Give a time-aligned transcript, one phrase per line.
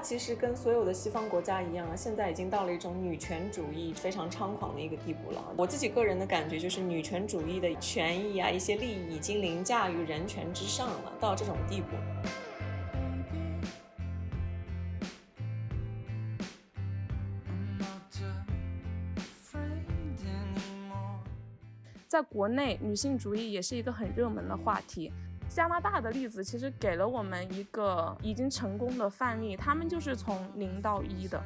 [0.00, 5.44] 其实跟所有的西方国家一样，现在已经到了一种女权主义非常猖狂的一个地步了。
[5.56, 11.88] 我自己个人的感觉就是，女权主义的权益啊，一些利益已经凌驾于人权之上了，到这种地步。
[22.08, 25.12] 在国内，女性主义也是一个很热门的话题。
[25.50, 31.42] 加拿大的例子其实给了我们一个已经成功的范例，他们就是从零到一的。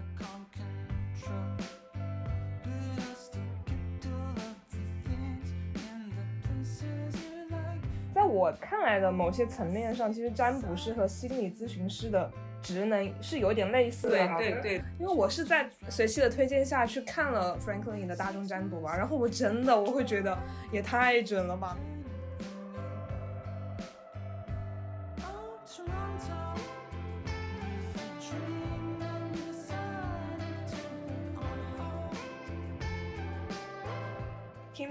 [8.15, 12.31] 在我看来的某些层面上，其实占卜师和心理咨询师的。
[12.63, 20.35] 职能是有点类似的，对对对，因为我是在随机的推荐下去看了 Franklin 的大众占卜嘛，然后我真的我会觉得
[20.73, 21.77] 也太准了吧。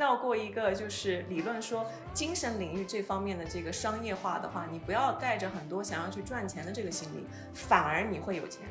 [0.03, 8.67] 到过一个就是理论说，精神领域这方面的这个商业化的话，你不要带着很多想要去赚钱的这个心理，反而你会有钱。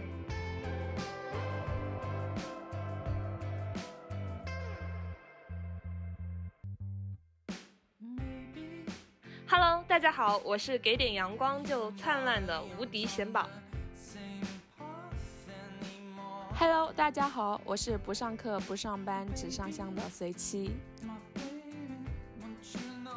[9.48, 13.48] Hello，大家好，我是给点阳光就灿烂的无敌贤宝。
[16.64, 20.76] Hello，大家好，我是不上课不上班只上香的随七。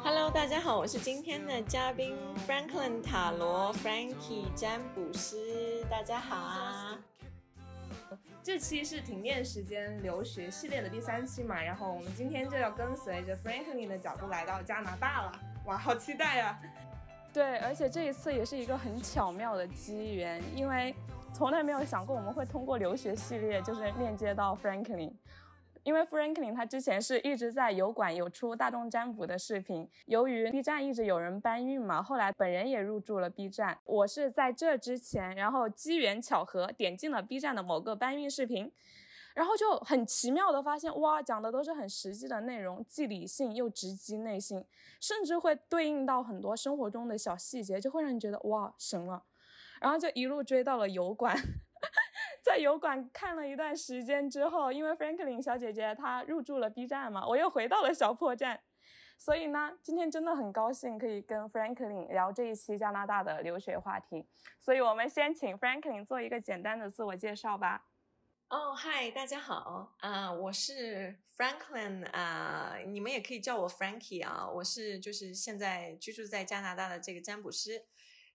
[0.02, 6.98] Hello，大家好，我是今天的嘉宾 Franklin 塔罗 Frankie 占卜师，大家好。
[8.42, 15.32] 这期是停电时间留学系列的第三期嘛，然后我们今天就要跟随着 Franklin 的脚步来到加拿大了，
[15.66, 16.58] 哇，好期待呀！
[17.32, 20.92] 对，而且这一次也是一个很巧妙的机缘，因为
[21.36, 25.12] 从来没有想过我们会通过留学系列就是链接到 Franklin。
[25.82, 33.76] 因为 Franklin 他之前是一直在油管有出大众占卜的视频，由于 B 站一直有人搬运嘛，后来本人也入驻了 B 站。
[33.84, 38.72] 我是在这之前，然后机缘巧合点进了 B 站的某个搬运视频，
[39.34, 44.64] 然后就很奇妙的发现，哇，讲的都是很实际的内容，既理性又直击内心，
[44.98, 49.22] 甚至会对应到很多生活中的小细节，就会让你觉得哇神了。
[49.80, 51.36] 然后就一路追到了油管。
[52.42, 58.60] 在油管看了一段时间之后，因为 Franklin 小姐姐她入驻了 B 站嘛，我又回到了小破站，
[59.18, 64.26] 所以呢，今天真的很高兴可以跟 Franklin 聊这一期加拿大的留学话题。
[64.60, 67.86] 所以我们先请 Franklin 做一个简单的自我介绍吧。
[68.48, 77.84] 哦，嗨，大家好啊，我是 Franklin 啊，你们也可以叫我 Frankie 啊，我是就是现在居住在加拿大的这个占卜师。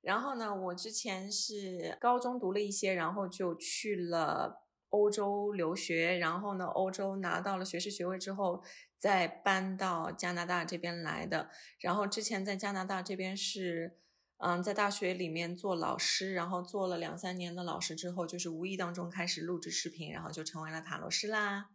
[0.02, 8.64] 然后呢，我之前是高中读了一些，然后就去了欧洲留学，然后呢，欧洲拿到了学士学位之后，
[8.98, 11.50] 再搬到加拿大这边来的。
[11.80, 14.00] 然后之前在加拿大这边是，
[14.38, 21.70] 嗯，在大学里面做老师，然后做了两三年的老师之后，就是无意当中开始录制视频，然后就成为了塔罗师啦。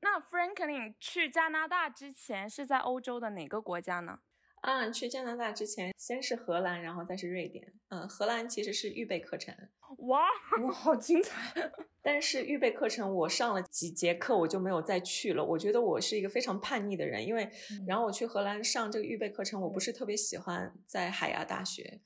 [0.00, 4.20] 那 Franklin 去加拿大之前是在欧洲的哪个国家呢？
[4.62, 7.72] 啊，去加拿大之前，先是荷兰，然后再是瑞典。
[7.88, 9.52] 嗯，荷兰其实是预备课程。
[9.98, 10.22] 哇，
[10.62, 11.52] 哇，好精彩！
[12.00, 15.44] 但是预备课程我上了几节课，我就没有再去了。
[15.44, 17.48] 我觉得我是一个非常叛逆的人，因为
[17.86, 22.00] 然后我去荷兰上这个预备课程，我不是特别喜欢在海牙大学。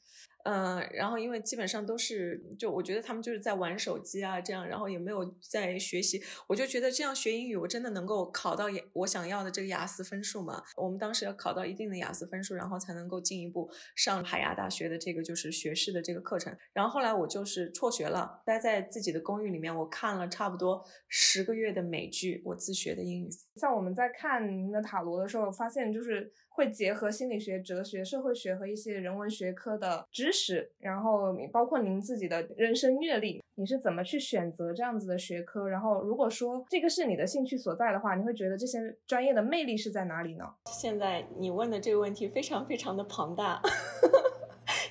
[0.48, 6.22] 嗯，然后因为基本上都是，就我觉得他们就是在玩手机啊，这样，然后也没有在学习。
[6.46, 10.62] 我就觉得这样学英语，我真的能够考到我想要的这个雅思分数吗？
[10.76, 16.56] 我们当时要考到一定的雅思分数，然后才能够进一步上海牙大学的这个就是学士的这个课程。
[16.72, 23.28] 然后后来我就是辍学了，待在自己的公寓里面，我看了差不多十个月的美剧，我自学的英语。
[23.56, 30.70] 像我们在看您的塔罗的时候，发现就是会结合心理学、哲学、社会学和一些人文学科的知识。
[30.81, 35.69] 然后包括您自己的人生阅历，你是怎么去选择这样子的学科？
[35.69, 40.44] 然后如果说这个是你的兴趣所在的话，你会觉得这些专业的魅力是在哪里呢？
[40.64, 43.61] 现在你问的这个问题非常非常的庞大，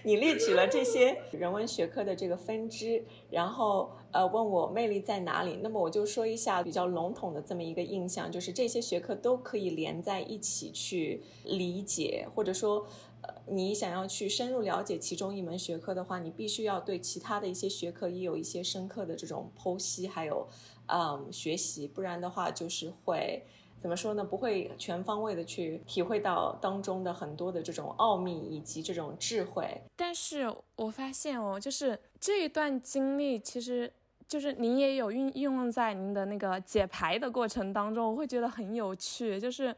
[0.05, 5.59] 你列举了这些人文学科的这个分支，然后呃问我魅力在哪里？
[5.61, 12.85] 那么我就说一下比较笼统的这么一个印象，就是这些学科都可以连在一起去理解，或者说。
[13.21, 20.47] 呃你想要去深入了解其中一门学科的话，你必须要对其他的一些学科也有一些深刻的这种剖析，还有
[20.85, 23.43] 嗯学习，不然的话就是会
[23.85, 24.23] 怎么说呢？
[24.23, 29.79] 不会全方位的去体会到当中的很多的这种奥秘以及这种智慧。
[29.95, 33.93] 但是我发现哦，就是这一段经历，其实
[34.27, 39.75] 就是您也有运运用在您的那个解牌的过程当中，我会觉得很有趣，就是。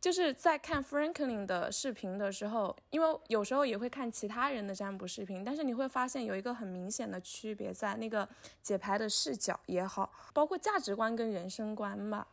[0.00, 8.28] 就是在看 Franklin 的视频的时候，因为有时候也会看其他人的占卜视频，但是你会发现有一个很明显的区别，在那个
[8.62, 12.26] 解牌的视角也好，包括价值观跟人生观吧。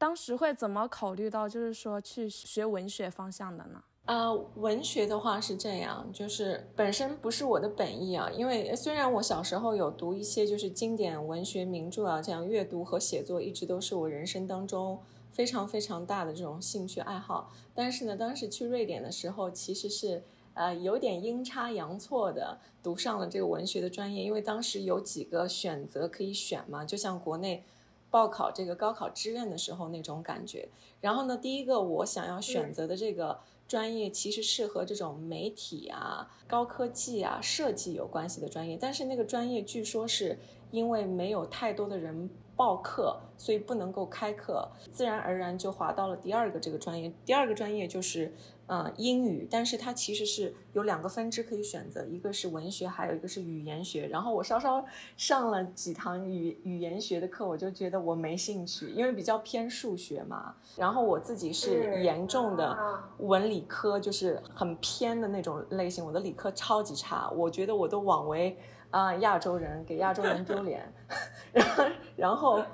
[0.00, 3.84] 当时会怎么考虑到，就是说去学文学方向的呢？
[4.06, 14.98] 呃，文学的话是这样，就是本身不是我的本意啊，因为虽然我小时候有读一些就是经典文学名著啊，这样阅读和写作一直都是我人生当中。
[15.30, 20.24] 非常非常大的这种兴趣爱好，但是呢，当时去瑞典的时候，其实是
[20.54, 27.64] 呃有点阴差阳错的读上了这个文学的专业，因为当时有几个选择可以选嘛，就像国内
[28.10, 30.68] 报考这个高考志愿的时候那种感觉。
[31.00, 40.38] 然后呢，第一个我想要选择的这个专业，其实是和这种媒体啊、高科技啊、设计有关系的专业，但是那个专业据说是
[40.70, 42.28] 因为没有太多的人。
[42.60, 47.10] 报课，所以不能够开课，自然而然就滑到了第二个这个专业。
[47.24, 48.34] 第二个专业就是，
[48.66, 54.08] 呃，英语，但是它其实是有两个分支可以选择，一个是文学，还有一个是语言学。
[54.08, 54.84] 然后我稍稍
[55.16, 60.54] 上了几堂语语言学的课，我就觉得我没兴趣，因为比较偏数学嘛。
[60.76, 62.78] 然后我自己是严重的
[63.20, 68.58] 文理科，就是很偏的那种类型，我的理科超级差，我觉得我都枉为。
[68.90, 70.92] 啊，亚洲人给亚洲人丢脸，
[71.52, 71.84] 然后，
[72.16, 72.64] 然后，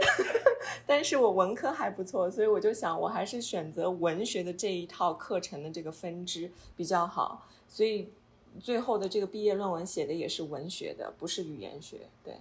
[0.86, 8.12] 但是我文科还不错，所以我就想，我还是选择文学的这一套课程的这个分支比较好，所以
[8.60, 12.00] 最后的这个毕业论文写的也是文学的，不是语言学。
[12.22, 12.38] 对，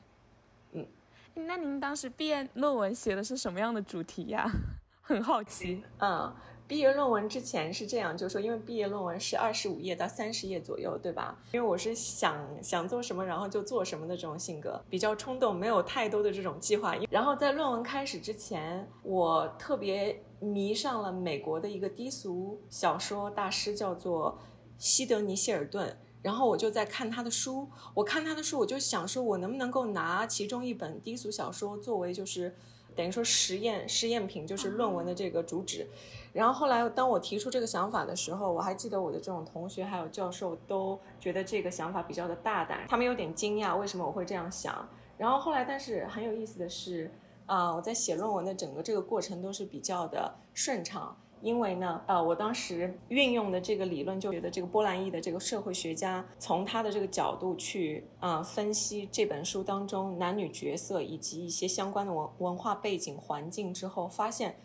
[0.74, 0.86] 嗯，
[1.34, 4.50] 那您当时毕业论文写的是什么样的主题呀？
[5.02, 5.84] 很好奇。
[6.00, 6.34] 嗯。
[6.68, 11.38] 毕业论文之前是这样，就是说，因为毕业论文是二十五页到三十页左右，对吧？
[11.52, 16.96] 因为我是想想做什么，然后就做什么的这种性格，比较冲动，没有太多的这种计划。
[17.12, 24.40] 然后在论文开始之前，我特别迷上了美国的一个低俗小说大师，叫做
[24.80, 25.96] 西德尼·希尔顿。
[26.24, 32.56] 然后我就在看他的书，我看他的书，我就想说，我能不能够拿其中一本低俗小说作为就是
[32.96, 35.88] 等于说实验实验品，就是论文的这个主旨。
[36.34, 44.88] 然后后来，当我提出这个想法的时候，我还记得我的这种同学还有教授都觉得这个想法比较的大胆，他们有点惊讶为什么我会这样想。
[45.18, 47.10] 然后后来，但是很有意思的是，
[47.46, 51.16] 啊，我在写论文的整个这个过程都是比较的顺畅，
[51.46, 64.58] 因为呢，呃，我当时运用的这个理论，就觉得这个波兰裔的这个社会学家从他的这个角度去，啊，分析这本书当中男女角色以及一些相关的文文化背景环境之后，发现。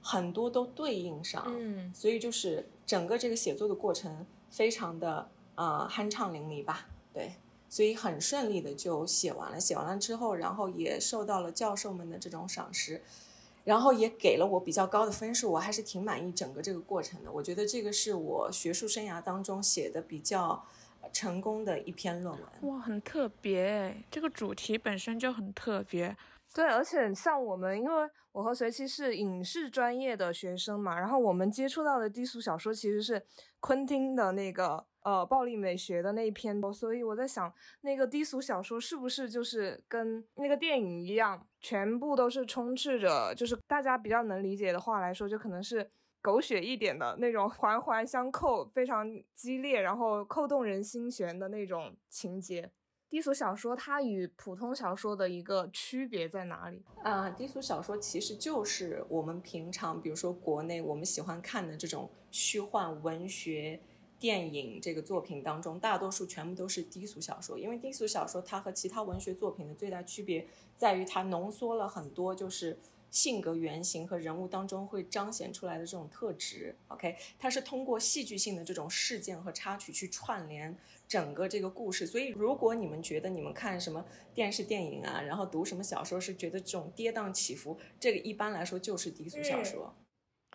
[0.00, 7.32] 很多都对应上，嗯，所以就是整个这个写作的过程非常的呃酣畅淋漓吧，对，
[7.68, 9.58] 所以很顺利的就写完了。
[9.58, 13.02] 写完了之后，然后也受到了教授们的这种赏识，
[13.64, 17.30] 然后也给了我比较高的分数，我还是挺满意整个这个过程的。
[17.30, 20.64] 我觉得这个是我学术生涯当中写的比较
[21.12, 22.72] 成功的一篇论文。
[22.72, 26.16] 哇，很特别，这个主题本身就很特别。
[26.54, 33.22] 对，而且像我们，因为我和随期是影视专业的学生嘛，然后我们接触到的低俗小说其实是
[33.60, 45.90] 昆汀的那个呃暴力美学的那一篇，所以我在想，那个低俗小说是不是就是跟那个电影一样，全部都是充斥着，就是大家比较能理解的话来说，就可能是
[46.20, 52.70] 狗血一点的那种环环相扣、非常激烈，然后扣动人心弦的那种情节。
[53.08, 57.30] 低俗小说它与普通小说的一个区别在哪里啊？
[57.30, 63.80] 低俗小说其实就是我们平常，比如说国内我们喜欢看的这种虚幻文学
[64.18, 67.58] 电影这个作品当中，大多数全部都是低俗小说。
[67.58, 70.46] 因为低俗小说它和其他文学作品的最大区别
[70.76, 72.78] 在于它浓缩了很多就是
[73.10, 76.76] 性格原型和人物当中会彰显出来的这种特质。
[76.88, 80.76] OK，它是通过戏剧性的这种事件和插曲去串联。
[81.08, 89.94] 整个这个故事，所以如果你们觉得你们看什么电视电影啊，然后读什么小说是觉得这种跌宕起伏，这个一般来说就是低俗小说。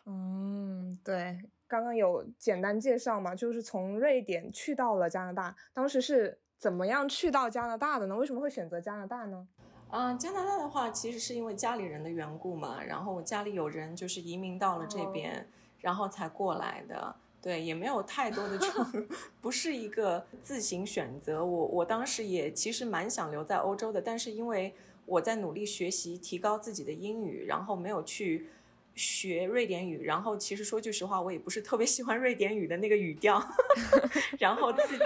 [0.05, 1.39] 嗯，对，
[1.73, 8.15] 刚刚有简单介绍嘛，就是从瑞典去到了加拿大，当时是怎么样去到加拿大的呢？
[8.15, 9.47] 为什么会选择加拿大呢？
[9.89, 15.47] 啊，加拿大的话，其实是因为家里人的缘故嘛，然后我家里有人就是移民到了这边，
[15.81, 17.15] 然后才过来的。
[17.41, 18.85] 对，也没有太多的这种，
[19.41, 21.43] 不是一个自行选择。
[21.43, 24.75] 我我当时也其实蛮想留在欧洲的，但是因为
[25.07, 28.47] 我在努力学习提高自己的英语，然后没有去
[28.95, 33.41] 学瑞典语，然后其实说句实话，我也不是特别喜欢瑞典语的那个语调，
[34.39, 35.03] 然后自己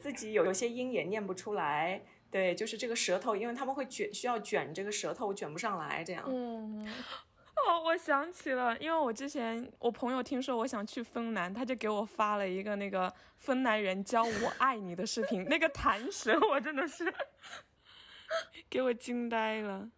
[0.00, 6.24] 自己有有些音也念不出来，对，就是这个舌头，因为他们会卷，需要卷这个舌头，卷不上来，这样。
[6.28, 6.86] 嗯。
[7.66, 17.14] 哦，我想起了，因为我之前我朋友听说我想去芬兰，他就给我发了一个那个芬兰人教我爱你的视频，那个弹舌我真的是
[18.68, 19.88] 给我惊呆了。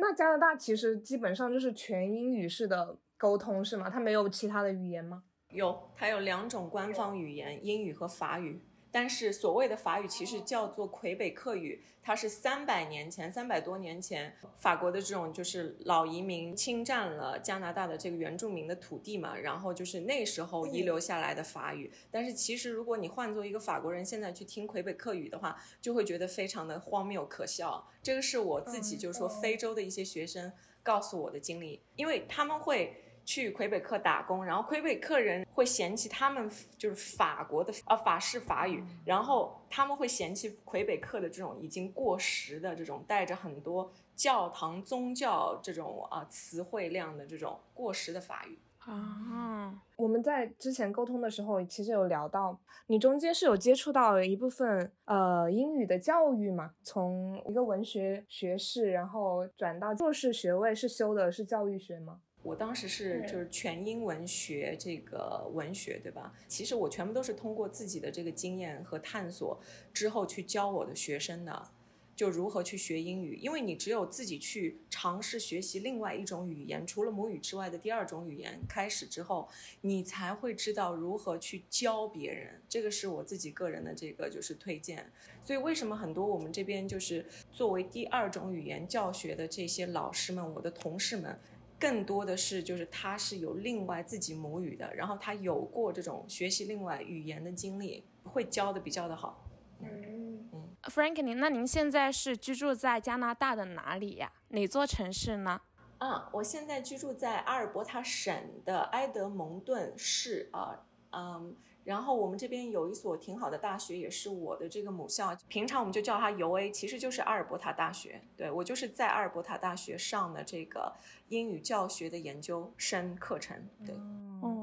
[0.00, 3.88] 那加拿大其实基本上就是全英语式的沟通是吗？
[3.90, 5.22] 它没有其他的语言吗？
[5.50, 8.60] 有，它有两种官方语言，英语和法语。
[8.92, 21.90] 但是所谓的法语其实叫做魁北克语，它是三百年前、三百多年前法国的这种就是老移民侵占了加拿大的这个原住民的土地嘛，然后就是那时候遗留下来的法语。
[22.10, 27.88] 但是其实如果你换做一个法国人现在去听魁北克语的话，就会觉得非常的荒谬可笑。
[28.02, 33.04] 这个是我自己就是说非洲的一些学生告诉我的经历，因为他们会。
[33.30, 49.80] 去魁北克打工，然后魁北克人会嫌弃他们就是法国的啊法式法语，然后他们会嫌弃魁北克的这种已经过时的这种带着很多教堂宗教这种啊词汇量的这种过时的法语啊。
[49.94, 52.58] 我们在之前沟通的时候，其实有聊到
[52.88, 56.72] 你中间是有接触到一部分呃英语的教育嘛？
[56.82, 62.18] 从一个文学学士，然后转到硕士学位是修的是教育学吗？
[62.42, 66.32] 我当时是就是全英文学这个文学，对吧？
[66.48, 69.60] 其实我全部都是通过自己的这个经验和探索
[69.92, 71.70] 之后去教我的学生的，
[72.16, 73.36] 就如何去学英语。
[73.36, 79.46] 因为你只有自己去尝试学习另外一种语言，除了母语之外的第二种语言开始之后，
[79.82, 82.62] 你才会知道如何去教别人。
[82.70, 85.12] 这个是我自己个人的这个就是推荐。
[85.42, 91.38] 所以为什么很多我们这边就是作为第二种语言教学的这些老师们，我的同事们。
[91.80, 99.42] 更多的是，就是他是有另外自己母语的，然后他有过这种学习另外语言的经历，会教的比较的好。
[99.80, 104.30] 嗯嗯，Franklin，那您现在是居住在加拿大的哪里呀？
[104.48, 105.62] 哪座城市呢？
[105.98, 108.32] 啊，我现在居住在阿尔伯塔省
[108.64, 111.56] 的埃德蒙顿市啊，嗯。
[111.90, 115.36] 然后我们这边有一所挺好的大学，也是我的这个母校。
[115.48, 118.22] 平常我们就叫它 UA，其实就是阿尔伯塔大学。
[118.36, 120.92] 对我就是在阿尔伯塔大学上的这个
[121.30, 123.56] 英语教学的研究生课程。
[123.84, 124.59] 对，嗯，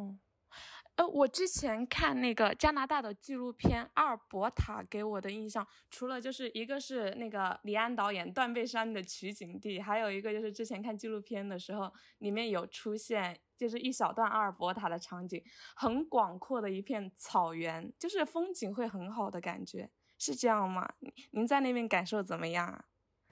[0.97, 13.39] 呃，我之前看那个加拿大的纪录片《阿尔伯塔》，给我的印象，除了就是一个是那个李安导演断背山的取景地，还有一个就是之前看纪录片的时候，里面有出现。
[13.57, 15.43] 就是一小段阿尔伯塔的场景，
[15.75, 19.89] 很广阔的一片草原，就是风景会很好的感觉，
[20.19, 20.87] 是这样吗？
[21.31, 22.85] 您在那边感受怎么样啊？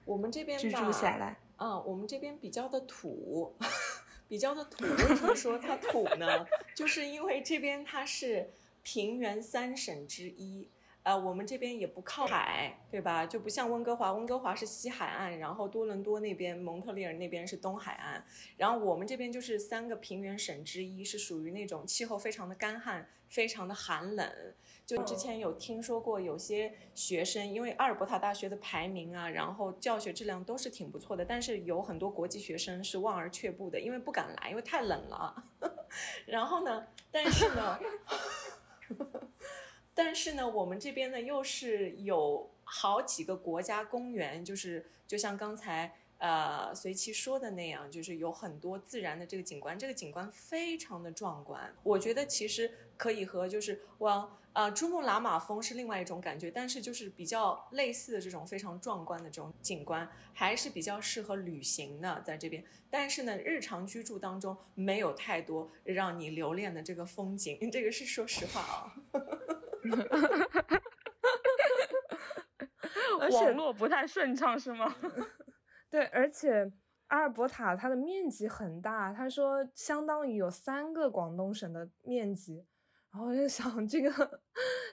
[0.04, 3.56] 我们这边居住下来，嗯，我们这边比较的土，
[4.28, 4.84] 比较的土。
[4.84, 6.46] 为什么说它土呢？
[6.74, 8.50] 就是因为这边它是
[8.82, 10.70] 平原三省之一。
[11.02, 13.24] 呃，我们这边也不靠海，对吧？
[13.24, 18.24] 就不像温哥华，温哥华是西海岸，然后多伦多那边、蒙特利尔那边是东海岸，
[18.56, 24.28] 然后我们这边就是三个平原省之一，是属于那种气候非常的干旱，非常的寒冷。
[24.86, 35.44] 就之前有听说过有些学生，因为阿尔伯塔大学的排名啊，然后教学质量都是挺不错的，但是有很多国际学生是望而却步的，因为不敢来，因为太冷了。
[36.24, 37.78] 然后呢，但是呢。
[39.92, 51.74] 但是呢，我们这边呢又是有好几个国家公园，就是就像刚才呃随其说的那样，就是有很多自然的这个景观，这个景观非常的壮观。
[51.82, 62.64] 我觉得其实可以和就是往呃珠穆朗玛峰是另外一种感觉，但是就是比较类似的这种非常壮观的这种景观，还是比较适合旅行的在这边。
[62.88, 68.94] 但是呢，日常居住当中没有太多让你留恋的这个风景，这个是说实话啊。
[73.30, 74.96] 网络不太顺畅是吗？
[75.90, 76.72] 对，而且
[77.08, 82.64] 阿尔伯塔它的面积很大，他说相当于有三个广东省的面积。
[83.16, 84.40] 然后我就想，这个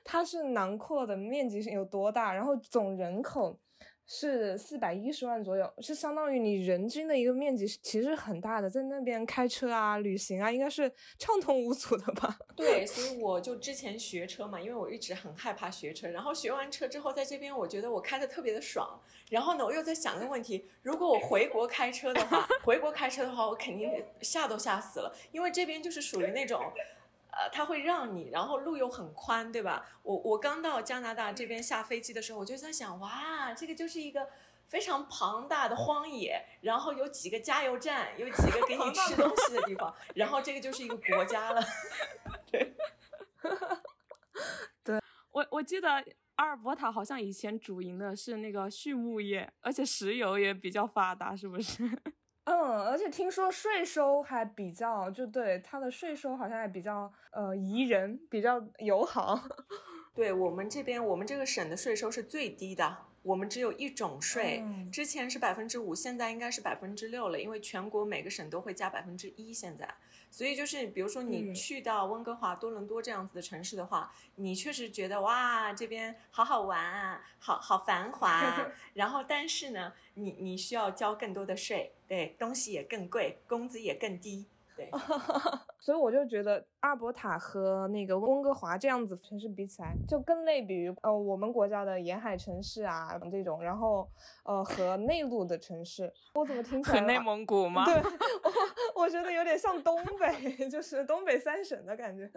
[0.02, 2.34] 它是囊括的面积是有多大？
[2.34, 3.60] 然后总人口。
[4.06, 12.38] 是四百一十万左右，是相当于你人均的一个面积，其实很大的，在那边开车啊、旅行啊，应该是畅通无阻的吧？
[12.54, 19.00] 对，所以 我就之前学车嘛，因为我一直很害怕学车，然后学完车之后，在这边我觉得我开的特别的爽。
[19.30, 23.90] 然后呢，我又在想一个问题，如果我回国开车的话，回国开车的话，我肯定
[24.20, 26.62] 吓都吓死了，因为这边就是属于那种。
[27.36, 29.84] 呃，他会让你，然后路又很宽，对吧？
[30.04, 34.30] 我我刚到加拿大这边下飞机的时候，我就在想，哇，这个就是一个
[34.68, 41.62] 非常庞大的荒野，然后有几个加油站，有几个给你吃东西的地方，然后这个就是一个国家了。
[42.52, 42.76] 对，
[44.84, 45.90] 对我我记得
[46.36, 51.84] 阿尔伯塔好像以前主营的是那个畜牧业，而且石油也比较发达，是不是？
[52.46, 59.40] 嗯，而且听说税收还比较，就对它的税收好像还比较呃宜人，比较友好。
[60.14, 69.92] 对我们这边，我们这个省的税收是最低的，我们只有一种税，之前是百分之五，现在应该是百分之六了，因为全国每个省都会加百分之一，现在。
[70.30, 78.68] 所以就是，比如说你去到温哥华、多伦多这样子的城市的话，你确实觉得哇，这边好好玩啊，好好繁华。
[78.96, 84.46] 然后，但是呢，你你需要交更多的税，对，东西也更贵，工资也更低。
[84.76, 84.90] 对，
[85.80, 94.08] 所以我就觉得阿尔伯塔和那个温哥华这样子城市比起来，就更类比于呃我们国家的沿海城市啊这种，然后
[94.44, 97.02] 呃和内陆的城市，我怎么听起来？
[97.02, 97.86] 内蒙古 吗？
[97.86, 97.94] 对，
[98.96, 102.28] 我我觉得有点像东北， 就是东北三省的感觉。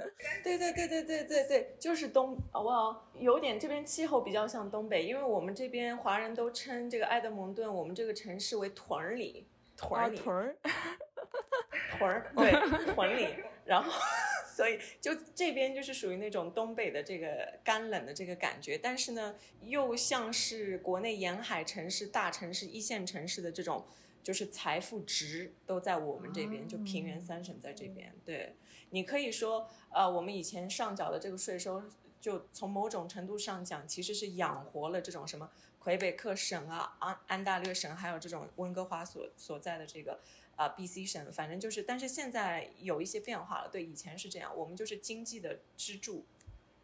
[0.44, 9.46] 对对对对对对对，就是东，哇，有点这边气候比较像东北，因为我们这边华人都称这个埃德蒙顿，我们这个城市为屯儿里。
[9.76, 10.56] 屯儿里，屯儿，
[11.98, 13.28] 屯儿，对，屯里，
[13.64, 13.92] 然后，
[14.54, 23.86] 所以就这边就是属于那种东北的这个干冷的这个感觉，但是呢，又像是国内沿海城市、大城市、一线城市的这种，
[24.22, 28.14] 就是财富值都在我们这边，就平原三省在这边。
[28.24, 28.56] 对
[28.90, 31.82] 你可以说，呃，我们以前上缴的这个税收，
[32.20, 35.50] 就从某种程度上讲，其实是养活了这种什么。
[35.86, 40.18] 魁北克省啊，安安大略省，还有这种温哥华所所在的这个
[40.56, 43.68] 啊 B.C 省，反正就是，但是现在有一些变化了。
[43.68, 46.26] 对，以前是这样，我们就是经济的支柱。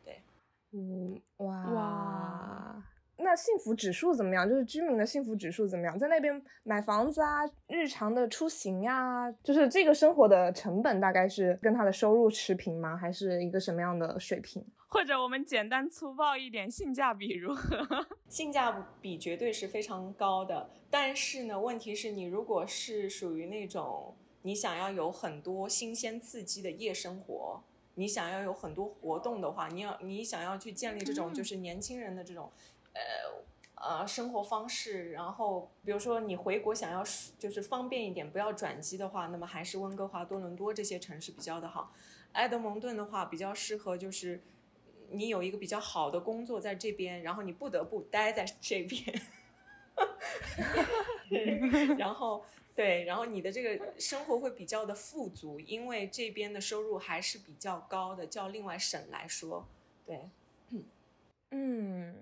[0.04, 0.22] 对，
[0.70, 2.82] 嗯，哇哇，
[3.22, 4.48] 那幸福指数怎么样？
[4.48, 5.98] 就是居民的幸福指数怎么样？
[5.98, 12.96] 在那边买房子啊，日常的出行呀，就是这个生活的成本大概是跟他的收入持平吗？
[12.96, 14.64] 还是一个什么样的水平？
[14.88, 17.86] 或者我们简单粗暴一点，性价比如何？
[18.28, 27.62] 性价比绝对是非常高的，但是呢，问题是你如果是属于那种你想要有很多新鲜刺激的夜生活，
[27.94, 32.50] 你想要有很多活动的话，你要你想要去建立这种就是年轻人的这种，
[32.94, 33.00] 呃
[33.74, 37.04] 呃生活方式，然后比如说你回国想要
[37.38, 41.92] 就是方便一点，不要转机的话，那么还是温哥华、多伦多这些城市比较的好。
[42.32, 44.40] 埃德蒙顿的话比较适合就是。
[45.14, 49.20] 你有一个比较好的工作在这边，然后你不得不待在这边，
[51.98, 52.42] 然后
[52.74, 59.68] 对，然后你的这个生活会比较的富足，因为这边的收入还是比较高的，较另外省来说，
[60.06, 60.30] 对，
[61.50, 62.14] 嗯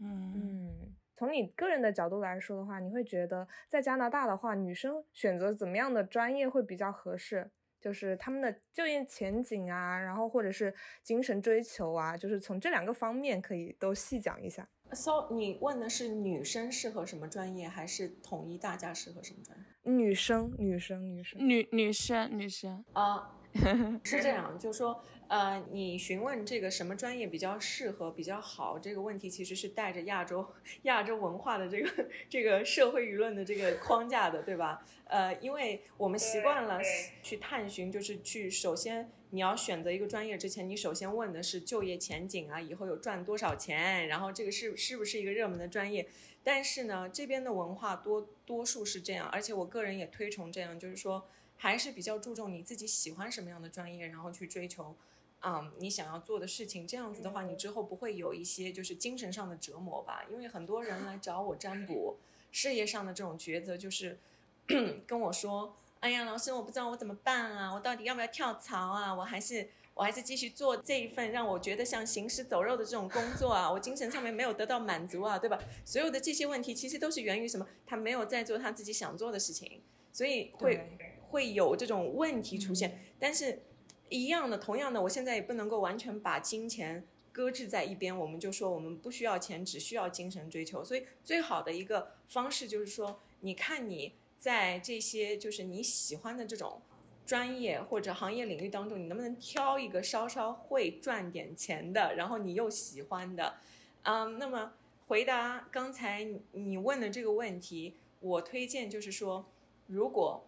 [0.00, 7.50] 嗯嗯，从你个人的角度来说的话，你会觉得在加拿大的话，女生选择怎么样的专业会比较合适？
[7.78, 14.68] 就是他们的就业前景啊，然后或者是精神追求啊，就是从这两个方面可以都细讲一下。
[14.92, 19.64] So，你问的是女生适合什么专业，还是统一大家适合什么专业？
[19.92, 23.38] 女生，女生，女生，女女生，女生啊，
[24.02, 25.02] 是这样，就是说。
[25.28, 30.46] 呃，你询问这个什么专业比较适合、比较好这个问题，其实是带着亚洲
[30.82, 34.86] 亚洲文化的这个这个社会舆论的这个框架的，对吧？
[35.06, 36.80] 呃，因为我们习惯了
[37.22, 46.08] 去探寻，就是去首先你要选择一个专业之前，你首先问的是就业前景啊，以后有赚多少钱，然后这个是是不是一个热门的专业？
[46.44, 54.94] 但是呢，这边的文化多多数是这样，而且我个人也推崇这样，就是说还是比较注重你自己喜欢什么样的专业，然后去追求。
[55.42, 60.24] 嗯，你想要做的事情，这样子的话，你之后不会有一些就是精神上的折磨吧？
[60.30, 62.16] 因为很多人来找我占卜，
[62.50, 64.18] 事业上的这种抉择，就是
[65.06, 69.14] 跟我说：“哎呀，老师，我不知道我怎么办啊，我到底要不要跳槽啊？
[69.14, 73.70] 我还是我还是继续做这一份让我觉得像行尸走肉的这种工作啊？
[73.70, 75.58] 我精神上面没有得到满足啊，对吧？
[75.84, 77.68] 所有的这些问题其实都是源于什么？
[77.86, 79.80] 他没有在做他自己想做的事情，
[80.12, 80.98] 所以会
[81.30, 83.60] 会有这种问题出现，但是。
[84.08, 90.84] 一样的，同样的，我现在也不能够完全把金钱搁置在一边，我们就说我们不需要钱，只需要精神追求。
[90.84, 96.80] 所以最好的一个方式就是说，你看你在这些就是你喜欢的这种
[97.26, 103.56] 专业或者行业领域当中，你能不能挑一个稍稍会赚点钱的，然后你又喜欢的，
[104.02, 104.74] 嗯，那么
[105.08, 109.46] 回答刚才你问的这个问题，我推荐就是说，
[109.88, 110.45] 如果。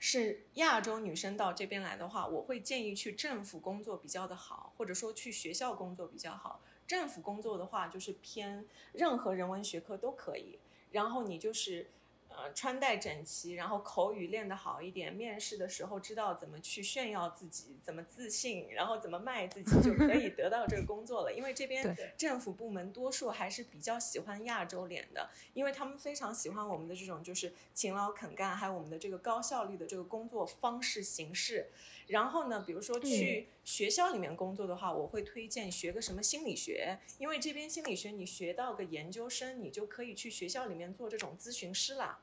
[0.00, 6.60] 是亚洲女生到这边来的话，我会建议去政府工作比较的好，或者说去学校工作比较好。
[6.88, 10.58] 政府工作的话，就是偏任何人文学科都可以。
[10.90, 11.92] 然后你就是。
[12.32, 21.32] 呃，穿戴整齐，然后口语练得好一点，面试的时候知道怎么去炫耀自己，怎么自信，然后怎么卖自己，就可以得到这个工作了。
[21.32, 31.70] 因为这边政府部门多数还是比较喜欢亚洲脸的，因为他们非常喜欢我们的这种就是勤劳肯干，还有我们的这个高效率的这个工作方式形式。
[32.10, 42.18] 然后呢，比如说去学校里面工作的话，我会推荐学个什么心理学，因为这边心理学你学到个研究生，你就可以去学校里面做这种咨询师啦。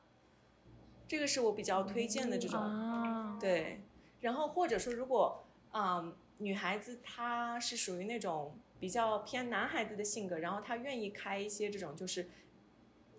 [1.06, 3.80] 这个是我比较推荐的这种，对。
[4.20, 12.28] 然后或者说，如果啊，女孩子她是属于那种比较偏男孩子的性格，然后她愿意开一些这种就是，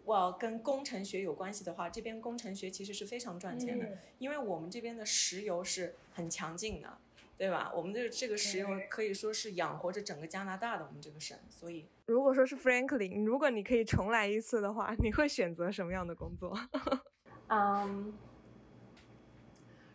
[0.10, 6.98] 我跟工程学有关系的话，这边工程学其实是非常赚钱的，因为我们这边的石油是很强劲的，
[7.38, 7.72] 对吧？
[7.76, 16.58] 我们的这个石油可以说是养活着整个加拿大的我们这个省，所以如果说是 Franklin，如果你可以重来一次的话，你会选择什么样的工作？
[17.50, 18.12] 嗯，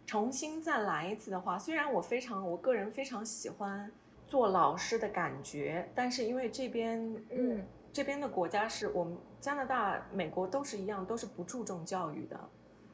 [0.07, 3.91] 重新再来一次的话，虽然我非常，我个人非常喜欢
[4.29, 12.51] 做老师的感觉，但是因为这边，嗯，这边的国家是我们加拿大、美国都是一样，都是不注重教育的，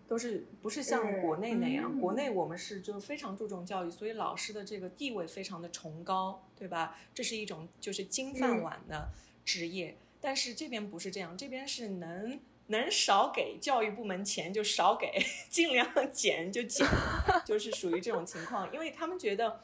[0.06, 6.98] 都是不是像国内那样，国内我们是就非常注重教育，所以老师的这个地位非常的崇高，对吧？
[7.14, 9.08] 这是一种就是金饭碗的
[9.42, 12.38] 职业，但是这边不是这样，这边是能。
[12.66, 16.86] 能少给教育部门钱就少给， 尽量减就减，
[17.44, 18.72] 就是属于这种情况。
[18.72, 19.58] 因为他们觉得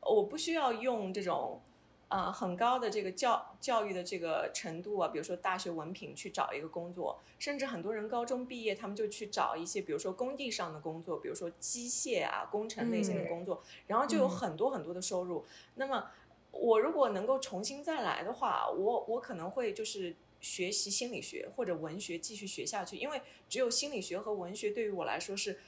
[0.00, 1.60] 我不需要用这种
[2.08, 15.44] 呃很高的这个教教育的这个程度啊，比如说大学文凭去找一个工作，甚至很多人高中毕业他们就去找一些比如说工地上的工作，比如说机械啊工程类型的工作，然后就有很多很多的收入。
[15.74, 16.10] 那么
[16.50, 20.16] 我如果能够重新再来的话，我我可能会就是。
[20.40, 25.58] 学习心理学或者文学继续学下去，因为只有心理学和文学对于我来说是，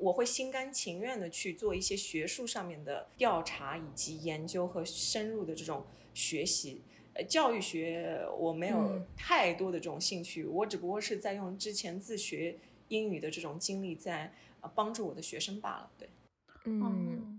[0.00, 5.84] 我会心甘情愿的去做一些学术上面的调查以及研究和深入的这种
[6.14, 6.82] 学习。
[7.14, 12.56] 呃，教育学我没有太多的这种兴趣，我只不过是在用之前自学
[12.88, 15.90] 英语的这种经历在呃帮助我的学生罢了。
[15.98, 16.08] 对，
[16.64, 17.37] 嗯。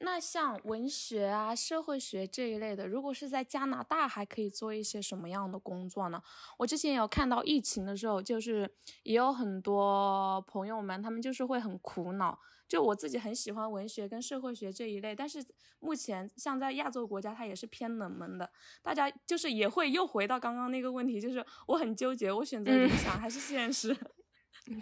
[0.00, 6.22] 那像文学啊、社会学这一类的，如果是在加拿大，还可以做一些什么样的工作呢？
[6.56, 8.70] 我之前有看到疫情的时候，就是
[9.02, 12.38] 也有很多朋友们，他们就是会很苦恼。
[12.68, 15.42] 就我自己很喜欢文学跟社会学这一类，但是
[15.80, 18.48] 目前像在亚洲国家，它也是偏冷门的。
[18.82, 23.96] 大家就是也会又回到刚刚那个问题，就是我很纠结，我选择理想还是现实？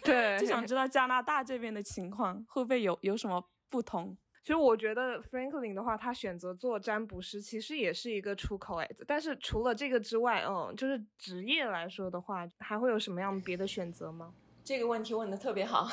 [0.03, 4.19] 对， 就想知道加拿大这边的情况会不会有有什么不同？
[4.47, 8.89] 其实我觉得 Franklin 的话，他选择做占卜师，其实也是一个出口哎。
[9.05, 14.33] 但是除了这个之外，嗯，就是职业来说的话，还会有什么样别的选择吗？
[14.63, 15.89] 这个问题问的特别好，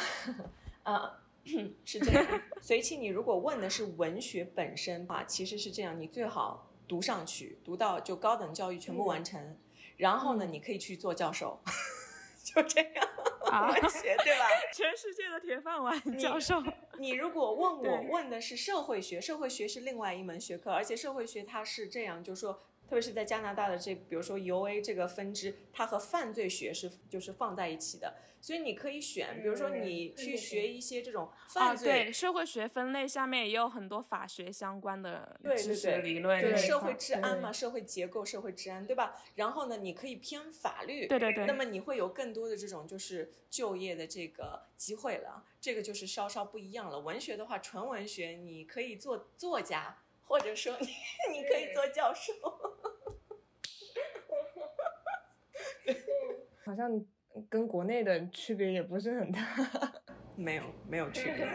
[0.84, 1.20] 啊，
[1.84, 2.42] 是这样。
[2.62, 9.58] 随其你如果问的是文学本身啊，其实是这样，你最好读上去，读到就高等教育全部完成，
[9.98, 11.60] 然后呢，你可以去做教授。
[12.44, 13.08] 就这样，
[13.52, 14.46] 文学对吧？
[14.74, 16.64] 全世界的铁饭碗教授。
[17.00, 22.62] 你如果问我问的是社会学，社会学是另外一门学科，而且社会学它是这样，就是说。
[22.94, 31.92] 特别是在加拿大的这，比如说 U A 这个分支，它和犯罪学是就是放在一起的，所以你可以选，比如说你去学一些这种犯罪。
[31.92, 36.40] 对，社会学分类下面也有很多法学相关的知识理论。
[36.40, 39.20] 对社会治安嘛，社会结构、社会治安，对吧？
[39.34, 41.08] 然后呢，你可以偏法律。
[41.08, 41.48] 对对对。
[41.48, 47.00] 那么你会有更多的这种就是就业的这个机会了，这个就是稍稍不一样了。
[47.00, 49.98] 文学的话，纯文学，你可以做作家。
[50.34, 50.88] 或者说你
[51.32, 52.34] 你可以做教授，
[56.66, 56.90] 好像
[57.48, 59.40] 跟国内的区别也不是很大，
[60.36, 61.48] 没有没有区别。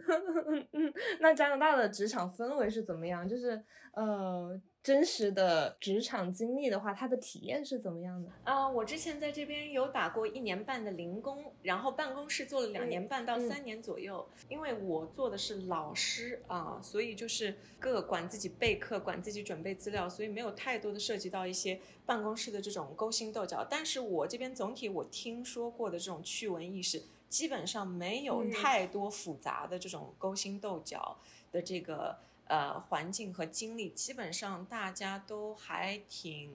[1.20, 3.26] 那加拿大的职场氛围是怎么样？
[3.26, 4.60] 就是呃。
[4.82, 8.30] 真实的职场经历的话，他的体验是怎么样的？
[8.44, 14.26] 啊，我之前在这边有打过一年半的零工，然后办公室做了两年半到三年左右。
[14.48, 23.62] 因为我做的是老师啊，所以就是各管自己备课，管自己准备资料，所以没有太多的涉及到一些办公室的这种勾心斗角。
[23.68, 31.18] 但是我这边总体我听说过的这种趣闻轶事，基本上没有太多复杂的这种勾心斗角
[31.52, 32.16] 的这个。
[32.50, 36.52] 呃，环境和经历基本上大家都还挺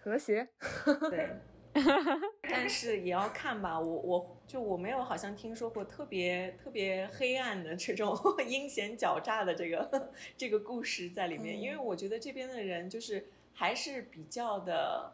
[0.00, 0.48] 和谐，
[1.08, 1.36] 对，
[2.42, 3.78] 但是也要看吧。
[3.78, 8.12] 我我就我没有好像听说过特别特别黑暗的这种
[8.46, 15.12] 阴险狡诈的这个这个故事在里面，因为我觉得这边的人就是还是比较的。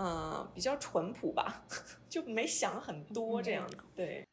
[0.00, 1.64] 嗯，比较淳朴吧，
[2.08, 3.78] 就没想很多这样子。
[3.96, 4.24] 对，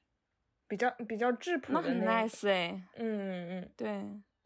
[0.67, 2.83] 比较比较质朴的很 nice 哎。
[2.97, 3.87] 嗯嗯，对。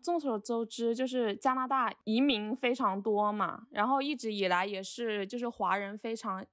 [0.02, 6.46] 众所周知，就是加拿大移民非常多嘛，然后一直以来也是就是华人非常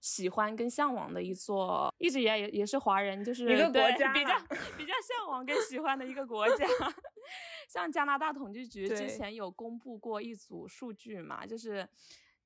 [0.00, 4.38] 喜欢跟向往的一座，一直以来也也是华人就是一个国家比较
[4.76, 6.66] 比较向往跟喜欢的一个国家。
[7.68, 11.88] 像加拿大统计局之前有公布过一组数据嘛，就是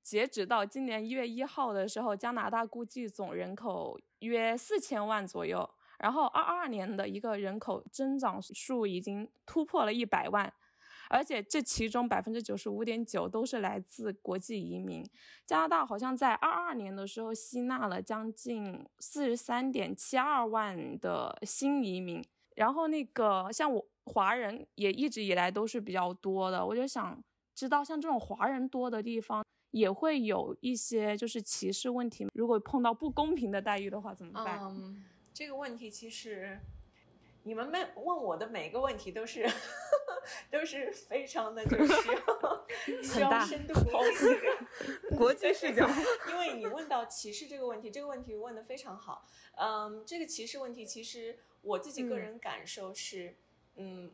[0.03, 5.69] 截止到今年一月一号的时候，加拿大估计总人口约四千万左右。
[5.99, 10.53] 然后二二年的一个人口增长数已经突破了一百万，
[11.11, 15.05] 而且这其中百分之九十五点九都是来自国际移民。
[15.45, 22.25] 加拿大好像在二二年的时候吸纳了将近四十三点七二万的新移民。
[22.55, 27.23] 然后那个像我华人也一直以来都是比较多的，我就想
[27.55, 34.61] 知道像这种华人多的地方也会有一些就是歧视问题，如果碰到不公平的待遇的话怎么办？
[35.39, 36.59] 这个问题其实，
[37.45, 39.49] 你们问问我的每个问题都是
[40.51, 42.67] 都是非常的，就是需要
[43.01, 45.89] 需要深度剖析的 国际视角。
[46.29, 49.29] 因为你问到歧视这个问题，这个问题问的非常好。
[49.57, 53.29] 嗯，这个歧视问题，其实我自己个人感受是。
[53.29, 53.37] 嗯，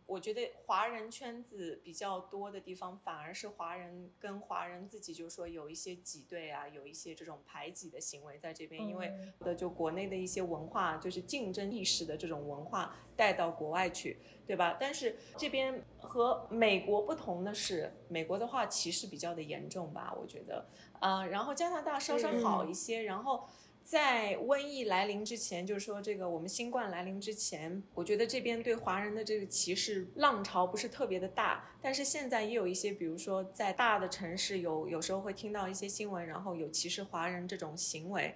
[0.07, 14.77] 我觉得华人圈子比较多的地方，反而是华人跟华人自己就说有一些挤兑啊，有一些这种排挤的行为在这边，因为的就国内的一些文化，就是竞争意识的这种文化带到国外去，对吧？
[14.79, 20.69] 但是这边和美国不同的是，美国的话歧视比较的严重吧，我觉得，
[21.01, 23.49] 啊，然后加拿大稍稍好一些，然后。
[23.85, 31.71] 在瘟疫来临之前，就是说这个我们新冠来临之前，我觉得这边对华人的这个歧视浪潮不是特别的大。
[31.83, 38.35] 但是现在也有一些，比如说在大的城市有有时候会听到一些新闻，然后有歧视华人这种行为，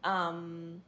[0.00, 0.82] 嗯，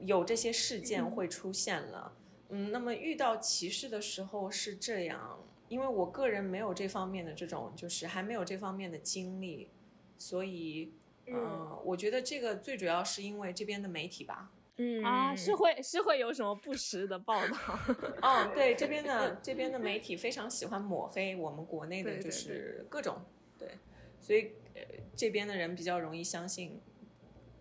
[0.00, 2.12] 有这些事件会出现了。
[2.50, 9.70] 嗯，那么遇到歧视的时候是这样，因为我个人没有这方面的这种，就是还没有这方面的经历，
[10.18, 10.92] 所以。
[11.26, 14.50] 嗯，我觉得这个最主要是因为这边的媒体吧。
[14.78, 17.56] 嗯啊，是会是会有什么不实的报道？
[18.20, 23.24] 哦，对，这边的这边的媒体非常喜欢抹黑我们国内的，就是各种
[23.58, 23.78] 对，
[24.20, 24.82] 所以呃，
[25.14, 26.80] 这边的人比较容易相信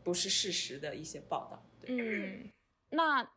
[0.04, 1.66] 不是事实的一些报道。
[1.88, 2.52] 嗯，
[2.90, 3.30] 那。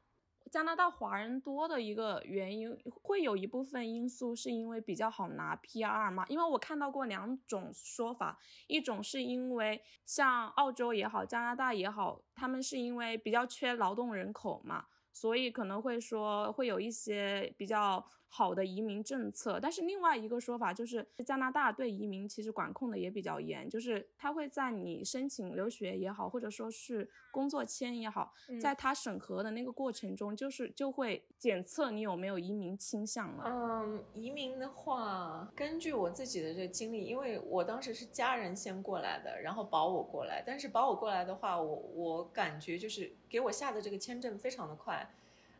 [0.50, 6.24] 加拿大华人多的一个原因，会有一部分因素是因为比较好拿 PR 嘛？
[6.28, 18.04] 因为我看到过两种说法，一种是因为像澳洲也好，加拿大也好，他们是因为比较缺劳动人口嘛，所以可能会说会有一些比较。
[18.30, 33.44] 好的移民政策，但是另外一个说法就是加拿大对移民其实管控的也比较严，就是他会在你申请留学也好，或者说是工作签也好，在他审核的那个过程中，就是就会检测你有没有移民倾向了。
[33.46, 45.14] 嗯，移民的话，根据我自己的这个经历，因为我当时是家人先过来的，然后保我过来，但是保我过来的话，我我感觉就是给我下的这个签证非常的快。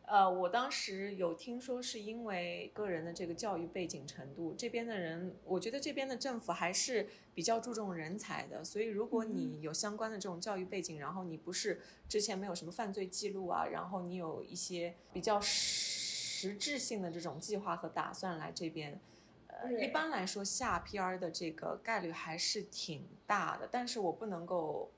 [0.09, 8.63] 呃，我当时有听说，是因为个人的这个教育背景程度，这边的人，我觉得这边的政府还是比较注重人才的。
[8.63, 18.99] 所以，如果你有相关的这种教育背景，然后你不是之前没有什么犯罪记录啊，然后你有一些比较实质性的这种计划和打算来这边，
[19.45, 23.69] 呃，一般来说下 PR 的这个概率还是挺大的。
[23.71, 24.91] 但是我不能够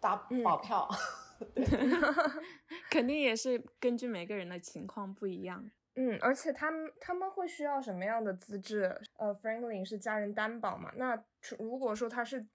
[0.00, 0.88] 打保票。
[0.88, 1.25] 对，
[2.90, 5.70] 肯定也是根据每个人的情况不一样。
[5.94, 8.94] 嗯，而且他们他们会需要什么样的资质？
[9.18, 10.92] 呃，Franklin 是家人担保嘛？
[10.96, 11.24] 那
[11.58, 12.46] 如果说他是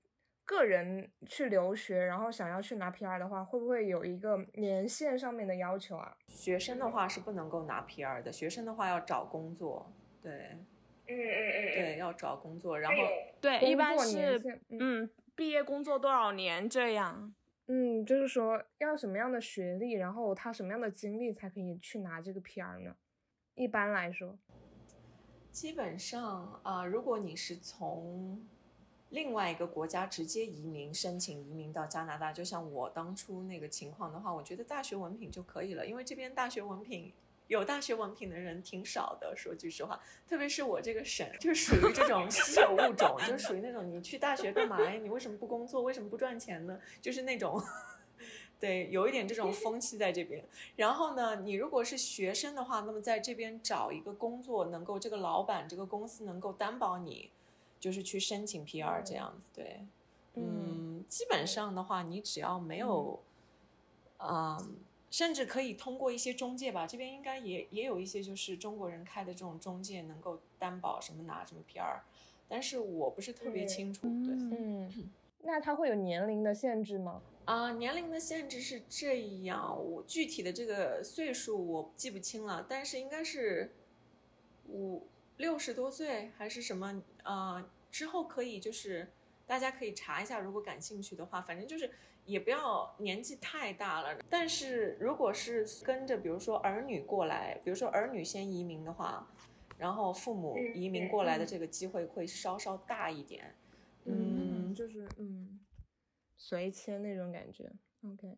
[0.45, 6.15] 个人去留学，然后想要去拿 PR 的话，会不会有一个年限上面的要求啊？
[6.27, 9.91] 学生的话是不能够拿 PR 的，学生的话要找工作。
[10.21, 10.31] 对，
[11.07, 12.97] 嗯嗯嗯，对，要找工作，然后
[13.41, 14.39] 对，一般是
[14.69, 17.33] 嗯，毕业工作多少年这样。
[17.73, 22.93] 嗯，就是说要什么样的学历，然后他什么样的经历才可以去拿这个 PR 呢？
[23.55, 24.37] 一般来说，
[25.53, 28.45] 基本上啊，如果你是从
[29.07, 37.13] 另外一个国家直接移民申请移民到加拿大，就像我当初那个情况的话，我觉得大学文凭就可以了，因为这边大学文凭。
[37.51, 44.91] 有大学文凭的人挺少的，说句实话，特别是我这个省，就属于这种稀有物种，就属于那种你去大学干嘛呀？
[44.93, 45.81] 你为什么不工作？
[45.81, 46.79] 为什么不赚钱呢？
[47.01, 47.61] 就是那种，
[48.57, 50.45] 对，有一点这种风气在这边。
[50.77, 57.31] 然后呢，你如果是学生的话，那么在这边找一个工作，能够这个老板这个公司能够担保你，
[57.81, 59.49] 就是去申请 PR 这样子。
[59.53, 59.85] 对，
[60.35, 63.21] 嗯，基本上的话，你只要没有，
[64.19, 64.77] 嗯，
[65.11, 71.99] 甚至可以通过一些中介吧，这边应该也也有一些就是中国人开的这种中介能够担保什么拿什么 PR，
[72.47, 75.11] 但是我不是特别清楚，对，嗯，
[75.43, 77.21] 那他会有年龄的限制吗？
[77.43, 83.73] 啊，年龄的限制是这样，我具体的这个岁数我记不清了，但是应该是
[84.69, 87.69] 五六十多岁还是什么啊？
[87.91, 89.11] 之后可以就是
[89.45, 91.91] 大家可以查一下，如果感兴趣的话，反正就是
[92.25, 94.17] 也不要年纪太大了。
[94.29, 99.27] 但是如果是跟着比如说儿女过来，比如说儿女先移民的话，
[99.77, 103.55] 然后父母移民过来的这个机会会稍稍大一点。
[104.05, 105.59] 嗯，就是嗯。
[106.43, 107.71] 随迁那种感觉
[108.03, 108.35] ，OK。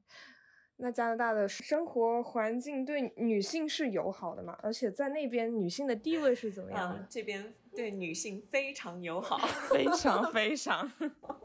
[0.76, 4.60] 那加拿大的生活环境对女性是友好的嘛？
[4.62, 7.08] 而且在那边女性的地位是怎么样的？
[7.10, 9.38] 这边对女性非常友好，
[9.72, 10.91] 非常非常，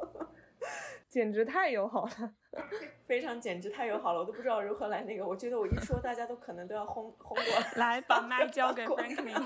[1.09, 2.35] 简直太友好了，
[3.07, 5.27] 非常简直太友好了，我都不知道如何来那个。
[5.27, 9.42] 我觉得我一说，大家都可能都要轰轰过来， 来把麦交给 Franklin。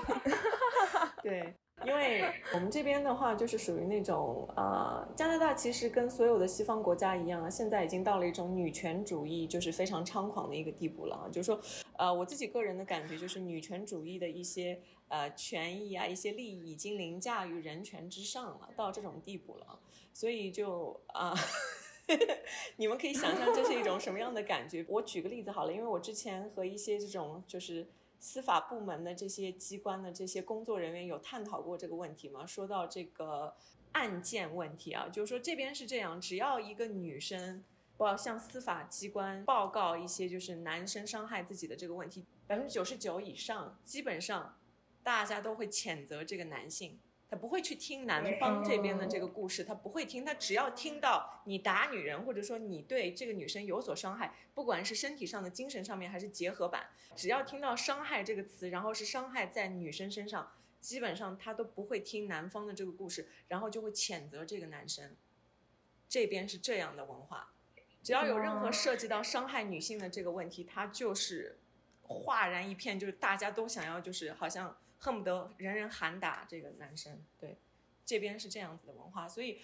[1.23, 1.55] 对。
[1.83, 2.23] 因为
[2.53, 11.27] 我们这边的话，就是属于那种呃，加拿大其实跟所有的西方国家一样，现在已经到了一种女权主义就是非常猖狂的一个地步了。
[11.31, 11.59] 就是说，
[11.97, 19.79] 呃，我自己个人的感觉就是，女权主义的一些呃权益啊，一些利益已经凌驾于人权之上了，到这种地步了。
[20.13, 21.35] 所以就啊，
[22.77, 24.85] 你们可以想象这是一种什么样的感觉。
[24.87, 27.87] 我举个例子好了，因为我之前和一些这种就是。
[28.25, 32.45] 司法部门的这些机关的这些工作人员有探讨过这个问题嘛？
[32.45, 33.53] 说到这个
[33.91, 37.61] 案件问题啊，就是说这边是这样，只要一个女生
[37.97, 44.57] 不向司法机关报告一些就是男生伤害自己的这个问题，百分之九十九以上，基本上
[45.03, 46.97] 大家都会谴责这个男性。
[47.33, 65.15] 他不会去听男方这边的这个故事，他不会听，他只要听到你打女人，或者说你对这个女生有所伤害，不管是身体上的、精神上面还是结合版，只要听到“伤害”这个词，然后是伤害在女生身上，基本上他都不会听男方的这个故事，然后就会谴责这个男生。
[66.07, 67.55] 这边是这样的文化，
[68.03, 71.57] 只要有任何涉及到伤害女性的这个问题，他就是
[72.03, 74.77] 哗然一片，就是大家都想要，就是好像。
[75.03, 77.57] 恨不得人人喊打这个男生，对，
[78.05, 79.59] 这边是这样子的文化，所以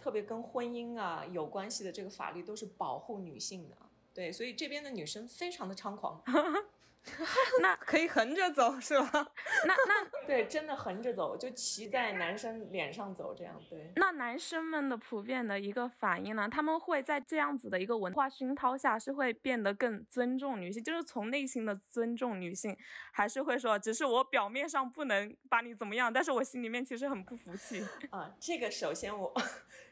[0.00, 3.76] 特别跟婚姻啊有关系的这个法律都是保护女性的，
[4.12, 6.20] 对，所以这边的女生非常的猖狂。
[7.60, 9.32] 那可以横着走是吧？
[9.66, 13.92] 那 那对，真的横着走，就骑在男生脸上走，这样对。
[13.96, 16.48] 那男生们的普遍的一个反应呢？
[16.48, 22.76] 他们会在这样子的一个文化熏陶下，是会变得更尊重女性，就是从内心的尊重女性，
[23.12, 28.34] 还是会说，只是我表面上不能把你怎么样，但是我心里面其实很不服气啊。
[28.40, 29.34] 这个首先我。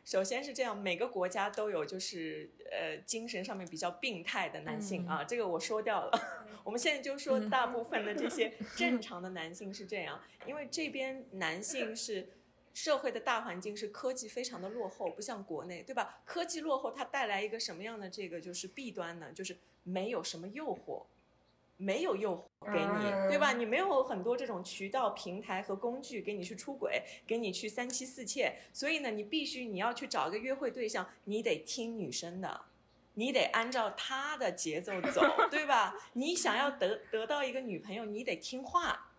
[0.05, 6.11] 首先是这样，每个国家都有就是呃精神上面比较病态的男性啊，这个我说掉了。
[6.65, 12.29] 我们现在就说大部分的这些正常的男性是这样，因为这边男性是
[12.75, 16.21] 社会的大环境是科技非常的落后，不像国内，对吧？
[16.25, 19.33] 科技落后它带来一个什么样的这个就是弊端呢？
[19.33, 21.05] 就是没有什么诱惑。
[21.83, 23.53] 没有诱惑给你，对吧？
[23.53, 28.55] 你没有很多这种渠道、平台和工具给你去出轨，给你去三妻四妾。
[28.73, 32.63] 所以呢，你必须你要去找一个约会对象，你得听女生的，
[33.15, 35.97] 你得按照她的节奏走，对吧？
[36.13, 39.11] 你想要得得到一个女朋友，你得听话，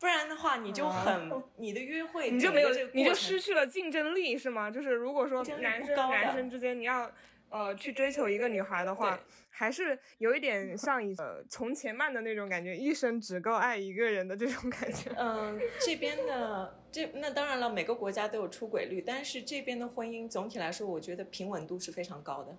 [0.00, 4.68] 不然的话， 你就很你的约会你就没有，你就失去了竞争力，是吗？
[4.68, 7.08] 就是如果说男生男生之间你要。
[7.52, 15.12] 呃，去追求一个女孩的话，还是有一点像以呃从前慢的那种感觉，一生只够爱一个人的这种感觉。
[15.18, 22.56] 嗯，这边的这那当然了，每个国家都有出轨率，但是这边的婚姻总体来说，我觉得平稳度是非常高的，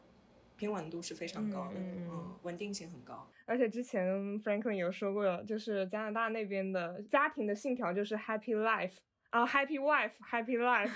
[0.57, 3.27] 平稳度是非常高的，嗯，稳定性很高。
[3.45, 4.07] 而且之前
[4.43, 8.97] Franklin 有说过，就是加拿大那边的家庭的信条就是 Happy Life
[9.31, 10.91] 啊，Happy Wife，Happy Life。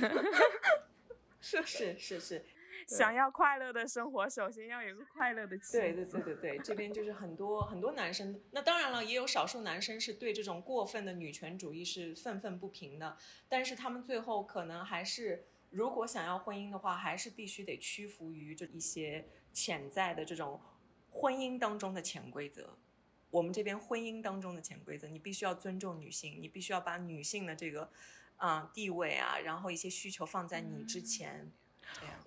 [1.42, 2.46] 是是是是。
[2.88, 5.80] 想要快乐的生活，首先要有个快乐的妻子。
[5.80, 13.17] 对对对对对，这边就是很多很多男生，那当然了，也有少数男生是对这种过分的女权主义是愤愤不平的。
[13.50, 20.62] 但是他们最后可能还是，如果想要婚姻的话，还是必须得屈服于这一些潜在的这种
[21.12, 22.77] 婚姻当中的潜规则。
[23.29, 27.92] 我们这边婚姻当中的潜规则，你必须要尊重女性，你必须要把女性的这个，
[28.38, 31.52] 嗯，地位啊，然后一些需求放在你之前。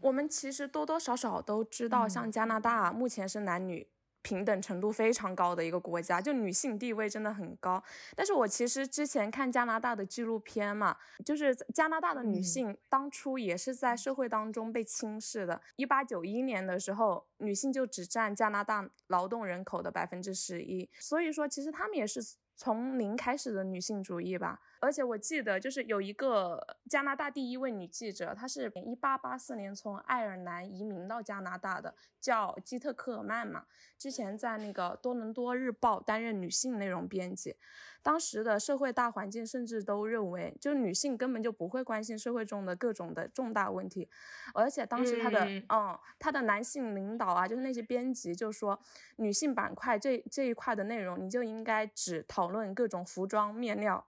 [0.01, 3.87] 我们其实多多少少都知道，像加拿大目前是男女
[4.23, 7.83] 平等程度非常高的一个国家，就女性地位真的很高。
[8.15, 15.61] 但是我其实之前看加拿大的纪录片嘛，就是加拿大的女性当初也是在社会当中被轻视的。
[15.77, 22.21] 一八九一年的时候，女性就只占加拿大劳动人口的百分之十一，所以说其实她们也是。
[22.63, 33.67] 从零开始的女性主义吧，而且我记得就是有一个加拿大第一位女记者，她是一八八四年从爱尔兰移民到加拿大的，叫基特科尔曼嘛。
[33.99, 37.57] 之前在那个多伦多日报担任女性内容编辑。
[38.03, 44.09] 当时的社会大环境甚至都认为，就女性根本就不会关心社会中的各种的重大问题，
[44.55, 48.81] 而且当时她的嗯，她的男性领导啊，就是那些编辑就说，
[49.17, 54.07] 女性板块这这一块的内容，你就应该只讨论各种服装面料。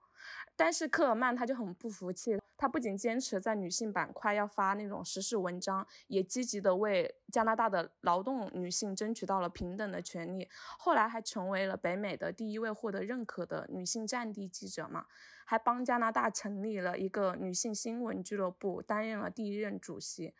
[0.55, 10.47] 但是科尔曼他就很不服气，他不仅坚持在女性板块要发那种时事文章，也积极的为加拿大的劳动女性争取到了平等的权利。
[10.77, 15.05] 后来还成为了北美的第一位获得认可的女性战地记者嘛，
[15.45, 20.33] 还帮加拿大成立了一个女性新闻俱乐部，担任了第一任主席。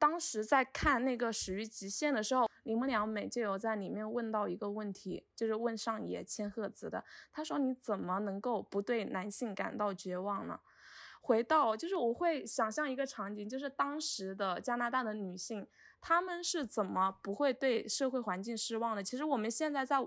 [0.00, 7.04] 当时在看那个《始于极限》的时候，铃木良美就有在里面问到一个问题，就是问上野千鹤子的。
[7.30, 10.58] 他说：“你怎么能够不对男性感到绝望呢？”
[11.20, 15.66] 回到就是我会想象一个场景，就是当时的加拿大的女性，
[16.00, 19.04] 她们是怎么不会对社会环境失望的？
[19.04, 19.98] 其实我们现在在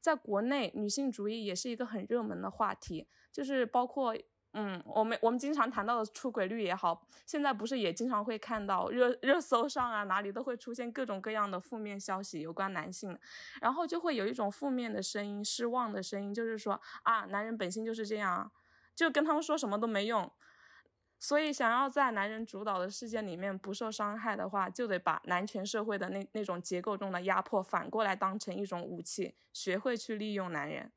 [0.00, 4.16] 在国内，女性主义也是一个很热门的话题，就是包括。
[4.52, 13.16] 嗯，我们我们经常谈到的出轨率也好，现在不是也经常会看到热热搜上啊，哪里都会出现各种各样的负面消息有关男性，
[13.60, 18.50] 然后就会有一种负面的声音、失望的声音，就是说啊，男人本性就是这样啊，
[18.96, 20.30] 就跟他们说什么都没用。
[21.20, 30.90] 所以想要在男人主导的世界里面不受伤害的话，就得把男权社会的那那种结构中的压迫反过来当成一种武器，学会去利用男人。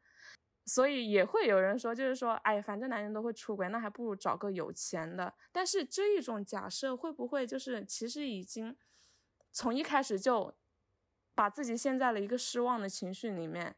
[0.66, 5.34] 所以也会有人说，就是说，哎，反正男人都会出轨，那还不如找个有钱的。
[5.51, 8.78] 但是这一种假设会不会就是其实已经
[9.51, 10.53] 从一开始就
[11.34, 13.76] 把自己陷在了一个失望的情绪里面？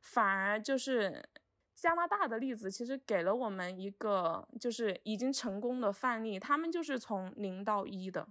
[0.00, 1.28] 反而就是
[1.74, 8.28] 加拿大的例子，其实给了我们一个就是已经成功的范例，他们就是从零到一的。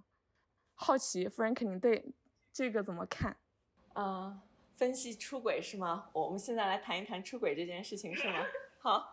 [0.74, 2.14] 好奇，Frank，你对
[2.52, 3.36] 这个怎么看？
[3.92, 4.42] 啊。
[4.80, 6.08] 分析出轨是吗？
[6.14, 8.46] 我们现在来谈一谈出轨这件事情是吗？
[8.80, 9.12] 好，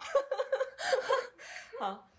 [1.78, 2.10] 好，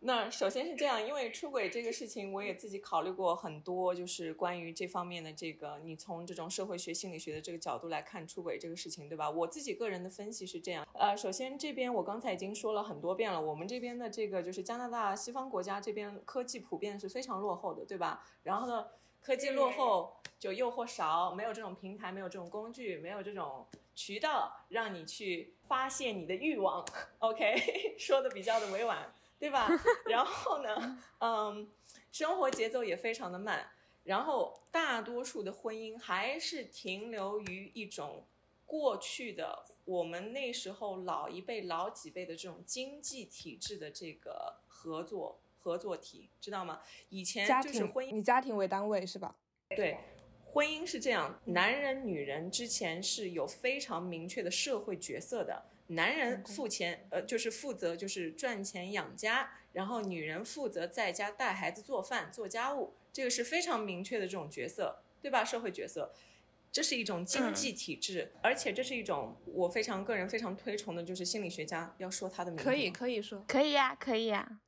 [0.00, 9.30] 那首先是这样，因为出轨这个事情，我也自己考虑过很多，就是关于这方面的这个，你从这种社会学、心理学的这个角度来看出轨这个事情，对吧？
[9.30, 18.26] 我自己个人的分析是这样，呃，首先这边我刚才已经说了很多遍了，我们这边的这个就是加拿大西方国家这边科技普遍是非常落后的，对吧？
[18.42, 18.88] 然后呢？
[19.22, 23.64] 科技落后，就诱惑少，没有这种平台，没有这种工具，没有这种
[23.94, 26.84] 渠道让你去发泄你的欲望。
[27.20, 29.68] OK，说的比较的委婉，对吧？
[30.10, 31.70] 然后呢，嗯，
[32.10, 33.70] 生活节奏也非常的慢，
[34.02, 38.26] 然后大多数的婚姻还是停留于一种
[38.66, 45.38] 过去的我们那时候老一辈、老几辈的这种经济体制的这个合作。
[45.62, 46.80] 合作体知道吗？
[47.10, 49.36] 以前就是婚姻，以家庭为单位是吧？
[49.76, 49.96] 对，
[50.44, 55.66] 婚姻是这样，男人、女人之前是有非常明确的社会角色的。
[55.88, 65.44] 男人付钱，呃，就是负责就是赚钱养家，然后女人负责在家带孩子、做饭、做家务，这个是非常明确的这种角色，对吧？
[65.44, 66.14] 社会角色，
[66.70, 74.60] 这是一种经济体制，而且这是一种我非常个人非常推崇的，就是心理学家要说他的名字，可以可以说，可以呀，可以呀。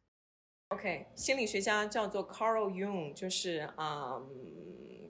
[0.75, 4.29] OK，心理学家叫做 Carl Jung，就是嗯，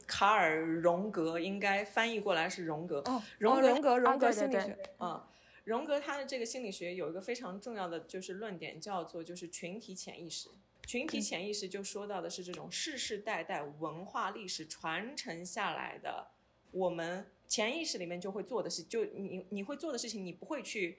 [0.07, 2.99] 卡尔荣格，应该翻译过来是荣格。
[3.07, 4.79] 哦，荣格，荣格，荣格心理学。
[4.99, 5.27] 啊，
[5.65, 10.51] 荣格他的这个心理学有一个非常重要的就是论点，叫做就是群体潜意识。
[10.87, 16.27] 群体潜意识就说到的是这种世世代代文化历史传承下来的，
[16.73, 20.99] 我们潜意识里面就会做的事，就你你会做的事情，你不会去。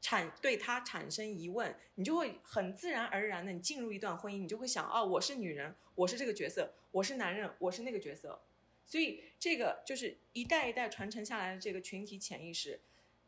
[0.00, 8.40] 产对他产生疑问，你就会很自然而然的，你进入一段婚姻，你就会想，哦，我是女人，我是这个角色；我是男人，我是那个角色。
[8.86, 12.80] 所以这个就是一代一代传承下来的这个群体潜意识，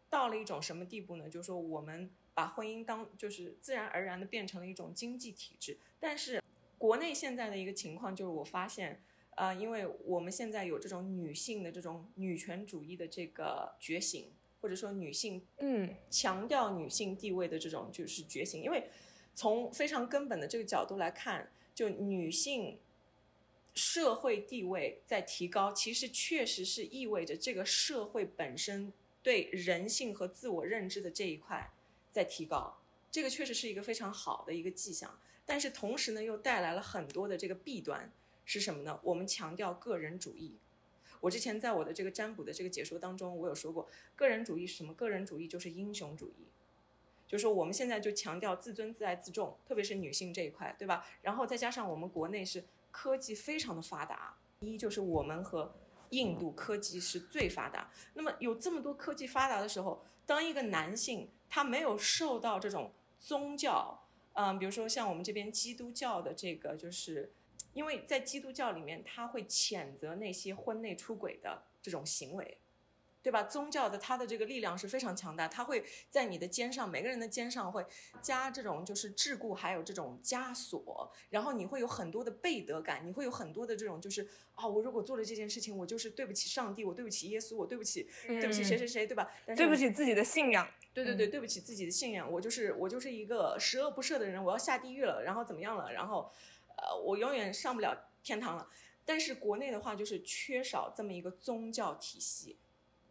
[0.08, 1.28] 到了一种什么地步呢？
[1.28, 5.78] 就是说，我们把婚姻当就是自然而然的变成了一种经济体制。
[6.00, 6.42] 但是
[6.78, 9.02] 国内现在的一个情况就是，我发现，
[9.36, 14.32] 呃，因为我们现在有这种女性的这种女权主义的这个觉醒。
[14.62, 18.84] 或者说女性，嗯，强调女性地位的这种就是觉醒，因为
[19.34, 22.78] 从非常根本的这个角度来看，就女性
[23.74, 31.72] 社会地位在提高，其实确实是意味着这个社会本身对人性和自我认知的这一块
[32.12, 32.78] 在提高，
[33.10, 35.18] 这个确实是一个非常好的一个迹象。
[35.44, 38.12] 但是同时呢，又带来了很多的这个弊端，
[38.44, 39.00] 是什么呢？
[39.02, 40.54] 我们强调个人主义。
[41.22, 44.92] 我之前在我的这个占卜的这个解说当中，我有说过，个人主义是什么？
[44.94, 46.48] 个人主义就是英雄主义，
[47.28, 51.06] 就是说我们现在就强调自尊、自爱、自重，特别是女性这一块，对吧？
[51.22, 55.72] 然后再加上我们国内是科技非常的发达，一就是我们和
[56.10, 57.88] 印度科技是最发达。
[58.14, 64.02] 那么有这么多科技发达的时候，当一个男性他没有受到这种宗教，
[64.32, 67.30] 嗯，比如说像我们这边基督教的这个就是。
[67.74, 72.58] 因为在基督教里面，他会谴责那些婚内出轨的这种行为，
[73.22, 73.44] 对吧？
[73.44, 77.84] 宗教的它的这个力量是非常强大，它会在你的肩上，每个人的肩上会
[78.20, 89.30] 加这种就是桎梏，还有这种枷锁，然后你会有很多的背德感，你会有很多的这种就是啊，我如果做了这件事情，我就是对不起上帝，我对不起耶稣，我对不起对不起谁谁谁，对吧？
[89.56, 96.30] 对不起自己的信仰，对对对，对不起自己的信仰，我就是我就是一个十恶不赦的人，我要下地狱了，然后怎么样了，然后。
[96.82, 98.68] 呃，我永远上不了天堂了。
[99.04, 102.56] 但是国内的话，就是缺少这么一个宗教体系，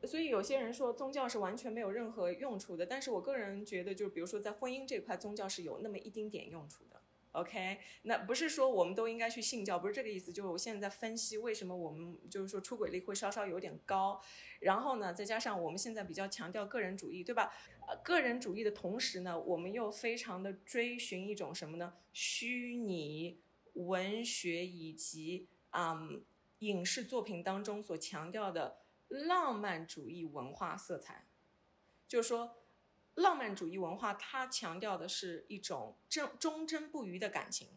[0.05, 2.85] 所以有些人说宗教是完全没有任何用处的。
[2.85, 7.01] 但是我个人觉得，就是比如说在婚姻这块，宗教是有那么一丁点用处的。
[7.33, 10.33] OK，那不是说我们都应该去信教，不是这个意思。
[10.33, 14.21] 就是我现在在分析为什么我们就是说出轨率会稍稍有点高，
[14.59, 17.53] 然后呢，再加上我们现在比较强调个人主义，对吧？
[17.87, 21.93] 呃，个人主义的同时呢，我们又非常的追寻一种什么呢？
[22.13, 23.39] 虚拟。
[23.73, 26.23] 文学以及嗯
[26.59, 31.25] 影视作品当中所强调的浪漫主义文化色彩，
[32.07, 32.57] 就是说，
[33.15, 37.69] 浪漫主义文化它强调的是一种忠忠贞不渝的感情，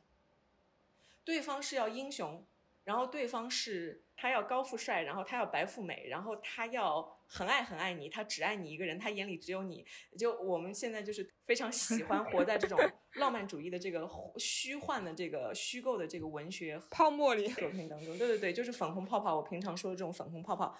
[1.24, 2.46] 对方是要英雄。
[2.84, 9.84] 然后对方是他要高富帅，然后他要白富美，然后他要很爱很爱你，他只爱你一个人，他眼里只有你。
[10.18, 12.78] 就我们现在就是非常喜欢活在这种
[13.16, 14.08] 浪漫主义的这个
[14.38, 18.16] 虚幻的这个虚构的这个文学泡沫里作品当中。
[18.18, 19.36] 对对对，就是粉红泡泡。
[19.36, 20.78] 我平常说的这种粉红泡泡，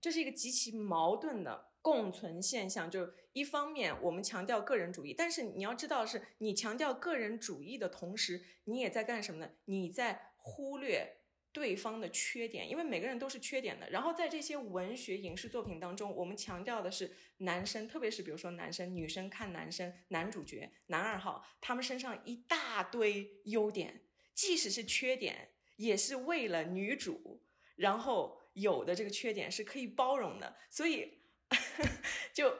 [0.00, 2.90] 这是一个极其矛盾的共存现象。
[2.90, 9.50] 就一方面我们强调个人主义，但是你要知道，是你强调个人主义的同时，你也在干什么呢？
[9.64, 11.18] 你在忽略。
[11.56, 13.88] 对方的缺点，因为每个人都是缺点的。
[13.88, 24.02] 然后在这些文学影视作品当中，我们强调的是男生，特别是比如说男生、女生看男生，男主角、男二号，他们身上一大堆优点，
[24.34, 27.42] 即使是缺点，也是为了女主，
[27.76, 30.54] 然后有的这个缺点是可以包容的。
[30.68, 31.22] 所以
[32.34, 32.54] 就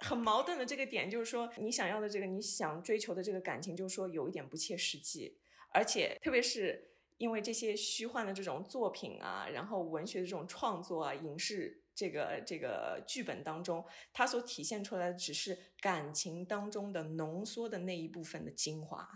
[0.00, 5.38] 很矛盾的这个点就是说，你想要的这个，你想追求的这个感情，就是说有一点不切实际，
[5.72, 6.91] 而且特别是。
[7.22, 19.08] 因为这些虚幻的这种作品啊，然后文学的这种创作啊，影视这个这个剧本当中，它所体现出来的只是感情当中的浓缩的那一部分的精华。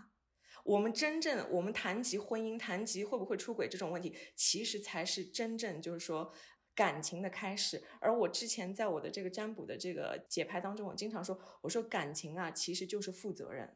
[0.63, 6.31] 我们真正我们谈及婚姻，谈及会不会出轨这种问题，其实才是真正就是说
[6.73, 7.83] 感情的开始。
[7.99, 13.75] 而我之前在我的这个占卜的这个解牌当中，我经常说，我说感情啊，其实就是负责任，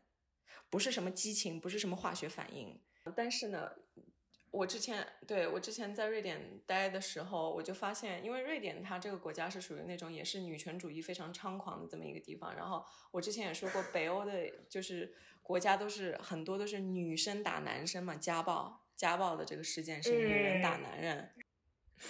[0.69, 2.79] 不是什么激情，不是什么化学反应。
[3.13, 3.73] 但是呢。
[4.51, 12.53] 我之前对我之前在瑞典待的时候，我就发现，因为瑞典它这个国家是属于那种也是女权主义非常猖狂的这么一个地方。
[12.53, 21.29] 然后我之前也说过，北欧的就是国家都是很多都是女生打男生嘛，家暴家暴的这个事件是女人打男人。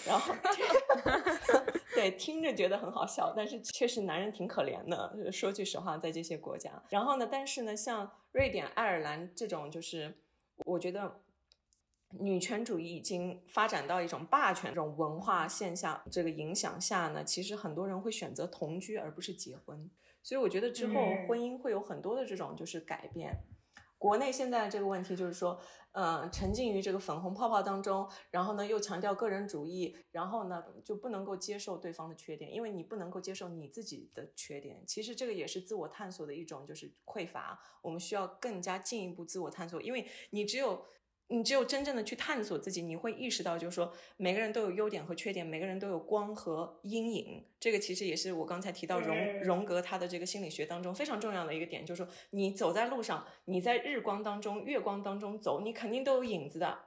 [0.08, 0.34] 然后
[1.94, 5.32] 对听着觉得很好笑，但是确实男人挺可怜的。
[5.32, 10.18] 说句实话，在这些国家，然后呢，但是呢，像瑞典、爱尔兰这种，就是
[10.66, 11.22] 我觉得。
[12.20, 19.90] 女权主义已经发展到一种霸权这种文化现象这个影响下呢，其实很多人会选择同居而不是结婚，
[20.22, 20.94] 所以我觉得之后
[21.28, 23.44] 婚姻会有很多的这种就是改变。
[23.98, 25.60] 国内现在这个问题就是说，
[25.92, 34.84] 呃，沉浸于这个粉红泡泡当中，然后呢又强调个人主义，然后呢就不能够接受对方的缺点，因为你不能够接受你自己的缺点。
[34.88, 40.84] 其实这个也是自我探索的一种就是匮乏，我们需要更加进一步自我探索，因为你只有。
[41.32, 47.44] 你只有真正的去探索自己，你会意识到，就是说每个人都有优点和缺点，每个人都有光和阴影。
[47.60, 56.78] 这个其实也是我刚才提到荣荣格他的这个心理学当中非常重要的一个点，就是说你走在路上，你在日光当中、月光当中走，你肯定都有影子的。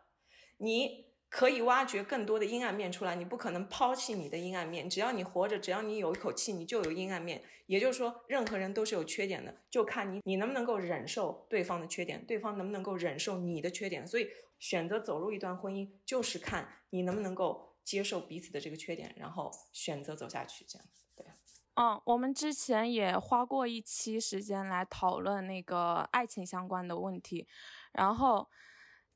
[0.58, 1.13] 你。
[1.36, 4.88] 可以挖掘更多的阴暗面出来，你不可能抛弃你的阴暗面。
[4.88, 7.42] 只要你活着，只要你有一口气，你就有阴暗面。
[7.66, 14.06] 也就是说，任何人都是有缺点的，就看你你能不能够忍受对方的缺点，对方能不能够忍受你的缺点。
[14.06, 14.28] 所以，
[14.60, 21.26] 选择走入一段婚姻，就是看你能不能够接受彼此的这个缺点，然后选择走下去，这样对。
[21.74, 27.48] 嗯，我们之前也花过一期时间来讨论那个爱情相关的问题，
[27.90, 28.48] 然后。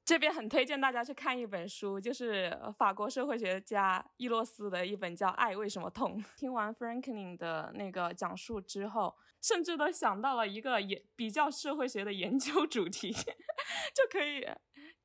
[0.08, 6.18] 这边很推荐大家去看一本书，就是法国社会学家伊洛斯的一本叫《爱为什么痛》。
[6.34, 13.12] 听完 Franklin 的那个讲述之后，甚至都想到了一个也比较社会学的研究主题，
[13.94, 14.48] 就可以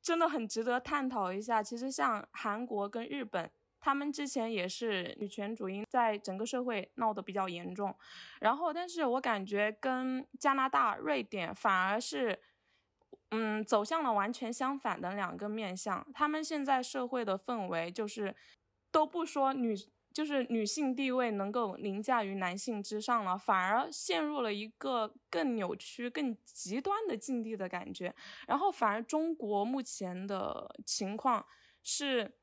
[0.01, 1.62] 真的很值得探讨一下。
[1.62, 3.51] 其实像韩国跟日本，
[3.82, 7.93] 他们之前也是女权主义在整个社会闹得比较严重，
[8.39, 12.39] 然后但是我感觉跟加拿大、瑞典反而是。
[13.36, 16.05] 嗯，走向了完全相反的两个面向。
[16.13, 18.36] 他们现在社会的氛围就是，
[18.91, 19.75] 都不说女，
[20.13, 28.13] 就是女性地位能够凌驾于男性之上了，反而陷入了一个更扭曲、更极端的境地的感觉。
[28.47, 31.43] 然后，反而中国目前的情况
[31.84, 32.38] 是。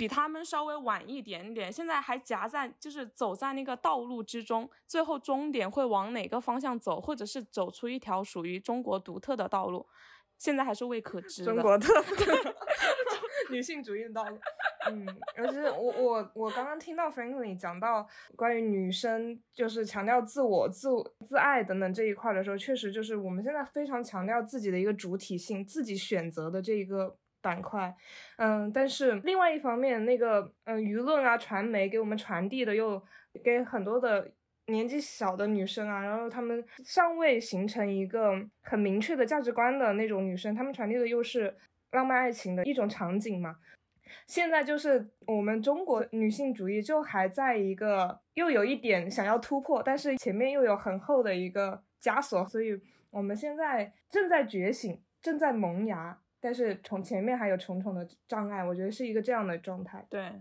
[0.00, 9.86] 比他们稍微晚一点点，现在还夹在就是走在那个道路之中，最后终点会往哪个方向走，或者是走出一条属于中国独特的道路，
[10.38, 11.52] 现在还是未可知的。
[11.52, 12.14] 中国特色
[13.52, 14.38] 女性主义的道路，
[14.90, 20.88] 嗯，而且我我我刚刚听到 Franklin 讲到关于女生就是强调自我、自
[21.26, 27.18] 自爱等等这一块的时候，确实就是我们现在非常强调自己的一个主体性，自己选择的这一个。
[27.40, 27.94] 板块，
[28.36, 33.02] 嗯，但是另外一方面，那个嗯，舆论啊，传媒给我们传递的又
[33.42, 34.30] 给很多的
[34.66, 38.32] 年纪小的女生啊，然后她们尚未形成一个
[38.62, 41.56] 很明确的价值观的那种女生，她们传递的又是
[41.92, 43.56] 浪漫爱情的一种场景嘛。
[44.26, 52.80] 现在就是我们中国女性主义就还在一个又有一点想要突破，但是前面又有很厚的一个枷锁，所以
[53.10, 56.18] 我们现在正在觉醒，正在萌芽。
[56.40, 60.06] 但是从前面还有重重的障碍，我觉得是一个这样的状态。
[60.08, 60.32] 对，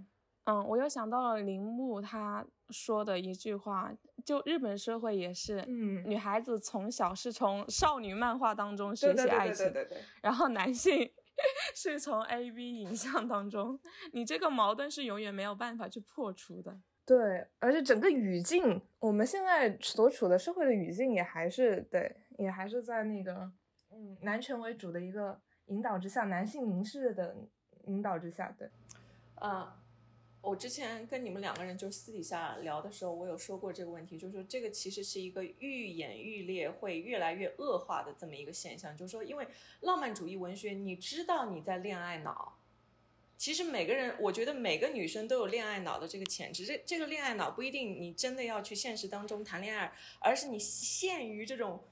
[0.46, 3.92] 嗯，我又想到了铃木他说的一句话，
[4.24, 11.12] 就日本社会也是，嗯，女孩子从小是从少女漫画当中学习爱情，对对对，然后男性
[11.76, 13.78] 是从 A V 影像当中，
[14.14, 16.80] 你这个矛盾是永远没有办法去破除的。
[17.06, 23.52] 对，而且整个语境，我们现在所处的社会的语境也还是对，也还是在那个，
[23.92, 25.42] 嗯，男权为主的一个。
[25.70, 27.36] 引导之下，男性凝视的
[27.86, 28.70] 引导之下，对，
[29.42, 29.72] 嗯，
[30.42, 38.96] 我之前跟你们两个人就私底下聊的时候，我有说过这个问题，就是说这个其实是一个愈演愈烈，会越来越恶化的这么一个现象。
[38.96, 39.48] 就是说，因为
[39.82, 42.58] 浪漫主义文学，你知道你在恋爱脑，
[43.38, 46.66] 其实每个人，我觉得每个女生都有恋爱脑的这个潜质。
[46.66, 51.84] 这这个恋爱脑不一定你真的要去现实当中谈恋爱，而是你限于这种。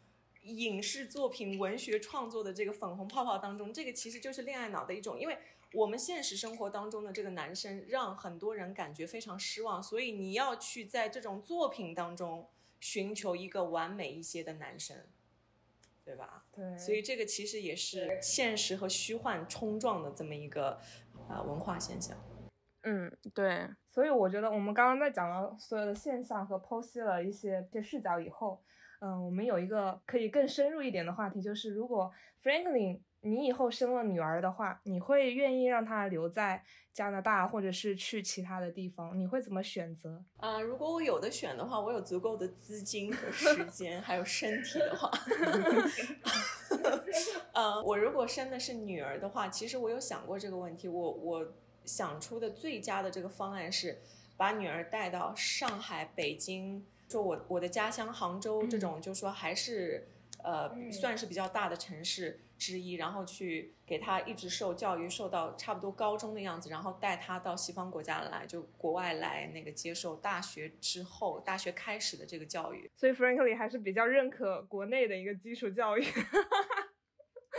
[0.48, 5.20] 影视作品、文学创作的这个粉红泡泡当中，这个其实就是恋爱脑的一种。
[5.20, 5.38] 因为
[5.74, 12.48] 我们现实生活当中的这个男生让很多人感觉非常失望，所以你要去在这种作品当中
[12.80, 14.96] 寻求一个完美一些的男生，
[16.06, 16.46] 对吧？
[16.52, 16.78] 对。
[16.78, 20.80] 所以这个其实也是现实和虚幻冲撞的这么一个
[21.28, 22.18] 啊文化现象。
[22.84, 23.68] 嗯，对。
[23.90, 28.64] 所以我觉得我们刚刚在讲了所有的现象和剖析了一些些视角以后。
[29.00, 32.12] 嗯，我们有一个可以更深入一点的话题，就是如果
[32.44, 39.20] Franklin 你以后生了女儿的话，你会愿意让她留在加拿大，或者是去其他的地方？
[39.20, 40.24] 你会怎么选择？
[40.38, 45.12] 啊，如果我有的选的话，我有足够的资金和时间，还有身体的话，
[47.54, 50.88] 呃，我如果生的是女儿的话，其实我有想过这个问题。
[50.88, 51.54] 我我
[51.86, 54.00] 想出的最佳的这个方案是，
[54.38, 56.86] 把女儿带到上海、北京。
[57.10, 60.08] 说我我的家乡杭州这种，就说还是
[60.44, 72.90] 呃算是比较大的城市之一，然后去给他一直受教育，受到差不多高中的样子，然后带他到西方国家来，就国外来那个接受大学之后，大学开始的这个教育。
[72.96, 76.04] 所以 Frankly 还是比较认可国内的一个基础教育。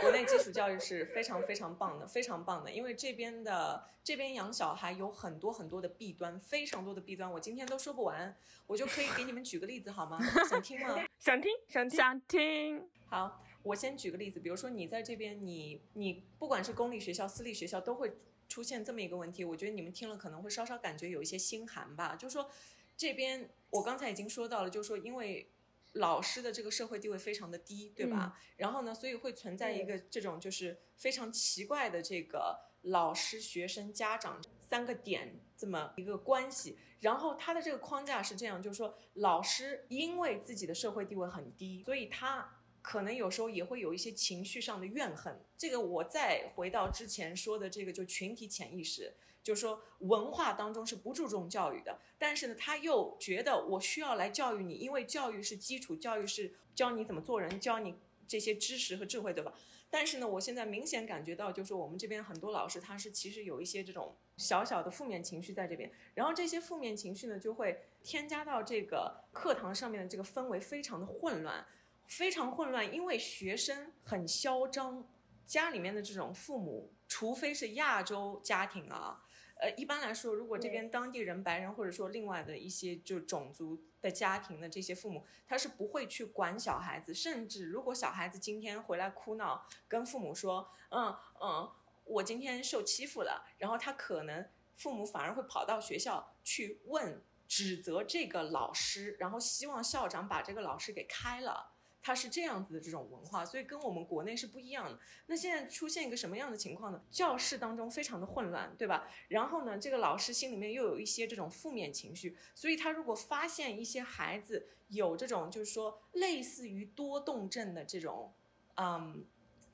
[0.01, 8.35] 国内基础教育是非常非常棒的，非常棒的，因为这边的这边养小孩有很多很多的弊端，非常多的弊端，我今天都说不完，
[8.67, 10.19] 我就可以给你们举个例子好吗？
[10.49, 10.95] 想听吗？
[11.19, 12.89] 想听，想听，想听。
[13.07, 18.13] 好，我先举个例子，比如说你在这边，你你不管是公立学校、私立学校，都会
[18.47, 22.49] 出现这么一个问题，我觉得你们听了可能会稍稍感觉有一些心寒吧，就是说
[22.95, 25.49] 这边我刚才已经说到了，就是说因为。
[25.93, 28.39] 老师的这个社会地位非常的低，对吧？
[28.57, 36.77] 然后呢，所以会存在一个这种就是非常奇怪的这个老师、学生、家长三个点这么一个关系。
[37.01, 45.39] 然后他的这个框架是这样，就是说老师因为自己的社会地位很低，所以他可能有时候也会有一些情绪上的怨恨。
[45.57, 49.15] 这个我再回到之前说的这个，就群体潜意识，
[49.49, 57.95] 就是说文化当中是不注重教育的，但是呢，他又觉得我需要来教育你，因为教育是基础，教育是教你怎么做人，教你
[58.27, 59.51] 这些知识和智慧，对吧？
[59.89, 71.65] 但是呢，我现在明显感觉到，就是我们这边很多老师，他是其实有一些这种小小的负面情绪在这边，然后这些负面情绪呢，就会添加到这个课堂上面的这个氛围非常的混乱，
[72.05, 75.09] 非常混乱，因为学生很嚣张，
[75.43, 79.25] 家里面的这种父母，除非是亚洲家庭啊。
[79.59, 91.69] 呃，一般来说，如果这边当地人、白人或者说另外的一些就种族的家庭的这些父母，他是不会去管小孩子，甚至如果小孩子今天回来哭闹，跟父母说，嗯嗯，
[92.05, 94.47] 我今天受欺负了，然后他可能
[94.77, 101.68] 父母反而会跑到学校去问、指责这个老师，然后希望校长把这个老师给开了。
[102.01, 104.97] 它是这样子的这种文化，所以跟我们国内是不一样的。
[105.27, 107.03] 那现在出现一个什么样的情况呢？
[107.11, 109.07] 教室当中非常的混乱，对吧？
[109.27, 118.31] 然后呢，这个老师心里面又有一些这种负面情绪，所以他如果发现一些孩子有这种就是说类似于多动症的这种
[118.75, 119.25] 嗯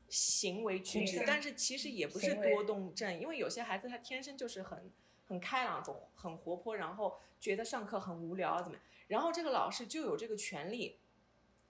[0.09, 4.91] 行为举止，但是其实也不是多动症，因为有些孩子他天生就是很
[5.27, 5.83] 很开朗、
[6.15, 8.83] 很活泼，然后觉得上课很无聊啊怎么样？
[9.07, 10.97] 然后这个老师就有这个权利。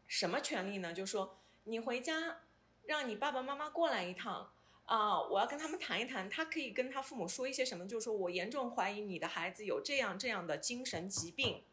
[0.07, 0.93] 什么权利呢？
[0.93, 2.37] 就说你回家，
[2.85, 4.51] 让你爸爸妈妈过来一趟
[4.85, 6.29] 啊，我要跟他们谈一谈。
[6.29, 7.87] 他可以跟他父母说一些什么？
[7.87, 11.63] 就是说我严重怀疑你的孩子有这样这样的精神疾病，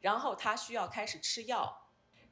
[0.00, 1.84] 然后他需要开始吃药。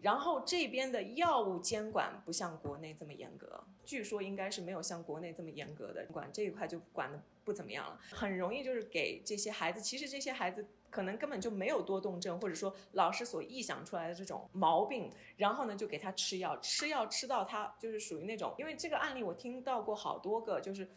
[0.02, 10.66] 然后这边的药物监管不像国内这么严格，据说应该是没有像国内这么严格的管这一块就管的不怎么样了，很容易就是给这些孩子，其实这些孩子。
[10.96, 20.88] 可能根本就没有多动症，或者说老师所臆想出来的这种毛病，然后呢就给他吃药，吃药吃到他就是属于那种，因为这个案例我听到过好多个，就是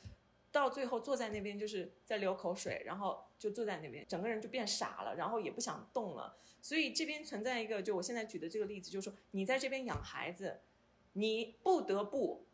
[0.53, 6.37] 到最后坐在那边就是在流口水，然后就坐在那边，整个人就变傻了，然后也不想动了。
[6.61, 10.61] 所以这边存在一个，就我现在举的这个例子，就是说你在这边养孩子，
[11.11, 12.45] 你不得不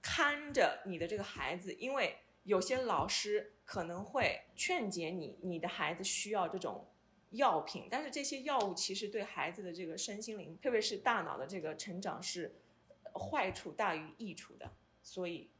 [0.00, 2.16] 看着你的这个孩子，因为。
[2.46, 6.86] 有些老师可能会劝解你，你的孩子需要这种
[7.30, 12.54] 药品，但是这些药物其实对孩子的这个身心灵，特别是大脑的这个成长是
[13.12, 14.70] 坏处大于益处的。
[15.02, 15.50] 所以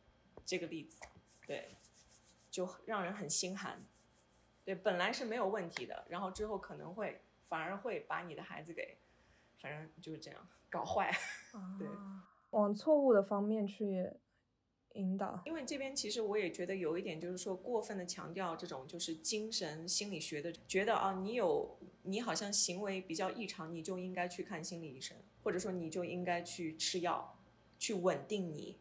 [0.44, 1.00] 这个例子，
[1.46, 1.76] 对，
[2.48, 3.84] 就让人很心寒。
[4.64, 8.96] 对，本来是没有问题的，然后之后可能会反而会把你的孩子给，
[9.58, 11.12] 反正就是这样搞坏。
[11.76, 11.88] 对，
[12.50, 14.08] 往错误的方面去。
[14.96, 27.38] 引导，因为这边其实我也觉得有一点，就是说过分的强调这种就是精神心理学的，觉得啊，你有你好像行为比较异常，你就应该去看心理医生，或者说你就应该去吃药，
[27.78, 28.76] 去稳定你。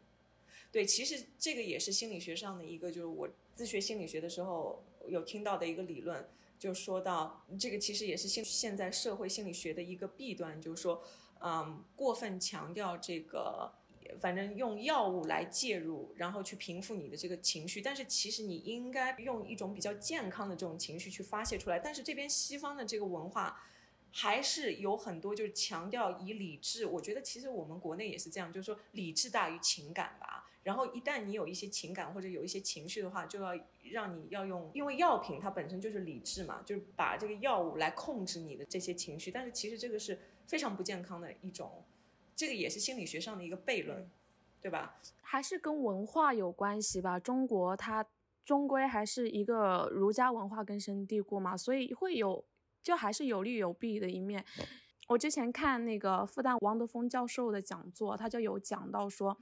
[0.72, 11.02] 对，其实这个也是心理学上的一个，就是我自学心理学的时候有听到的一个理论，就说到这个其实也是现现在社会心理学的一个弊端，就是说，
[11.40, 13.72] 嗯，过分强调这个。
[14.20, 21.78] 反正用药物来介入，然后去平复你的这个情绪，但是其实你应该用一种比较健康的这种情绪去发泄出来。
[21.78, 23.62] 但是这边西方的这个文化
[24.12, 30.46] 还是有很多就是强调以理智，我觉得其实我们国内也是这样，就是说理智大于情感吧。
[30.62, 33.52] 然后一旦你有一些情感或者有一些情绪的话，就要
[33.92, 39.30] 让你要用，因为药品它本身就是理智嘛，就是把这个药物来控制你的这些情绪。
[39.30, 41.84] 但是其实这个是非常不健康的一种。
[42.36, 44.08] 这个也是心理学上的一个悖论，
[44.60, 45.00] 对吧？
[45.22, 47.18] 还是跟文化有关系吧。
[47.18, 48.06] 中国它
[48.44, 52.44] 终归还是一个儒家文化根深蒂固嘛，所以会有
[52.82, 54.44] 就还是有利有弊的一面。
[55.08, 59.36] 我之前看那个复旦王德峰教授的讲座，他就有讲到说，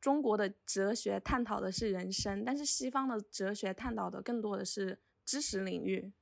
[0.00, 6.12] 中国的哲学探讨的是人生，但是西方的哲学探讨的更多的是知识领域，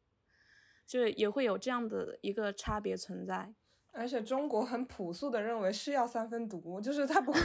[0.87, 3.53] 就是也会有这样的一个差别存在。
[3.95, 7.41] 而且中国很朴素的认为是药三分毒，就是他不会，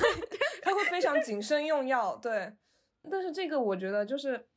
[0.64, 2.16] 他会非常谨慎用药。
[2.18, 2.52] 对，
[3.10, 4.48] 但是这个我觉得就是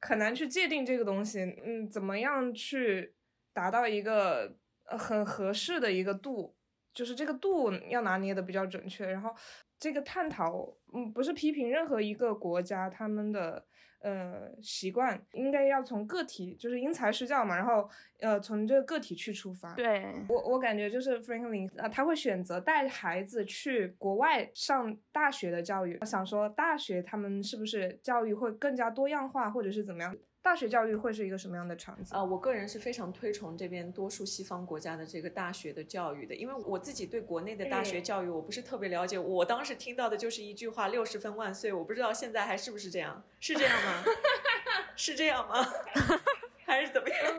[0.00, 3.14] 很难去界定这个东西，嗯，怎么样去
[3.54, 6.54] 达到一个很合适的一个度，
[6.92, 9.10] 就是这个度要拿捏的比较准确。
[9.10, 9.34] 然后
[9.78, 13.64] 这个探讨，嗯，不是批评任何一个国家他们的
[14.00, 17.88] 呃习惯，应该要从个体，就是因材施教嘛，然后
[18.20, 19.74] 呃从这个个体去出发。
[19.74, 25.96] 对我，我感觉就是 Franklin 啊，他会选择带孩子去国外上大学的教育。
[26.00, 30.16] 我想说，大学他们是不是教育会更加多样化，或者是怎么样？
[30.40, 32.16] 大学教育会是一个什么样的场景？
[32.16, 39.18] 啊，我个人是非常推崇这边多数西方国家的这个大学的教育的，因为我自己对国内的大学教育我不是特别了解。
[39.18, 44.04] 我当时听到的就是一句话“六十分万岁”，我不知道现在还是不是这样，是这样吗？
[44.96, 45.66] 是这样吗？
[46.64, 47.37] 还是怎么样？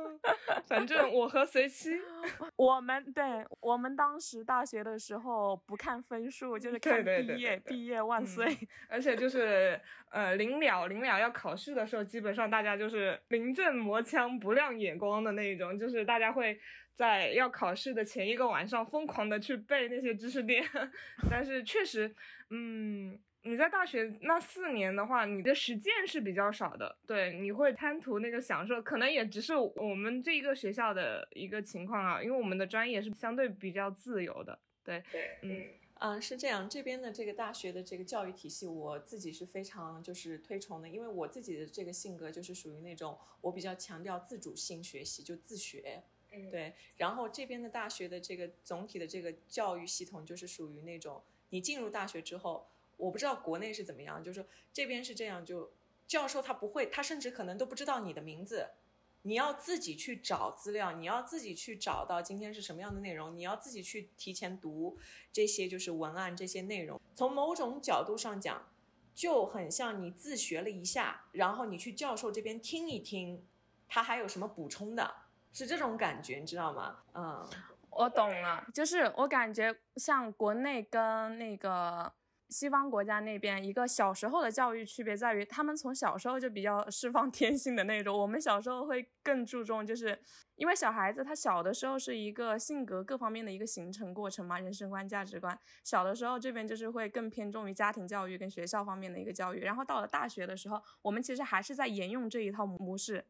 [0.69, 1.99] 反正我和随妻，
[2.55, 3.23] 我们对
[3.59, 8.55] 我们当时大学的时候不看分数，就是看毕业，毕业万岁。
[8.87, 16.59] 而且就是呃临了临了要考试的时候，基本上大家就是临阵磨枪不亮眼光的那一种，就是大家会
[16.93, 20.63] 在要考试的前一个晚上疯狂的去背那些知识点。
[21.29, 22.13] 但是确实，
[22.51, 23.19] 嗯。
[23.43, 35.65] 你在大学那四年的话，你的实践是比较少的，对，你会贪图那个享受，可能也只是我们这一个学校的一个情况啊，因为我们的专业是相对比较自由的，对，对，嗯，
[35.99, 52.69] 嗯，是这样，这边的这个大学的这个教育体系，我自己是非常就是推崇的，因为我自己的这个性格就是属于那种我比较强调自主性学习，就自学，嗯，对，然后这边的大学的这个总体的这个教育系统就是属于那种你进入大学之后。
[52.99, 55.71] 我不知道国内是怎么样，就是说这边是这样，就
[56.05, 58.71] 教授他不会，他甚至可能都不知道你的名字，
[59.21, 64.97] 你要自己去找资料，你要自己去找到今天是什么样的内容，你要自己去提前读
[65.31, 66.99] 这些就是文案这些内容。
[67.15, 68.67] 从某种角度上讲，
[69.15, 73.45] 就很像你自学了一下，然后你去教授这边听一听，
[73.87, 75.15] 他还有什么补充的，
[75.53, 76.99] 是这种感觉，你知道吗？
[77.13, 77.47] 嗯，
[77.91, 82.11] 我懂了，就是我感觉像国内跟那个。
[82.49, 88.17] 西方国家那边一个小时候的教育区别在于，他们从小时候就比较释放天性的那种。
[88.17, 90.19] 我们小时候会更注重，就是
[90.55, 95.57] 因为小孩子他小的时候是一个性格各方面的一个形成过程嘛，人生观、价值观。
[95.83, 99.59] 小的时候这边就是会更偏重于家庭教育跟学校方面的一个教育。
[99.59, 103.23] 然后到了大学的时候，我们其实还是在沿用这一套模式，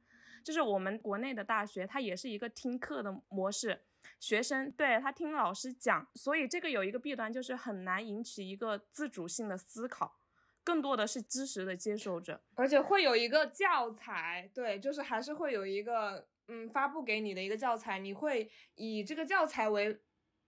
[0.44, 3.82] 就是我们国内的大学它也是一个听课的模式。
[4.20, 10.20] 学生对他听老师讲，所以这个有一个弊端，就是很难引起一个自主性的思考，
[10.64, 20.00] 更多的是知识的接受者，而且会有一个教材，对，就是还是会有一个嗯发布给你的一个教材，你会以这个教材为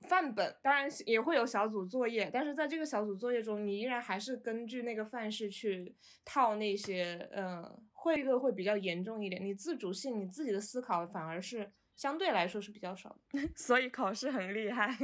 [0.10, 5.96] 范本，当然也会有小组作业，但是在这个小组作业中，你依然还是根据那个范式去
[6.26, 11.72] 套那些，嗯，会一个会比较严重一点，你自主性，你自己的思考反而是。
[11.96, 14.96] 相对来说是比较少的， 所以考试很厉害。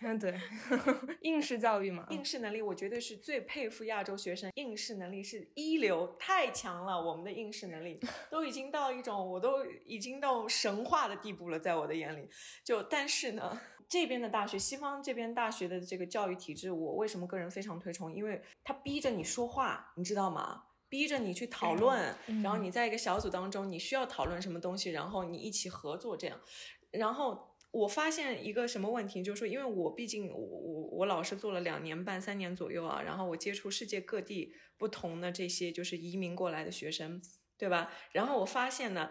[0.00, 0.32] 嗯，对，
[1.22, 6.96] 应试教育嘛，应试能力我绝对是最佩服亚洲学生，应试能力是一流，太强了。
[6.96, 7.98] 我们的应试能力
[8.30, 12.28] 都已经到一种，我都已经到神话的地步了，在我的眼里。
[12.64, 18.14] 就但是呢，这边的大学，西方这边大学的这个教育体制，我为什么个人非常推崇？
[18.14, 20.62] 因为他逼着你说话，你知道吗？
[20.88, 26.40] 逼着你去讨论，然后你在一个小组当中，你需要讨论什么东西，然后你一起合作这样。
[26.90, 37.20] 然后我发现一个什么问题，就是说，因为我毕竟我我我老师做了两年半三年左右啊，然后我接触世界各地不同的这些就是移民过来的学生，
[37.58, 37.92] 对吧？
[38.12, 39.10] 然后我发现呢，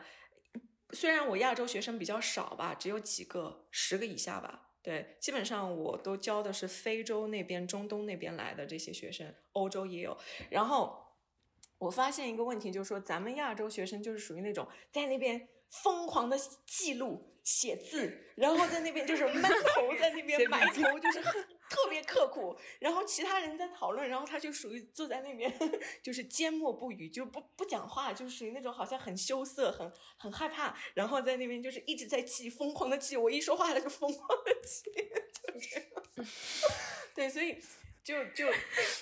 [0.94, 10.18] 虽然我亚洲学生比较少吧，只有几个十个以下吧，对，基本上我都教的是非洲那边、中东那边来的这些学生，欧洲也有，
[10.50, 11.07] 然后。
[11.80, 21.22] 我发现一个问题，就是说咱们亚洲学生就是属于那种在那边疯狂的记录、写字，然后在那边就是闷头 在那边埋头，就是
[21.70, 22.58] 特别刻苦。
[22.80, 25.54] 然后其他人在讨论，然后他就属于坐在那边
[26.02, 30.76] 就是缄默不语，就不不讲话，就属于那种好像很羞涩、很很害怕。
[30.94, 33.16] 然后在那边就是一直在记，疯狂的记。
[33.18, 34.90] 我一说话他就疯狂的记，
[35.54, 36.32] 就是
[37.14, 37.62] 对，所以。
[38.08, 38.46] 就就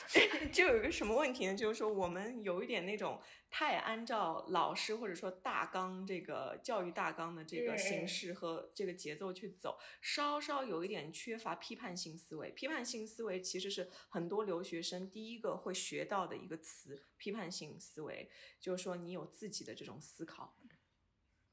[0.51, 1.53] 就有一个什么问题呢？
[1.53, 12.49] 就是说我们有一点那种太按照老师或者说大纲这个教育大纲的这个形式和这个节奏去走，稍稍有一点缺乏批判性思维。
[12.49, 17.05] 批判性思维其实是很多留学生第一个会学到的一个词。
[17.17, 18.27] 批判性思维
[18.59, 20.57] 就是说你有自己的这种思考。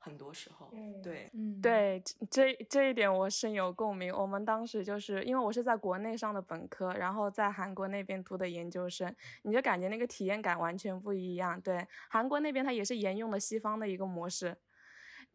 [0.04, 0.68] 很多时候，
[1.00, 4.12] 对，嗯，对，这这一点我深有共鸣。
[4.12, 11.60] 我们当时就是因为我是在国内上的本科，然后在韩国那边读的研究生，你就感觉那个体验感完全不一样。
[11.60, 14.56] 对，韩国那边它也是沿用了西方的一个模式。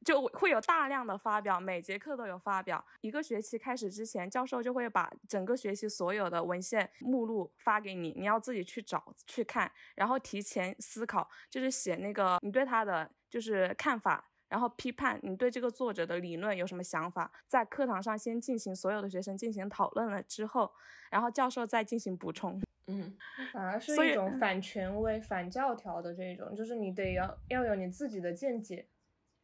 [0.05, 2.85] 就会有大量的发表，每节课都有发表。
[3.01, 20.71] 一个学期开始之前，教授就会把整个学期所有的文献目录发给你，你要自己去找去看，然后提前思考，就是写那个你对他的就是看法，然后批判你对这个作者的理论有什么想法，在课堂上先进行所有的学生进行讨论了之后，
[21.09, 22.61] 然后教授再进行补充。
[22.87, 23.17] 嗯，
[23.51, 28.87] 反而是一种反权威、反教条的这种，就是你得要要有你自己的见解。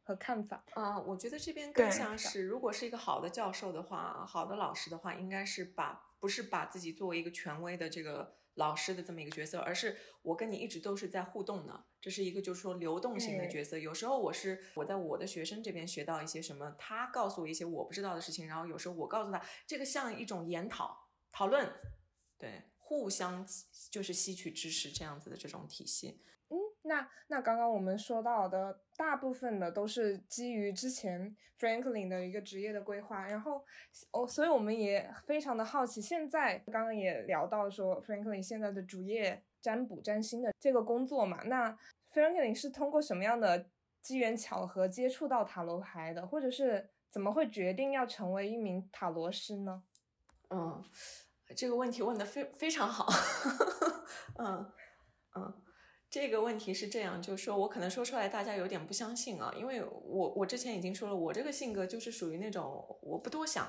[0.05, 13.77] 和看法，嗯，我觉得这边更像是，如果是一个好的教授的话，好的老师的话，应该是把不是把自己作为一个权威的这个老师的这么一个角色，而是我跟你一直都是在互动的，这是一个就是说流动型的角色。
[13.77, 21.65] 有时候我是我在我的学生这边学到一些什么，他告诉我一些我不知道的事情，然后有时候我告诉他，这个像一种研讨讨论，
[22.37, 23.47] 对，互相
[23.89, 26.19] 就是吸取知识这样子的这种体系。
[26.49, 33.63] 嗯那那刚刚我们说到的大部分的都是基于之前 Franklin 的一个职业的规划，然后
[34.11, 41.75] 哦，所以我们也非常的好奇，现在刚刚也聊到说 Franklin 现在的主业占卜占星的这个工作嘛，那
[42.13, 43.65] Franklin 是通过什么样的
[44.01, 49.83] 机缘巧合接触到塔罗牌的，或者是怎么会决定要成为一名塔罗师呢？
[50.49, 50.83] 嗯，
[51.55, 53.07] 这个问题问的非非常好，
[54.37, 54.71] 嗯
[55.35, 55.61] 嗯。
[56.09, 63.67] 这个问题是这样，就是说我可能说出来大家有点不相信啊，因为我我之前已经说了，我这个性格就是属于那种我不多想，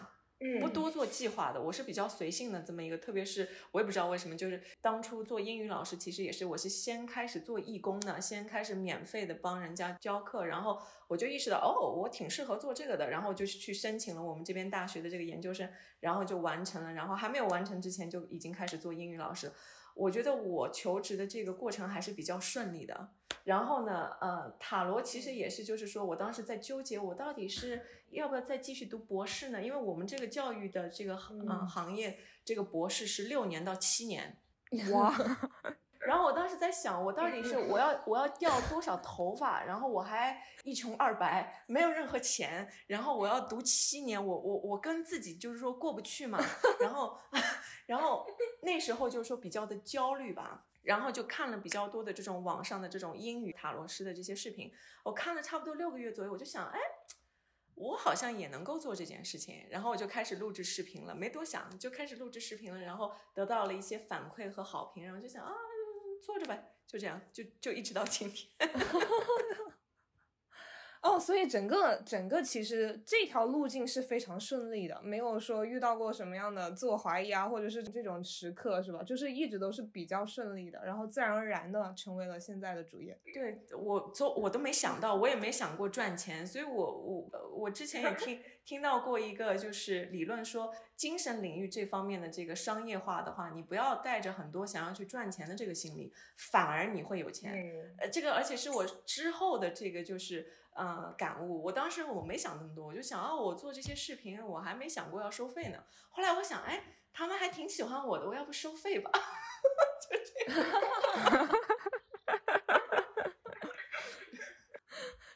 [0.61, 2.99] 不多做计划的，我是比较随性的这么一个。
[2.99, 10.79] 特别是我也不知道为什么，就是当初做英语老师，其实也是我是先开始做义工的，先开始免费的帮人家教课，然后
[11.09, 15.69] 我就意识到哦，我挺适合做这个的，然后就去申请了我们这边大学的这个研究生，
[16.01, 19.51] 然后就完成了，然后还没有完成之前就已经开始做英语老师。
[19.95, 23.09] 我觉得我求职的这个过程还是比较顺利的。
[23.45, 29.63] 然后呢，呃，塔罗其实也是，就是说我当时在纠结，我到底是要不要再继续读博士呢？
[29.63, 34.39] 因为我们这个教育的这个嗯行业，这个博士是六年到七年。
[34.93, 35.15] 哇！
[36.07, 39.65] 然后我当时在想，我到底是我要我要掉多少头发？
[39.65, 42.71] 然后我还一穷二白，没有任何钱。
[42.87, 46.39] 然后我要读七年，我我我跟自己就是说过不去嘛。
[46.81, 47.19] 然后。
[47.87, 48.27] 然后
[48.63, 56.81] 那时候就是说比较的焦虑吧，然后就看了比较多的这种网上的这种英语塔罗师的这些视频，我看了差不多六个月左右，我就想，哎，
[57.75, 65.53] 我好像也能够做这件事情，然后我就开始录制视频了，没多想就开始录制视频了，然后得到了一些反馈和好评，然后就想啊，
[66.25, 68.49] 坐着呗，就这样，就就一直到今天。
[71.05, 79.03] 哦，所以整个整个其实这条路径是非常顺利的，没有说遇到过什么样的自我怀疑啊，或者是这种时刻，是吧？
[79.03, 83.21] 就是一直都是比较顺利的，然后自然而然的成为了现在的主业。
[83.35, 97.53] 对我做我都没想到，我也没想过赚钱，所以我我我之前也 听听到过一个就是理论说，精神领域这方面的这个商业化的话，你不要带着很多想要去赚钱的这个心理，反而你会有钱。
[97.99, 100.47] 呃，这个而且是我之后的这个就是。
[100.75, 101.63] 呃，感悟。
[101.63, 105.79] 我当时我没想那么多，我就想啊，我做这些视频，我还没想过要收费呢。
[106.11, 109.11] 后来我想，哎，他们还挺喜欢我的，我要不收费吧？
[110.11, 111.49] 就这样。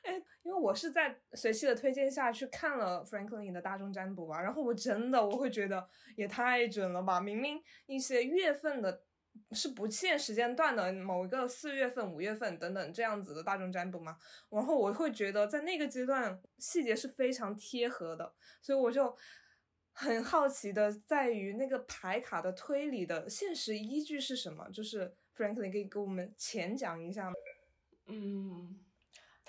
[0.02, 7.20] 哎，因为我是在随气的推荐下去看了 Franklin 的大众占卜吧，然后我真的我会觉得也太准了吧！
[7.20, 9.04] 明明一些月份的。
[9.52, 14.18] 是不限时间段的某一个四月份、五月份等等这样子的大众占卜嘛？
[14.50, 19.16] 然后我会觉得在那个阶段细节是非常贴合的，所以我就
[19.92, 24.68] 很好奇的在于那个牌卡的推理的现实依据是什么？
[24.70, 27.34] 就是 Franklin 可以给我们浅讲一下吗？
[28.06, 28.78] 嗯。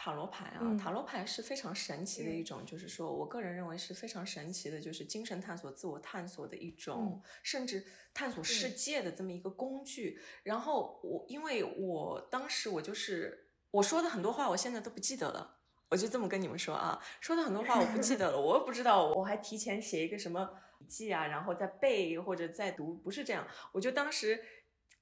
[0.01, 10.17] 塔罗牌啊，塔罗牌是非常神奇的一种，就是说我个人认为是非常神奇的，就是精神探索、自我探索的一种，甚至探索世界的这么一个工具。
[10.43, 15.57] 然后我，因为我当时我就是我说的很多话，我现在都不记得了，
[15.89, 24.41] 我就这么跟你们说啊，说的很多话我不记得了，我又不知道，我还提前写一个什么笔记啊，然后再背或者再读，不是这样，我就当时。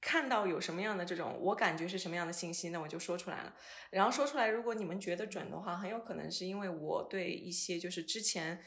[0.00, 3.52] 看到有什么样的这种，我感觉是什么样的信息，那我就说出来了。
[3.90, 8.62] 然后说出来，如果你们觉得准的话，很有可能是因为我对一些就是之前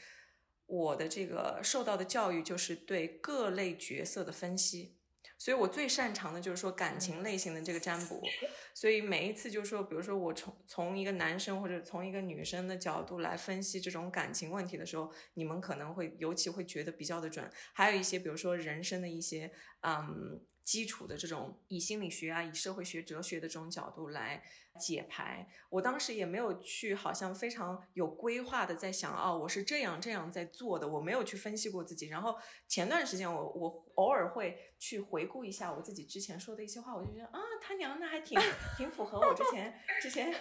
[0.66, 4.98] 我的这个受到的教育，就是对各类角色的分析。
[5.38, 8.22] 所以我最擅长的就是说感情类型的这个占卜。
[8.74, 17.50] 所以每一次就是说，比如说我从从一个男生或者从一个女生的角度来分析这种感情问题的时候，你们可能会尤其会觉得比较的准。
[17.72, 20.44] 还有一些比如说人生的一些嗯。
[20.64, 24.42] 基础的这种以心理学啊、以社会学、哲学的这种角度来
[24.80, 25.48] 解牌。
[25.68, 32.08] 我当时也没有去好像非常有规划的在想，哦，我是这样这样在做的，我没有去分析过自己。
[32.08, 32.36] 然后
[32.68, 38.38] 前段时间我我偶尔会去回顾一下我自己之前说的一些话，我就觉得啊，他娘的还挺
[38.76, 40.32] 挺符合我之前之前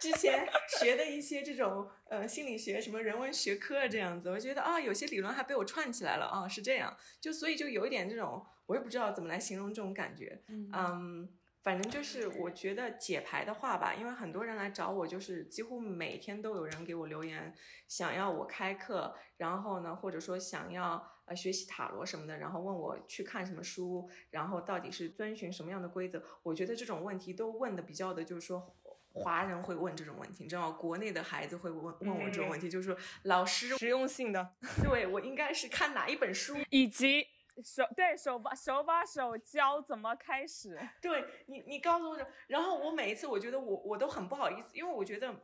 [0.00, 0.46] 之前
[0.80, 4.30] 学的一些这种呃心理学什么人文学科这样子。
[4.30, 11.28] 我觉得啊，有些理论还被我串起来了啊，是这样，就所以就有一点这种，我也不知道怎么来形容这种感觉，嗯。
[11.60, 17.52] 反正就是我觉得解牌的话吧，因为很多人来找我，就是几乎每天都有人给我留言，
[17.88, 26.22] 想要我开课，然后呢，或者说想要呃学习塔罗什么的，然后问我去看什么书，然后到底是遵循什么样的规则。
[26.44, 28.74] 我觉得这种问题都问的比较的，就是说
[29.18, 30.76] 华人会问这种问题，你知道吗？
[30.78, 37.26] 国内的孩子会问问我这种问题，就是说老师实用性的， 对我应该是看哪一本书，以及。
[37.60, 40.78] 手对手把手把手教怎么开始？
[41.02, 45.34] 对你，你告诉我，然后我每一次我觉得我我都很不好意思，因为我觉得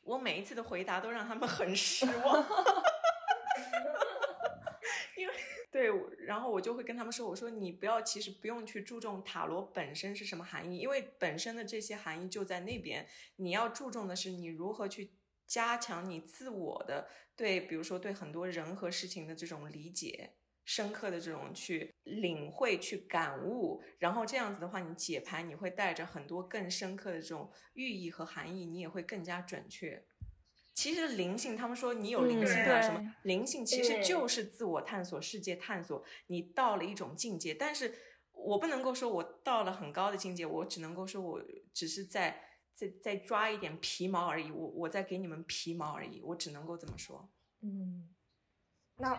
[0.00, 2.44] 我每一次的回答都让他们很失望。
[5.70, 5.90] 对，
[6.26, 13.06] 然后我就会跟他们说，我说你不要，其实不用去注重塔罗本身是什么含义，因为本身的这些含义就在那边。
[13.36, 15.12] 你要注重的是你如何去
[15.46, 20.34] 加强你自我的对，比如说对很多人和事情的这种理解。
[20.64, 30.04] 深刻的这种去领会、去感悟，然后这样子的话，你解牌你会带着很多更深刻的这种寓意和含义，你也会更加准确。
[30.78, 36.04] 其实灵性，他们说你有灵性啊什么灵性，其实就是自我探索、世界探索。
[36.28, 37.92] 你到了一种境界，但是
[38.30, 41.42] 我不能够说我到了很高的境界，我只能够说我
[41.74, 42.40] 只是在
[42.72, 44.52] 在在抓一点皮毛而已。
[44.52, 47.28] 我我在给你们皮毛而已，我只能够这么说。
[47.62, 48.08] 嗯，
[48.98, 49.18] 那。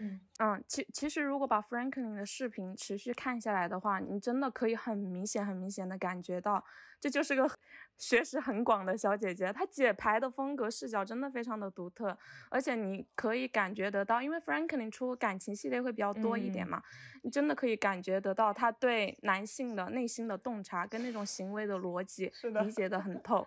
[0.00, 6.64] 嗯嗯，其其实如果把 Franklin 的视频持续看下来的话，你真的可以很明显、很明显的感觉到，
[7.00, 7.48] 这就是个
[7.96, 9.52] 学识很广的小姐姐。
[9.52, 12.18] 她解牌的风格、视角真的非常的独特，
[12.50, 16.82] 而且你可以感觉得到，因为 Franklin 出感情系列会比较多一点嘛，
[17.22, 22.32] 你真的可以感觉得到她对男性的内心的洞察跟那种行为的逻辑
[22.62, 23.46] 理解的很透。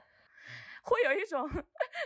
[0.89, 1.47] 会有一种，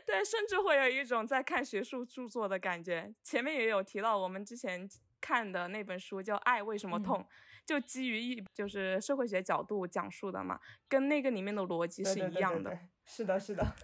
[0.06, 3.14] 对，甚至会有一种在看学术著作的感觉。
[3.24, 7.20] 前面也有提到，我们之前看的那本书叫《爱为什么痛》，
[7.66, 10.60] 就基于一就是社会学角度讲述的嘛，
[10.90, 12.78] 跟那个里面的逻辑是一样的。
[13.06, 13.64] 是的，是的。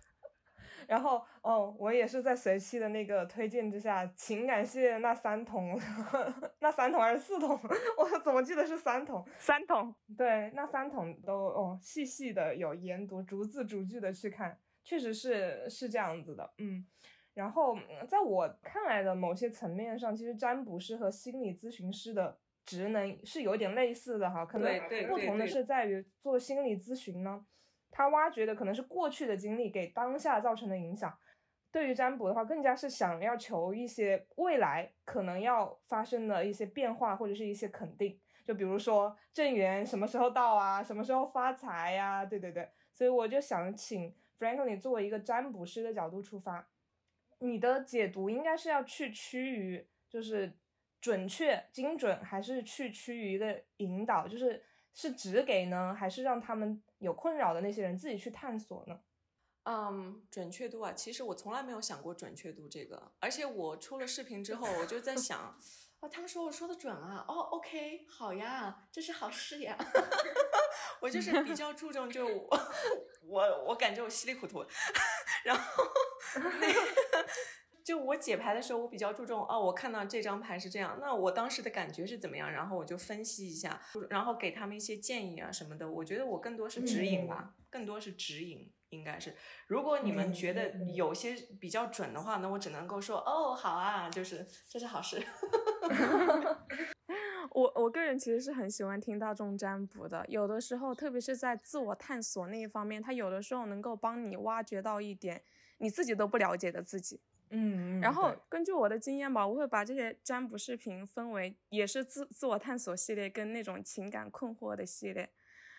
[0.87, 5.77] 然后，哦，我也是在随期的那个推荐之下，情感系列那三桶，
[6.59, 7.59] 那三桶还是四桶？
[7.97, 9.27] 我怎么记得是三桶？
[9.37, 9.93] 三桶。
[10.17, 14.57] 对，那三桶都哦，细细的有研读，逐字逐句的去看。
[14.87, 16.85] 确实是是这样子的，嗯，
[17.33, 17.77] 然后
[18.07, 24.79] 在我看来的某些层面上，其实占卜师和心理咨询师的职能是有点类似的哈，可能
[25.09, 27.45] 不同的是在于做心理咨询呢，
[27.91, 31.13] 他挖掘的可能是过去的经历给当下造成的影响，
[31.69, 44.15] 对于占卜的话，更加是想要求一些未来可能要发生的一些变化或者是一些肯定，就比如说正缘什么时候到啊，什么时候发财呀，对对对，所以我就想请。
[44.39, 46.69] Frankly，作为一个占卜师的角度出发，
[47.39, 50.53] 你的解读应该是要去趋于就是
[51.01, 54.63] 准确、精准，还是去趋于一个引导，就是
[54.93, 58.99] 是只给呢，还是让他们有困扰的那些人自己去探索呢？
[59.69, 65.53] 嗯，准确度啊，其实我从来没有想过准确度这个，而且我出了视频之后，我就在想。
[65.99, 67.25] 哦，他们说我说的准啊！
[67.27, 69.75] 哦，OK，好呀，这是好事呀。
[71.01, 72.59] 我就是比较注重，就我
[73.27, 74.63] 我我感觉我稀里糊涂。
[75.43, 75.83] 然后
[76.61, 76.79] 那个，
[77.83, 82.51] 就我解牌的时候，我比较注重哦，我看到这张牌是这样，那我当时的感觉是怎么样？
[82.51, 85.89] 然后我就分析一下，然后给他们一些建议啊什么的。
[85.89, 88.71] 我觉得我更多是指引吧，更多是指引。
[88.89, 89.35] 应该是，
[89.67, 95.21] 如果你们觉得有些比较准的话，那我只能够说哦，好啊，就是这是好事。
[97.51, 105.41] 我我个人其实是很喜欢听大众占卜的，有的时候，特别是在自我探索那一方面，它有的时候能够帮你挖掘到一点
[105.79, 107.19] 你自己都不了解的自己。
[107.49, 115.29] 嗯，然后根据我的经验吧，我会把这些占卜视频分为也是自自我探索系列跟那种情感困惑的系列。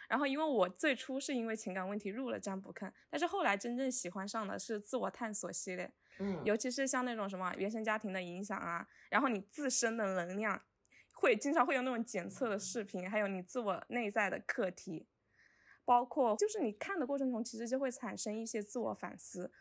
[0.09, 10.61] 然后，因为我最初是因为情感问题入了占卜坑，但是后来真正喜欢上的是自我探索系列，嗯，尤其是像那种什么原生家庭的影响啊，然后你自身的能量，
[11.13, 15.07] 会经常会有那种检测的视频，还有你自我内在的课题，
[15.85, 19.53] 包括就是你看的过程中，其实就会产生一些自我反思，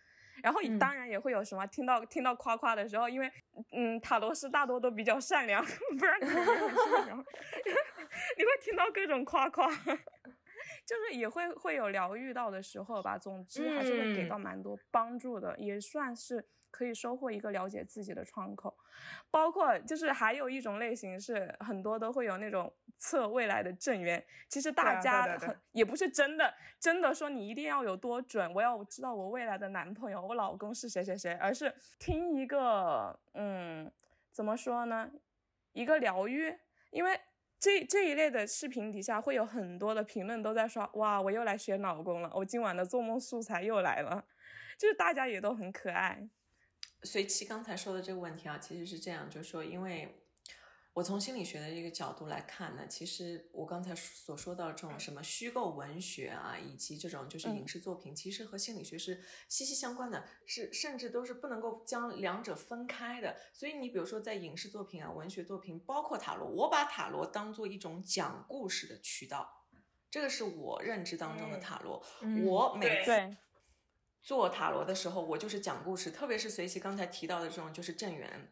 [0.41, 3.29] 然后当然也会有什么听到听到夸夸的时候，因为
[3.73, 5.61] 嗯塔罗师大多都比较善良，
[5.99, 7.17] 不然你很善良，
[8.37, 9.67] 你会听到各种夸夸，
[10.87, 13.17] 就是也会会有疗愈到的时候吧。
[13.17, 18.75] 总之还是会给到蛮多帮助的，也算是可以收获一个了解自己的窗口。
[19.29, 22.73] 包括就是还有一种类型是很多都会有那种。
[22.99, 33.91] 测未来的正缘，其实大家很也不是真的，真的说你一定要有多准，我要知道我未来的男朋友、我老公是谁谁谁，而是听一个，嗯，
[34.31, 35.11] 怎么说呢？
[35.73, 36.51] 一个疗愈，
[36.89, 37.19] 因为
[37.59, 44.25] 这这一类的视频底下会有很多的评论都在说，哇，我又来学老公了，我今晚的做梦素材又来了，
[44.77, 46.29] 就是大家也都很可爱。
[47.03, 50.23] 随其刚才说的这个问题啊，其实是这样，就是说因为。
[50.97, 63.37] 我从心理学的一个角度来看呢，其实我刚才所说到这种什么虚构文学啊，以及这种就是影视作品，其实和心理学是息息相关的，是甚至都是不能够将两者分开的。
[63.53, 69.67] 所以你比如说在影视作品啊、文学作品，包括塔罗，我把塔罗当做一种讲故事的渠道，
[70.09, 72.03] 这个是我认知当中的塔罗。
[72.43, 73.37] 我每次
[74.23, 78.51] 做塔罗的时候，我就是讲故事，特别是随其刚才提到的这种就是正缘，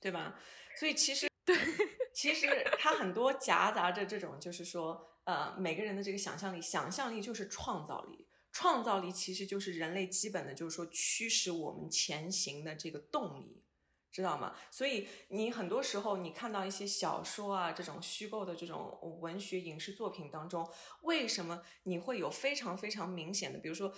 [0.00, 0.40] 对吧？
[0.78, 1.29] 所以其实。
[2.12, 2.46] 其实
[2.78, 13.62] 它很多夹杂着这种，就是说，呃，每个人的这个想象力，想象力就是创造力，创造力其实就是人类基本的，就是说驱使我们前行的这个动力，
[14.10, 14.54] 知道吗？
[14.70, 20.68] 所以你很多时候你看到一些小说啊，这种虚构的这种文学影视作品当中，
[21.02, 23.92] 为什么你会有非常非常明显的，比如说。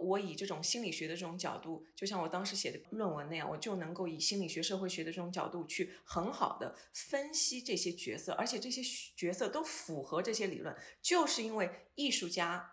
[0.00, 8.82] 我以这种心理学的这种角度，就像我当时写的论文那样，我就能够以心理学、社会学的这种角度去很好的分析这些角色，而且这些
[9.14, 12.72] 角色都符合这些理论，就是因为艺术家、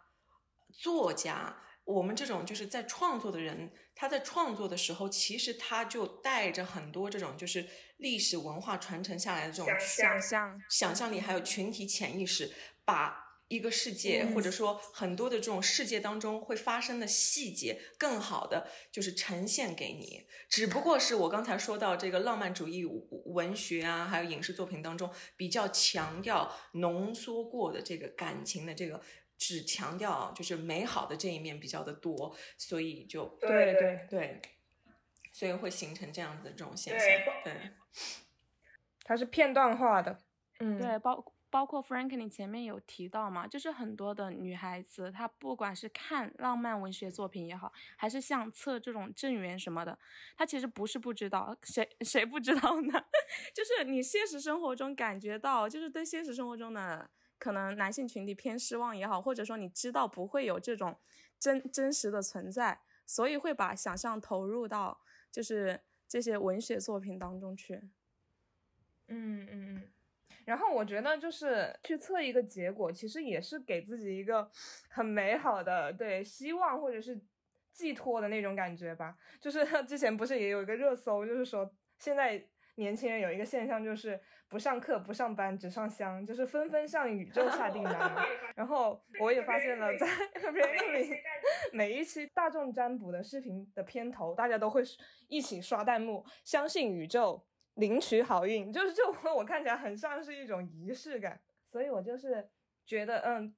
[0.71, 7.65] 作家，我们这种就是在创作的人，他在创作的时候，其实他就带着很多这种就是
[7.97, 12.53] 历史文化传承下来的这种想象、想象力，还有群体潜意识，
[12.85, 13.29] 把。
[13.51, 20.25] 一个世界，或者说很多的这种世界当中会发生的细节，更好的就是呈现给你。
[20.47, 22.85] 只不过是我刚才说到这个浪漫主义
[23.25, 29.01] 文学啊，还有影视作品当中比较强调浓缩过的这个感情的这个，
[29.41, 34.41] 只强调就是美好的这一面比较的多，所以就对对对，
[35.31, 37.07] 所以会形成这样子的这种现象。
[37.43, 37.71] 对，
[39.03, 40.19] 它是片段化的，
[40.59, 41.33] 嗯，对，包。
[41.51, 49.99] 包括 Franklin 前面有提到嘛，就是很多的女孩子，她不管是看浪漫文学作品也好，还是像测这种正缘什么的，
[50.37, 52.93] 她其实不是不知道，谁谁不知道呢？
[53.53, 57.09] 就是你现实生活中感觉到，就是对现实生活中的
[57.41, 60.95] 可能男性群体偏失望也好，或者说你知道不会有这种
[61.39, 65.01] 真真实的存在，所以会把想象投入到
[65.31, 67.73] 就是这些文学作品当中去。
[69.07, 69.91] 嗯嗯嗯。
[70.45, 74.51] 然后我觉得就是去测一个结果，其实也是给自己一个
[74.89, 77.19] 很美好的对希望或者是
[77.73, 79.17] 寄托的那种感觉吧。
[79.39, 82.47] 就是 之前不是也有一个热搜，就是说现在
[82.81, 88.15] 年轻人有一个现象，就是不上课、不上班，只上香，就是纷纷向宇宙下订单。
[88.55, 91.19] 然后我也发现了， 在 Reddit
[91.71, 94.81] 每一期大众占卜的视频的片头，大家都会
[95.27, 97.45] 一起刷弹幕，相信宇宙。
[97.75, 101.39] 领取好运，就是这我我看起来很像是一种仪式感，
[101.71, 102.45] 所以我就是
[102.85, 103.55] 觉得，嗯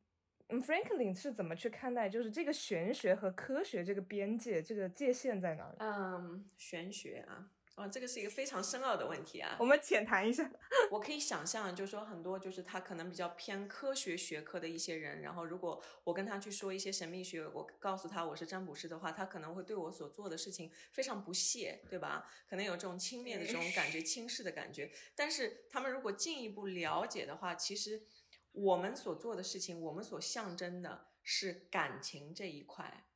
[0.62, 5.76] ，Franklin 是怎么去看待，就是这个玄学和科学这个边界，这个界限在哪里？
[5.80, 7.50] 嗯，玄学啊。
[7.76, 9.58] 哦，这个是一个非常深奥的问题啊！
[9.60, 10.48] 我们浅谈一下。
[10.92, 22.30] 我可以想象，就是说很多就是他可能比较偏科学学科的一些人，然后如果我跟他去说一些神秘学，我告诉他我是占卜师的话，他可能会对我所做的事情非常不屑，对吧？
[22.48, 24.92] 可能有这种轻蔑的这种感觉，轻视的感觉。
[25.16, 28.04] 但是他们如果进一步了解的话，其实
[28.52, 33.08] 我们所做的事情，我们所象征的是感情这一块。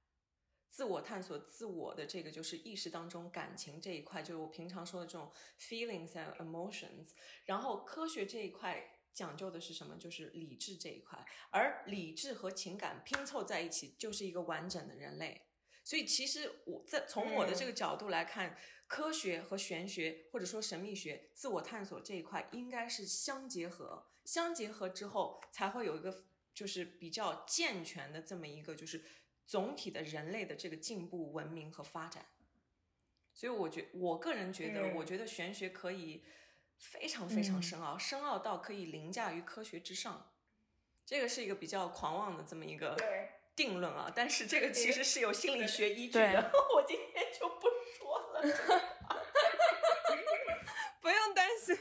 [0.78, 7.14] 自我探索，自我的这个就是意识当中感情这一块，就是我平常说的这种 feelings and emotions。
[7.46, 9.98] 然后科学这一块讲究的是什么？
[9.98, 11.18] 就是理智这一块。
[11.50, 15.48] 而理智和情感拼凑在一起，就是一个完整的人类。
[15.84, 18.56] 所以其实我在从我的这个角度来看，
[18.86, 29.04] 科学和玄学或者说神秘学、自我探索这一块应该是相结合，相结合之后才会有一个就是比较健全的这么一个就是。
[29.48, 32.26] 总体的人类的这个进步、文明和发展，
[33.34, 36.24] 所以我觉我个人觉得，我觉得玄学可以
[36.78, 40.30] 非常非常深奥，深奥到可以凌驾于科学之上。
[41.06, 42.98] 这个是一个比较狂妄的这么一个
[43.56, 47.68] 定论啊，但是这个其实是有心理学依据的， 我今天就不
[47.98, 48.42] 说了。
[51.00, 51.78] 不用担心，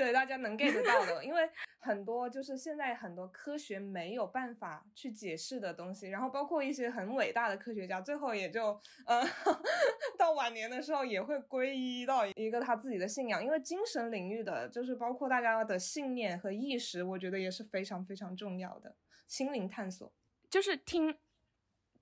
[0.00, 1.46] 对大家能 get 到的，因为
[1.78, 8.68] 很多就是现在很多科学没有办法去解释的东西，然后包括一些很伟大的科学家，最后也就
[9.04, 9.22] 呃
[10.16, 18.96] 到晚年的时候也会皈依到一个他自己的信仰，因为精神领域的就是包括大家的信念和意识，我觉得也是非常非常重要的
[19.28, 20.10] 心灵探索。
[20.48, 21.14] 就是听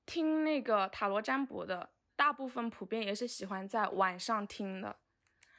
[0.07, 5.01] 听那个塔罗占卜的，大部分普遍也是喜欢在晚上听的。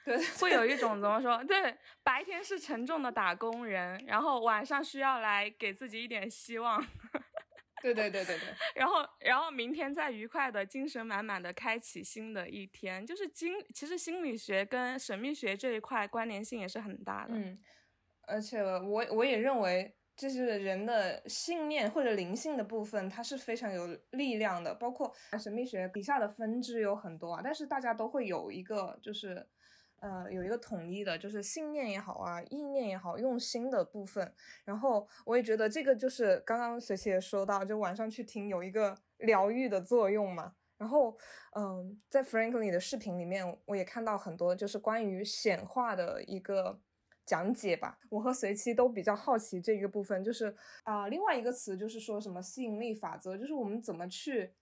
[0.10, 1.44] 对，会有一种怎么说？
[1.44, 6.84] 对，白天是沉重的打工人，然后晚上需要来给自己一点希望。
[7.84, 8.48] 对对对对对。
[8.74, 13.06] 然后，然后明天再愉快的、精神满满的开启新的一天。
[13.06, 17.36] 就是经，其实心理学跟神秘学这一块关联性也是很大的。
[17.36, 17.60] 嗯，
[18.24, 24.74] 而且我我也认为，就是人的信念或者灵性的部分，它是非常有力量的。
[24.74, 29.48] 包括神秘学底下的分支有很多啊，但是大家都会有一个就是。
[30.02, 34.34] 呃，有一个统一的，就是信念也好啊，意念也好，用心的部分。
[34.64, 40.54] 然后我也觉得这个就是刚刚随琪也说到，就晚上去听有一个疗愈的作用嘛。
[40.78, 41.18] 然后，
[41.58, 46.80] 嗯，在 Frankly 的视频里面，我也看到很多就是关于显化的一个
[47.26, 48.00] 讲解吧。
[48.10, 54.54] 我和随七都比较好奇这个部分，就是啊，另外一个词就是说什么吸引力法则，就是我们怎么去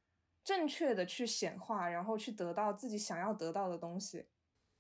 [0.44, 4.26] 正确的去显化，然后去得到自己想要得到的东西。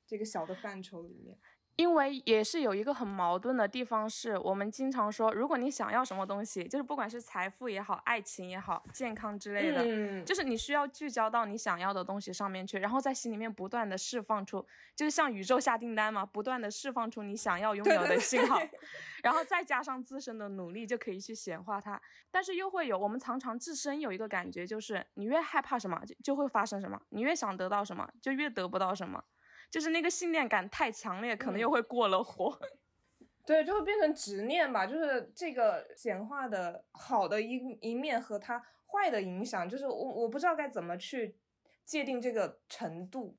[0.07, 1.37] 这个小的范畴里面，
[1.75, 14.65] 因为也是有一个很矛盾的地方，是我们经常说，如果你想要什么东西，就是不管是财富也好、爱情也好、健康之类的，嗯，就是你需要聚焦到你想要的东西上面去，然后在心里面不断的释放出，
[14.95, 18.59] 就是向宇宙下订单嘛，不断的释放出你想要拥有的信号，
[19.21, 22.01] 然后再加上自身的努力，就可以去显化它。
[22.31, 29.23] 但是又会有，我们常常自身有一个感觉，就是你越害怕什么，就就会发生什么；你越想得到什么，就越得不到什么。
[29.69, 32.57] 就是那个信念感太强烈，可能又会过了火，
[33.45, 34.87] 对，就会变成执念吧。
[34.87, 41.37] 就是这个显化的好的一一面和它坏的影响，就是我我不知道该怎么去
[41.83, 43.35] 界定这个程度，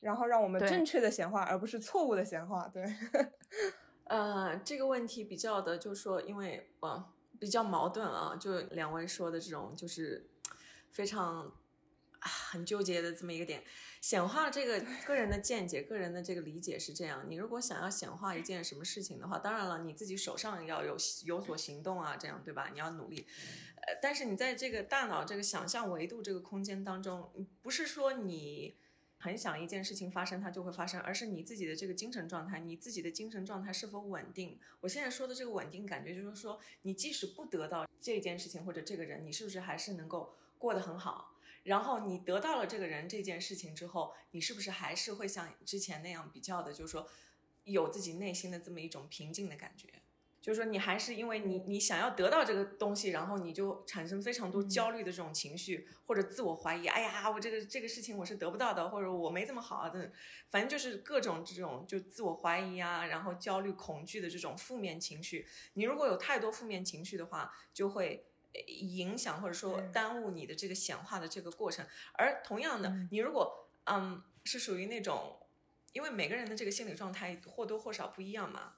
[0.00, 2.66] 然后让我们正确的显化，而不是错误的显化。
[2.68, 2.84] 对，
[4.04, 10.28] 呃，这个问题比较的，就是说，因为呃比较矛盾啊，就两位说的这种，就是
[10.90, 11.52] 非常。
[12.20, 13.62] 很纠结的这么一个点，
[14.00, 17.24] 显化这个个人的见解、个人的这个理解是这样。
[17.28, 22.70] 你如果想要显化一件什么事情的话，当然了，你自己手上要有有所行动啊，这样对吧？
[22.72, 23.26] 你要努力。
[23.86, 27.32] 呃，但是你在这个大脑这个想象维度这个空间当中，
[27.62, 28.76] 不是说你
[29.18, 34.58] 很想一件事情发生它就会发生，而是你自己的这个精神状态，你自己的精神状态是否稳定。
[34.80, 41.36] 我现在说的这个稳定感觉，就是说你即使不得到这件事情或者这个人，你是不是还是能够过得很好？
[41.68, 47.06] 然后你得到了这个人这件事情之后，你是不是还是会像之前那样比较的，就是说
[47.64, 49.88] 有自己内心的这么一种平静的感觉？
[50.40, 56.86] 就是说你还是因为你你想要得到这个东西，然后你就产生非常多焦虑的这种情绪，或者自我怀疑。
[56.86, 60.10] 哎呀，我这个这个事情我是得不到的，或者我没这么好啊，的，
[60.48, 65.46] 反正就是各种这种就自我怀疑啊，然后焦虑、恐惧的这种负面情绪。
[65.74, 68.24] 你如果有太多负面情绪的话，就会。
[68.66, 75.46] 影响或者说耽误你的这个显化的这个过程，而同样的，你如果嗯是属于那种，
[75.92, 78.76] 因为每个人的这个心理状态或多或少不一样嘛，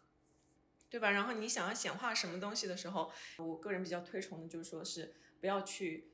[0.90, 1.10] 对吧？
[1.10, 6.12] 然后你想要显化什么东西的时候，我个人比较推崇的就是说是不要去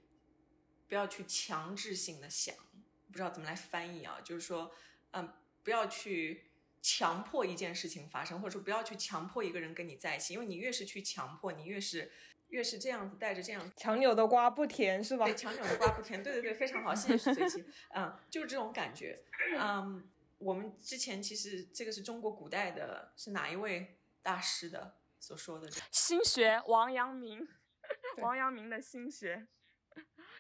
[0.87, 2.55] 不要去强制性的想，
[3.11, 4.71] 不知道怎么来翻译啊，就是说
[5.13, 5.33] 嗯
[5.65, 6.51] 不要去
[6.83, 12.13] 强迫一件事情发生，或者说不要去强迫一个人跟你在一起，因为你越是去强迫，你越是。
[12.49, 15.25] 越是这样子带着这样强扭的瓜不甜是吧？
[15.25, 16.23] 对，强扭的瓜不甜。
[16.23, 17.65] 对对对，非常好，谢谢随机。
[17.95, 19.19] 嗯，就是这种感觉。
[19.59, 20.09] 嗯，
[20.39, 25.69] 我们之前其实这个是中国古代的，是哪一位大师的所说的？
[25.91, 27.47] 心学，王阳明。
[28.19, 29.47] 王阳明的心学。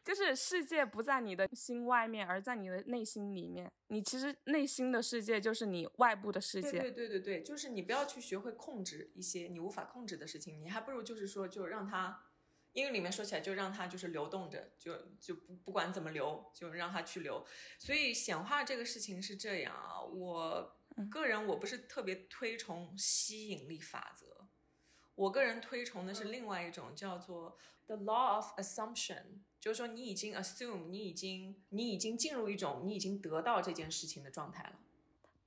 [0.04, 3.70] 就是世界不在你的心外面，而在你的内心里面。
[3.88, 6.78] 你其实内心的世界就是你外部的世界。
[6.78, 12.24] 对对对对就是你不要去学会控制一些你无法控制的事情，你还不如就是说，就让它，
[12.72, 17.44] 英语里面说起来就让它就是流动着，就就不不管怎么流，就让它去流。
[17.78, 20.78] 所以显化这个事情是这样啊，我
[21.10, 24.35] 个人我不是特别推崇吸引力法则。
[25.16, 27.56] 我个人推崇的是另外一种叫做
[27.86, 29.22] the law of assumption，
[29.58, 34.72] 就是说你已经 assume，你已经你已经进入一种你已经得到这件事情的状态了。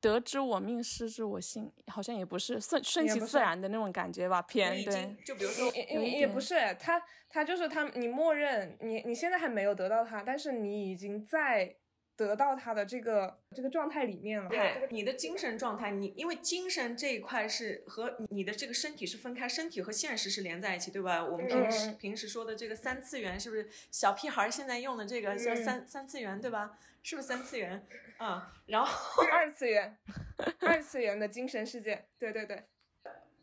[0.01, 5.17] 得知我命，失之我幸，好像也不是顺顺其自然的那种感觉吧，你偏对。
[5.25, 11.75] 就比如说也也也不是，他他就是他，你默认你你现在还没有得到他，但是你已经在
[12.27, 14.49] 得到他的这个这个状态里面了。
[14.49, 21.23] 对你的精神状态，你因为精神这一块是和你的这个身体是分开，身体和现实是连在一起，对吧？
[21.23, 26.77] 我们平时、嗯平时说的这个三次元，是不是小屁孩儿现在用的这个叫三、三次元，对吧？
[27.01, 27.85] 是不是三次元？
[28.17, 29.97] 啊、然后二次元，
[30.59, 32.63] 二次元的精神世界，对对对，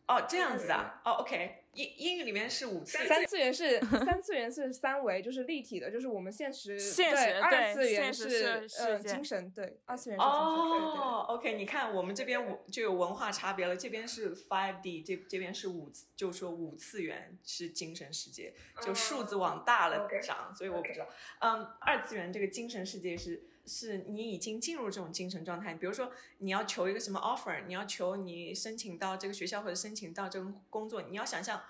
[0.06, 0.74] 哦这样子的
[1.04, 8.30] 哦，OK，英英语里面是五次元，三次元是 三次元是三维，就是立体的，就是我们现实现对二次元现实
[8.68, 10.96] 是呃精神，对二次元是精神，对对对。
[10.96, 21.06] 哦，OK，你看我们这边文就有文化差别了，这边是 five D，这这边是五次，就说五次元是精神世界，就数字往大了长所以我不知道。
[21.40, 31.62] 嗯，二次元这个精神世界是是你已经进入这种精神状态，比如说你要求一个什么 offer，你要求你申请到这个学校或者申请到这个工作，你要想象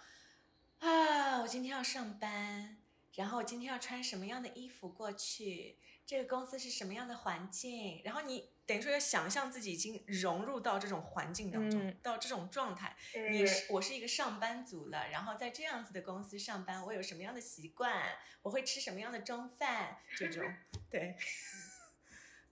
[0.78, 2.76] 啊，我今天要上班，
[3.14, 12.94] 然后我今天要穿什么样的衣服过去，这个公司是什么样的环境，然后你等于说要想象自己已经融入到这种环境当中，嗯到这种状态。
[13.30, 18.02] 你是我是一个上班族了，然后在这样子的公司上班，我有什么样的习惯，
[18.42, 20.42] 我会吃什么样的中饭，这种
[20.90, 21.16] 对。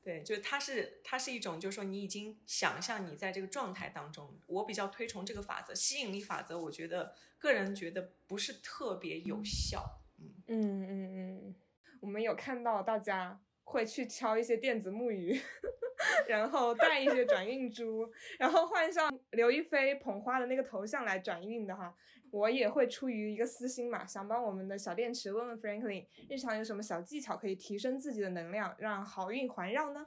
[0.04, 4.38] 对，就是它是它是一种，就是说你已经想象你在这个状态当中。
[4.46, 10.02] 我比较推崇这个法则，吸引力法则，我觉得个人觉得不是特别有效。
[10.18, 11.54] 嗯，嗯嗯嗯，
[12.00, 15.40] 我们有看到大家会去敲一些电子木鱼，
[16.28, 21.96] 然后带一些转运珠，然后换上刘亦菲捧花的那个头像来转运的哈。
[22.34, 30.04] 我也会出于一个私心嘛，想帮我们的小电池问问 Franklin，日常有什么小技巧可以提升自己的能量，让好运环绕呢？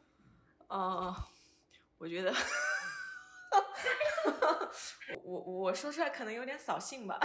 [0.68, 1.16] 呃，
[1.98, 2.34] 我觉得
[5.24, 7.18] 我我我说出来可能有点扫兴吧，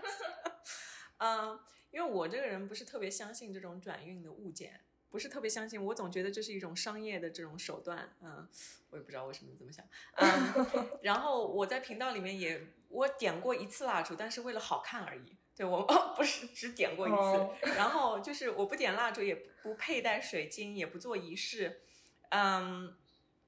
[1.20, 4.80] 嗯，因为我这个人不是特别相信这种转运的物件，
[5.10, 8.48] 不是特别相信，我总觉得这是一种商业的这种手段，嗯，
[8.90, 9.84] 我也不知道为什么这么想，
[10.14, 15.36] 嗯， 然后我在频道里面也我点过一次蜡烛，但是为了好看而已。
[15.56, 15.82] 对我
[16.16, 21.82] 不是只点过一次，哦然后就是我不点蜡烛，也不佩戴水晶，也不做仪式，
[22.30, 22.96] 嗯，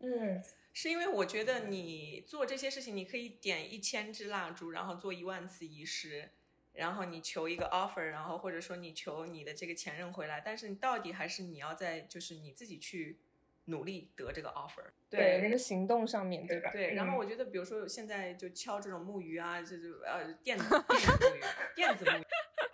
[0.00, 0.44] 嗯
[0.74, 6.32] 是因为我觉得你做这些事情，你可以点一千支蜡烛，然后做一万次仪式，
[6.74, 13.18] 然后你求一个 offer，然后或者说你求你的这个前任回来，但是你到底还是你要在就是你自己去
[13.66, 14.84] 努力得这个 offer。
[15.10, 16.70] 对那个行动上面，对吧？
[16.72, 21.40] 对，然后嗯我觉得，比如说现在就敲这种木鱼啊，这就呃电子电子木鱼，
[21.76, 22.22] 电子木鱼，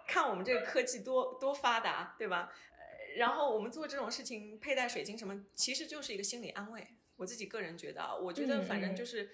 [0.06, 2.52] 看我们这个科技多多发达，对吧？
[2.70, 6.86] 呃然后我们做这种事情，佩戴水晶什么，其实就是一个心理安慰。
[7.16, 9.28] 我自己个人觉得啊，我觉得反正就是。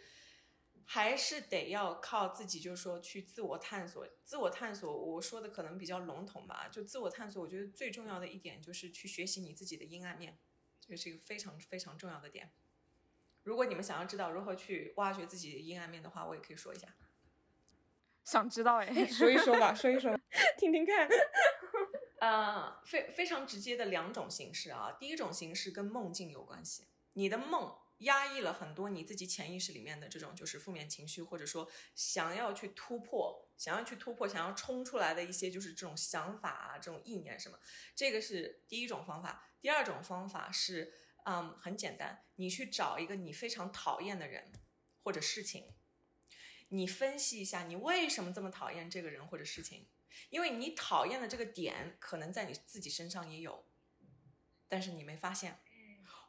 [0.86, 4.06] 还是得要靠自己，就是说去自我探索。
[4.22, 6.68] 自我探索，我说的可能比较笼统吧。
[6.70, 10.38] 就自我探索，我觉得最重要的一点就是去学习你自己的阴暗面，
[10.80, 12.52] 这个是一个非常非常重要的点。
[13.42, 16.94] 如果你们想要知道如何去挖掘自己的阴暗面的话，我也可以说一下。
[18.24, 20.18] 想知道 哎，说一说吧，说一说，
[20.58, 21.08] 听听看。
[22.20, 24.96] 呃，非非常直接的两种形式啊。
[24.98, 37.58] 第一种形式跟梦境有关系，你的梦压抑了很多你自己潜意识里面的这种就是负面情绪，或者说想要去突破、想要去突破、想要冲出来的一些就是这种想法啊、这种意念什么。
[37.94, 39.50] 这个是第一种方法。
[39.60, 40.92] 第二种方法是，
[41.24, 44.52] 嗯，很简单，你去找一个你非常讨厌的人
[45.02, 45.74] 或者事情，
[46.68, 49.88] 你分析一下你为什么这么讨厌这个人或者事情。
[50.30, 53.66] 因为你讨厌的这个点可能在你自己身上也有，
[54.68, 55.60] 但是你没发现，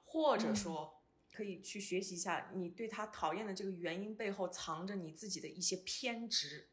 [0.01, 0.94] 或者说
[1.35, 6.69] 可以去学习一下，你对他讨厌的这个原因背后藏着你自己的一些偏执，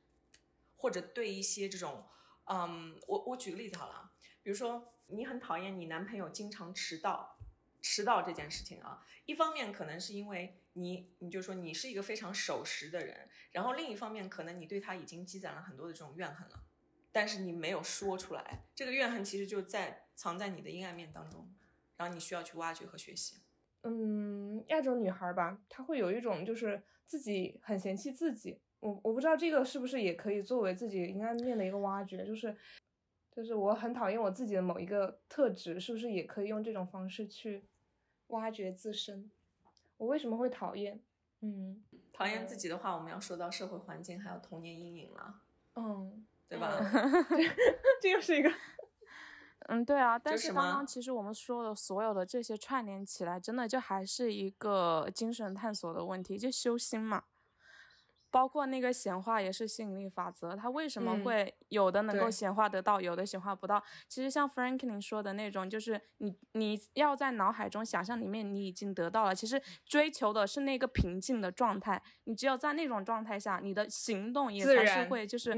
[0.77, 2.07] 或者对一些这种，
[2.45, 4.13] 嗯，我我举个例子好了，
[4.43, 7.37] 比如说你很讨厌你男朋友经常迟到，
[7.81, 16.65] 迟到这件事情啊，一方面可能是因为你，你就说你是一个非常守时的人，然后另一方面可能你对他已经积攒了很多的这种怨恨了。
[17.15, 21.55] 但是你没有说出来，这个怨恨其实就在藏在你的阴暗面当中，
[21.99, 23.42] 然后你需要去挖掘和学习。
[23.83, 28.61] 嗯，亚洲女孩儿吧，她会有一种就是自己很嫌弃自己。
[28.81, 32.57] 我我不知道这个是不是也可以作为自己阴暗面的一个挖掘，就是
[33.31, 37.65] 就是我很讨厌我自己的某一个特质，是不是也可以用这种方式去
[38.29, 39.31] 挖掘自身？
[39.99, 41.01] 我为什么会讨厌？
[41.41, 41.83] 嗯
[42.13, 45.41] 讨厌自己的话，我们要说到社会环境还有童年阴影了，
[45.75, 46.79] 嗯，对吧？
[48.01, 48.51] 这又是一个
[49.69, 57.25] 嗯，对啊，但是刚刚其实我们说的所有的这些串联起来，真的就还是一个精神探索的问题，就修心嘛。
[58.31, 63.83] 包括那个显化也是吸引力法则，它为什么会有的能够显化得到，有的显化不到？
[64.07, 72.01] 其实像 Franklin 说的那种，就是你你要在脑海中想象里面你已经得到了，其实追求的是那个平静的状态。
[72.25, 75.55] 你只有在那种状态下，你的行动也才是会就是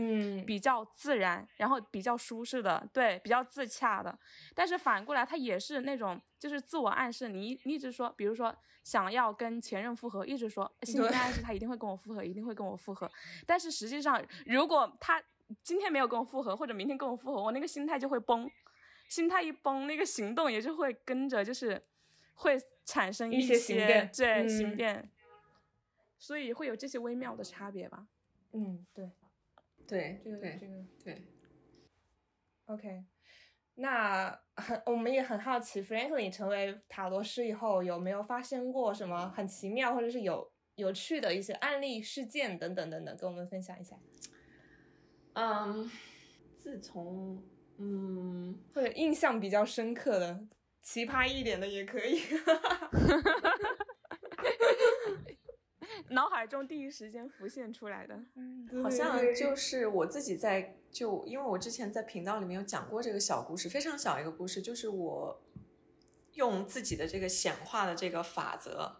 [0.47, 4.16] 比较自然，然后比较舒适的，对，比较自洽的。
[4.55, 8.55] 但是反过来，它也是那种就是自我暗示，你一直说，比如说。
[8.85, 13.11] 想要跟前任复合，一直说心里暗示他一定会跟我复合，一定会跟我复合。
[13.47, 15.19] 但是实际上，如果他
[15.62, 18.51] 今天没有跟我复合，或者明天跟我复合，我那个心态就会崩。
[19.09, 21.81] 心态一崩，那个行动也就会跟着，就是
[22.35, 25.11] 会产生一些行变，对，行变。
[26.19, 28.07] 所以会有这些微妙的差别吧？
[28.53, 29.11] 嗯，对，
[29.87, 31.23] 对，这个，这个，对。
[32.66, 33.05] OK。
[33.77, 43.97] 那很，我们也很好奇，Franklin 成为塔罗师以后，有没有发生过什么很奇妙或者是有有趣的一些案例事件等等等等，跟我们分享一下。
[45.35, 45.90] 嗯，
[46.56, 47.43] 自从
[47.78, 50.47] 嗯，或者印象比较深刻的、
[50.82, 52.23] 奇葩一点的也可以。
[56.11, 58.23] 脑海中第一时间浮现出来的，
[58.82, 65.43] 好像就是我自己在就，因为我之前在频道里面有讲过这个小故事，非常小一个故事，就是我
[66.35, 68.97] 用自己的这个显化的这个法则，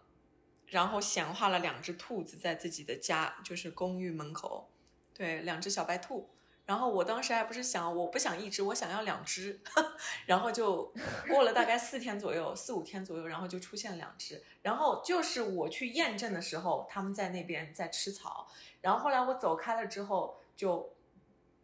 [0.67, 4.69] 然后显化了两只兔子在自己的家，就是公寓门口，
[5.15, 6.29] 对，两只小白兔。
[6.65, 9.61] 然后我当时还不是想，我不想一只，我想要两只，
[10.25, 10.91] 然后就
[11.29, 14.43] 过了大概四天左右，四五天左右，然后就出现两只。
[14.63, 18.47] 然后就是我去验证的时候，他们在那边在吃草。
[18.81, 20.91] 然后后来我走开了之后，就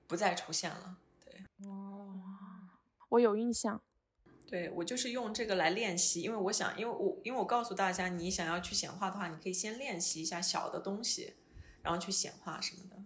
[0.05, 0.97] 不再出现了。
[1.25, 2.21] 对，哦，
[3.09, 3.81] 我有印象。
[4.45, 11.33] 对我就是用这个来练习，因为我想，因为我因为我告诉大家，你想要去显化的话，你可以先练习一下小的东西，
[11.81, 12.97] 然后去显化什么的。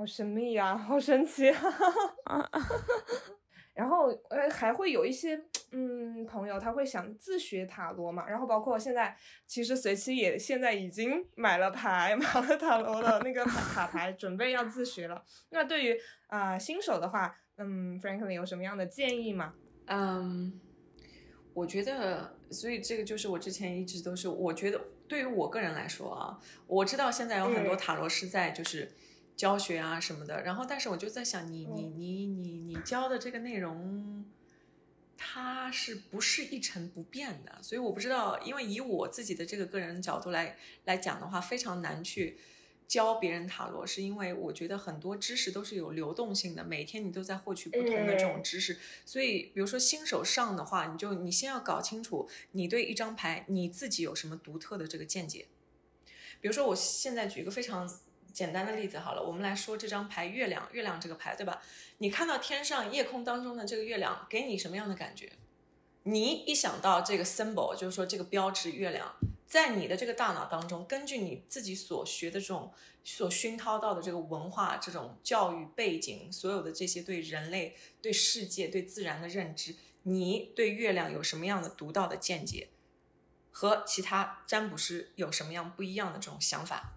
[0.00, 0.02] 对。
[0.02, 1.50] 好神秘呀，好神奇
[2.24, 2.50] 啊！
[3.74, 5.38] 然后呃，还会有一些
[5.72, 8.26] 嗯朋友，他会想自学塔罗嘛。
[8.26, 9.14] 然后包括现在，
[9.46, 15.22] 其实随期也现在已经买了牌， 买了塔罗的那个卡牌，准备要自学了。
[15.50, 19.54] 那对于啊新手的话，嗯，Franklin 有什么样的建议吗？
[19.86, 20.58] 嗯，
[21.54, 28.90] 我觉得，所以这个就是我之前一直都是，我觉得对于我个人来说啊，我知道现在有很多塔罗师在就是。
[29.40, 34.22] 教学啊什么的，然后但是我就在想，你你你你你教的这个内容，
[35.16, 37.58] 它是不是一成不变的？
[37.62, 42.36] 所以我不知道，因为以我自己的这个个人角度来来讲的话，非常难去
[42.86, 55.46] 教别人塔罗，是因为我觉得很多知识都是有流动性的，每天你都在获取不同的这种知识，所以比如说新手上的话，你就你先要搞清楚你对一张牌你自己有什么独特的这个见解，
[56.42, 57.90] 比如说我现在举一个非常。
[58.32, 61.62] 简单的例子好了，我们来说这张牌月亮，月亮这个牌，对吧？
[61.98, 65.32] 你看到天上夜空当中的这个月亮，给你什么样的感觉？
[66.04, 69.14] 你一想到这个 symbol，就是说这个标志月亮，
[69.46, 72.72] 在你的这个大脑当中，根据你自己所学的这种
[73.04, 79.74] 所熏陶到的这个文化、这种教育背景，所有的这些对人类、对世界、对自然的认知，
[80.04, 82.68] 你对月亮有什么样的独到的见解？
[83.52, 86.94] 和其他占卜师有什么样不一样的这种想法？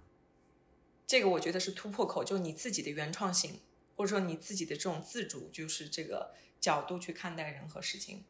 [1.05, 3.59] 这个我觉得是突破口，就你自己的原创性，
[3.95, 8.23] 或者说你自己的这种自主，就是这个角度去看待人和事情，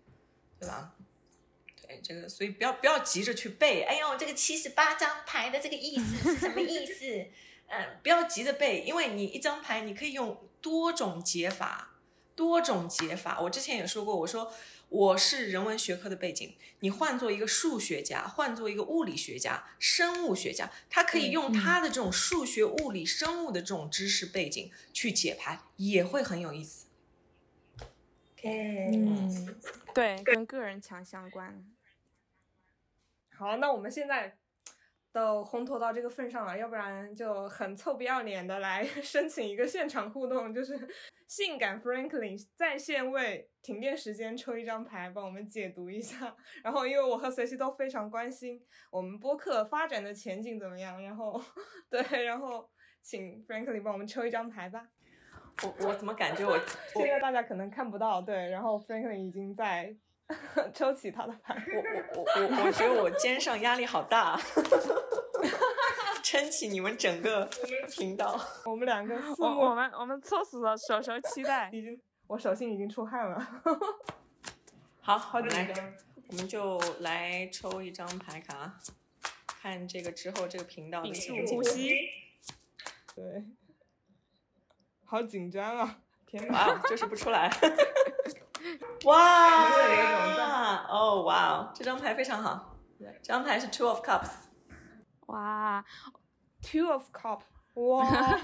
[0.59, 0.95] 对吧？
[1.85, 3.83] 对这个，所以不要不要急着去背。
[3.83, 7.27] 哎呦，这个七十八张牌的这个意思是什么意思？
[7.67, 11.95] 嗯，不要急着背，因为你一张牌你可以用多种解法，
[12.35, 13.39] 多种解法。
[13.41, 14.53] 我之前也说过，我说。
[14.93, 26.85] 我是人文学科的背景，你换做一个数学家，换做一个物理学家、生物学家，他可以用他的这种数学、物理、生物的这种知识背景去解牌，也会很有意思。
[28.43, 29.55] 嗯，
[29.95, 31.65] 对，跟个人强相关。
[33.35, 34.37] 好，那我们现在。
[35.13, 40.75] 都烘托到这个份上了，要不然就很臭不要脸的来 申请一个现场互动，就是
[41.27, 46.35] 性感 Franklin 在线为停电时间抽一张牌，帮我们解读一下。
[46.63, 48.59] 然后，因为我和随西都非常关心
[48.89, 51.39] 我们播客发展的前景怎么样，然后
[51.91, 52.67] 对，然后
[53.03, 54.89] 请 Franklin 帮我们抽一张牌吧。
[55.61, 56.59] 我我怎么感觉我
[56.95, 59.95] 现在大家可能看不到，对，然后 Franklin 已经在。
[60.73, 64.39] 抽起他的牌，我我我我我觉得我肩上压力好大，
[66.23, 67.47] 撑起你们整个
[67.91, 72.01] 频道， 我们两个，我我们我们猝死了，手手期待，已经。
[72.27, 73.61] 我手心已经出汗了。
[75.01, 75.93] 好，好紧来，张。
[76.29, 78.79] 我们就来抽一张牌卡，
[79.45, 81.91] 看这个之后这个频道的屏前景呼吸。
[83.13, 83.43] 对，
[85.03, 85.99] 好紧张啊！
[86.25, 86.81] 天哪！
[86.89, 87.51] 就是不出来。
[89.05, 90.85] 哇种！
[90.89, 92.77] 哦，哇哦，这张牌非常好。
[93.21, 94.29] 这张牌是 Two of Cups。
[95.27, 95.83] 哇
[96.61, 97.41] ，Two of Cup，
[97.75, 98.39] 哇，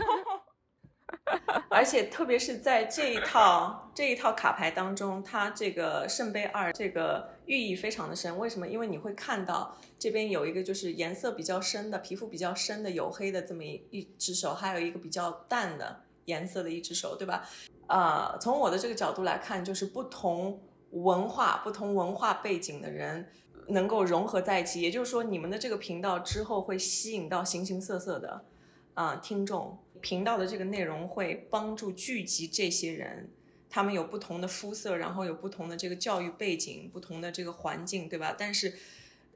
[1.69, 8.37] 而且特别是在这一套这一套卡牌当中，它这个圣杯二这个寓意非常的深。
[8.37, 8.67] 为什么？
[8.67, 17.43] 因为你会看到这边有一个就是颜色比较深的、皮肤比较深的黝黑的这么一一只手，还有一个比较淡的颜色的一只手，对吧？
[17.87, 20.61] 呃，从我的这个角度来看，就是不同
[20.91, 23.27] 文化、不同文化背景的人
[23.67, 24.79] 能够融合在一起。
[24.79, 28.45] 也就是说，你们的这个频道之后会吸引到形形色色的
[28.93, 29.79] 啊、听众。
[30.01, 33.29] 频道的这个内容会帮助聚集这些人，
[33.69, 38.33] 他们有不同的肤色，然后有不同的这个教育背景、不同的这个环境，对吧？
[38.37, 38.77] 但是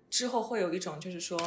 [0.09, 1.37] 之后会有一种就是说，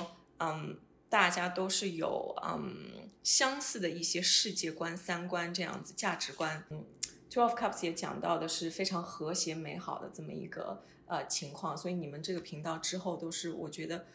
[0.40, 0.77] 嗯，
[1.09, 6.65] 大家都是有嗯相似的一些世界观、三观这样子价值观。
[6.70, 6.85] 嗯
[7.31, 14.07] ，Twelve Cups 也讲到的是非常和谐美好的这么一个呃情况，所以你们这个频道之后都是我觉得。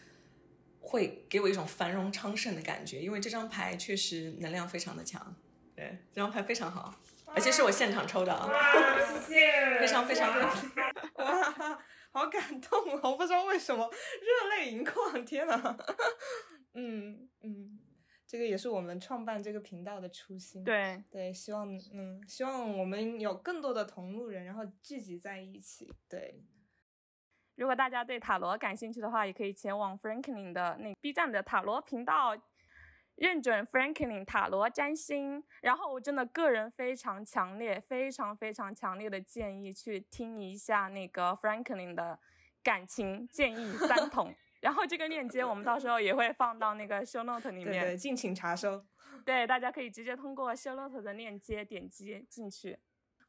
[0.84, 5.36] 会给我一种繁荣昌盛的感觉，因为这张牌确实能量非常的强，
[5.76, 6.96] 对，这张牌非常好，
[7.28, 10.58] 而且是我现场抽的啊，哇，谢谢， 非常非常好。
[12.14, 13.12] 哇，好感动哦！
[13.12, 15.78] 我不知道为什么热泪盈眶，天呐。
[16.74, 17.80] 嗯嗯，
[18.26, 20.64] 这个也是我们创办这个频道的初心。
[20.64, 25.94] 对，对，希望嗯，希望我们有更多的同路人，然后聚集在一起。
[26.10, 26.44] 对，
[27.56, 32.36] 如果大家对塔罗感兴趣的话，也可以前往 Franklin 的那 B 站的塔罗频道，
[33.22, 35.44] 认准 Franklin 塔罗占星。
[35.62, 42.20] 然后我真的个人非常强烈、非常非常强烈的建议去听一下那个 Franklin 的
[42.64, 44.34] 感情建议三 桶。
[44.60, 48.84] 然后这个链接我们到时候也会放到那个 show note 里面，对对，敬请查收。
[49.24, 52.78] 对，大家可以直接通过 show note 的链接点击进去。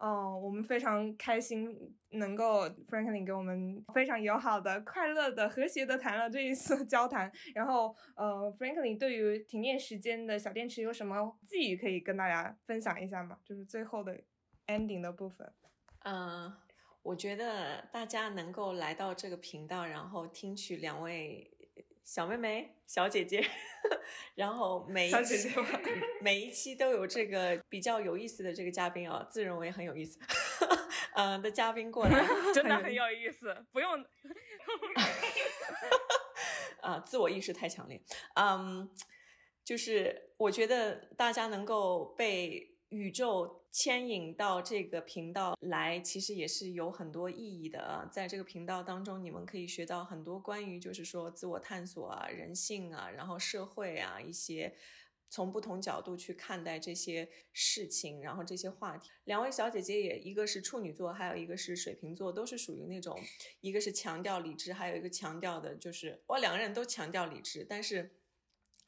[0.02, 7.30] 哦，我们非常开心能够 Franklin 给我们非常友好的、快乐的、和谐的谈了这一次 交谈。
[7.54, 13.38] 然后，呃，Franklin 对于停电时间的小电池有什么寄语可以跟大家分享一下吗？
[13.44, 14.20] 就是最后的
[14.66, 15.52] ending 的部分。
[16.00, 16.52] 嗯，
[17.04, 21.48] 我觉得大家能够来到这个频道，然后听取两位
[22.04, 23.44] 小妹妹、小姐姐，
[24.34, 25.10] 然后每
[26.20, 30.18] 每一期都有这个比较有意思的这个嘉宾啊，自认为很有意思，
[31.14, 34.04] 嗯、的嘉宾过来， 真的很有意思，不用
[36.80, 38.02] 啊、 自我意识太强烈，
[38.34, 38.90] 嗯，
[39.64, 48.08] 就是我觉得大家能够被宇宙牵引到这个频道来，其实也是有很多意义的啊。
[48.12, 54.76] 在这个频道当中，你们可以学到很多关于就是说自我探索啊、人性啊，然后社会啊一些。
[55.34, 59.08] 从不同角度去看待这些事情，然后这些话题。
[59.24, 63.18] 两位小姐姐也一个是处女座，还有一个是水瓶座，都是属于那种，
[63.62, 68.10] 一个是强调理智，还有一个强调的就是，哇，两个人都强调理智，但是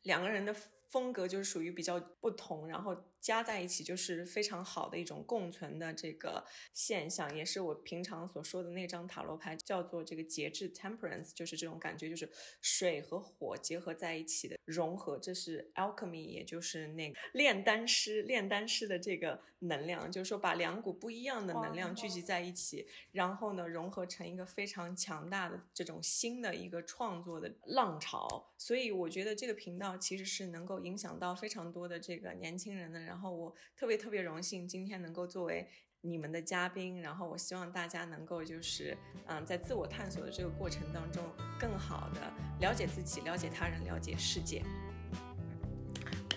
[0.03, 0.55] 两个人的
[0.91, 2.95] 风格就是属于比较不同，然后
[3.25, 6.45] 加在一起就是非常好的一种共存的这个
[6.75, 12.29] 现象，也是我平常所说的那张塔罗牌叫做这个节制 （temperance），就是这种感觉，就是
[12.61, 28.51] 水和火结合在一起的融合，这是 alchemy，也就是那个炼丹师炼丹师的这个能量，就是说把两股不一样的能量聚集在一起，然后呢融合成一个非常强大的这种新的一个创作的浪潮。
[28.59, 33.14] 所以我觉得这个频道其实是能够影响到非常多的这个年轻人的。
[33.14, 35.69] 然后我特别特别荣幸今天能够作为
[36.01, 38.97] 你们的嘉宾，然后我希望大家能够就是
[39.27, 41.23] 嗯，在自我探索的这个过程当中，
[41.59, 42.21] 更好的
[42.61, 44.63] 了解自己、了解他人、了解世界。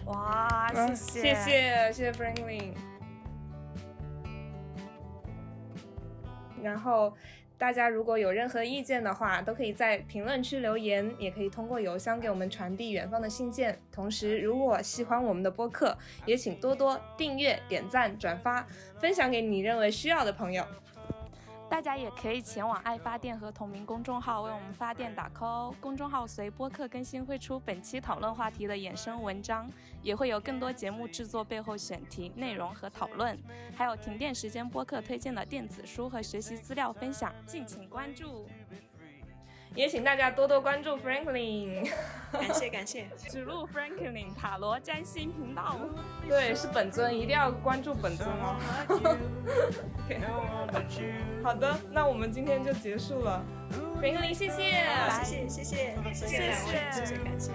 [0.06, 2.74] 哇，谢嗯谢谢谢谢谢 Franklin。
[6.64, 7.14] 然后
[7.58, 13.80] 大家如果有任何意见的话，都可以在评论区留言，也可以通过邮箱给我们传递远方的信件。
[13.92, 18.68] 同时，如果喜欢我们的播客，也请多多订阅、点赞、转发，
[19.00, 20.64] 分享给你认为需要的朋友。
[21.70, 25.76] 大家也可以前往爱发电和同名公众号为我们发电打 call 哦。
[25.82, 29.70] 公众号随播客更新会出本期讨论话题的衍生文章，
[30.02, 33.38] 也会有更多节目制作背后选题、内容和讨论，
[33.76, 38.48] 还有停电时间播客推荐的电子书和学习资料分享，敬请关注。
[39.78, 41.88] 也请大家多多关注 Franklin。
[42.32, 45.78] 感谢感谢， 指路 Franklin 塔罗占星频道。
[46.28, 48.58] 对，是本尊，一定要关注本尊哦。
[50.08, 50.20] OK，
[51.44, 53.46] 好的，那我们今天就结束了。
[54.02, 54.84] Franklin，谢谢，
[55.24, 57.52] 谢谢谢谢谢谢两位，谢谢感谢。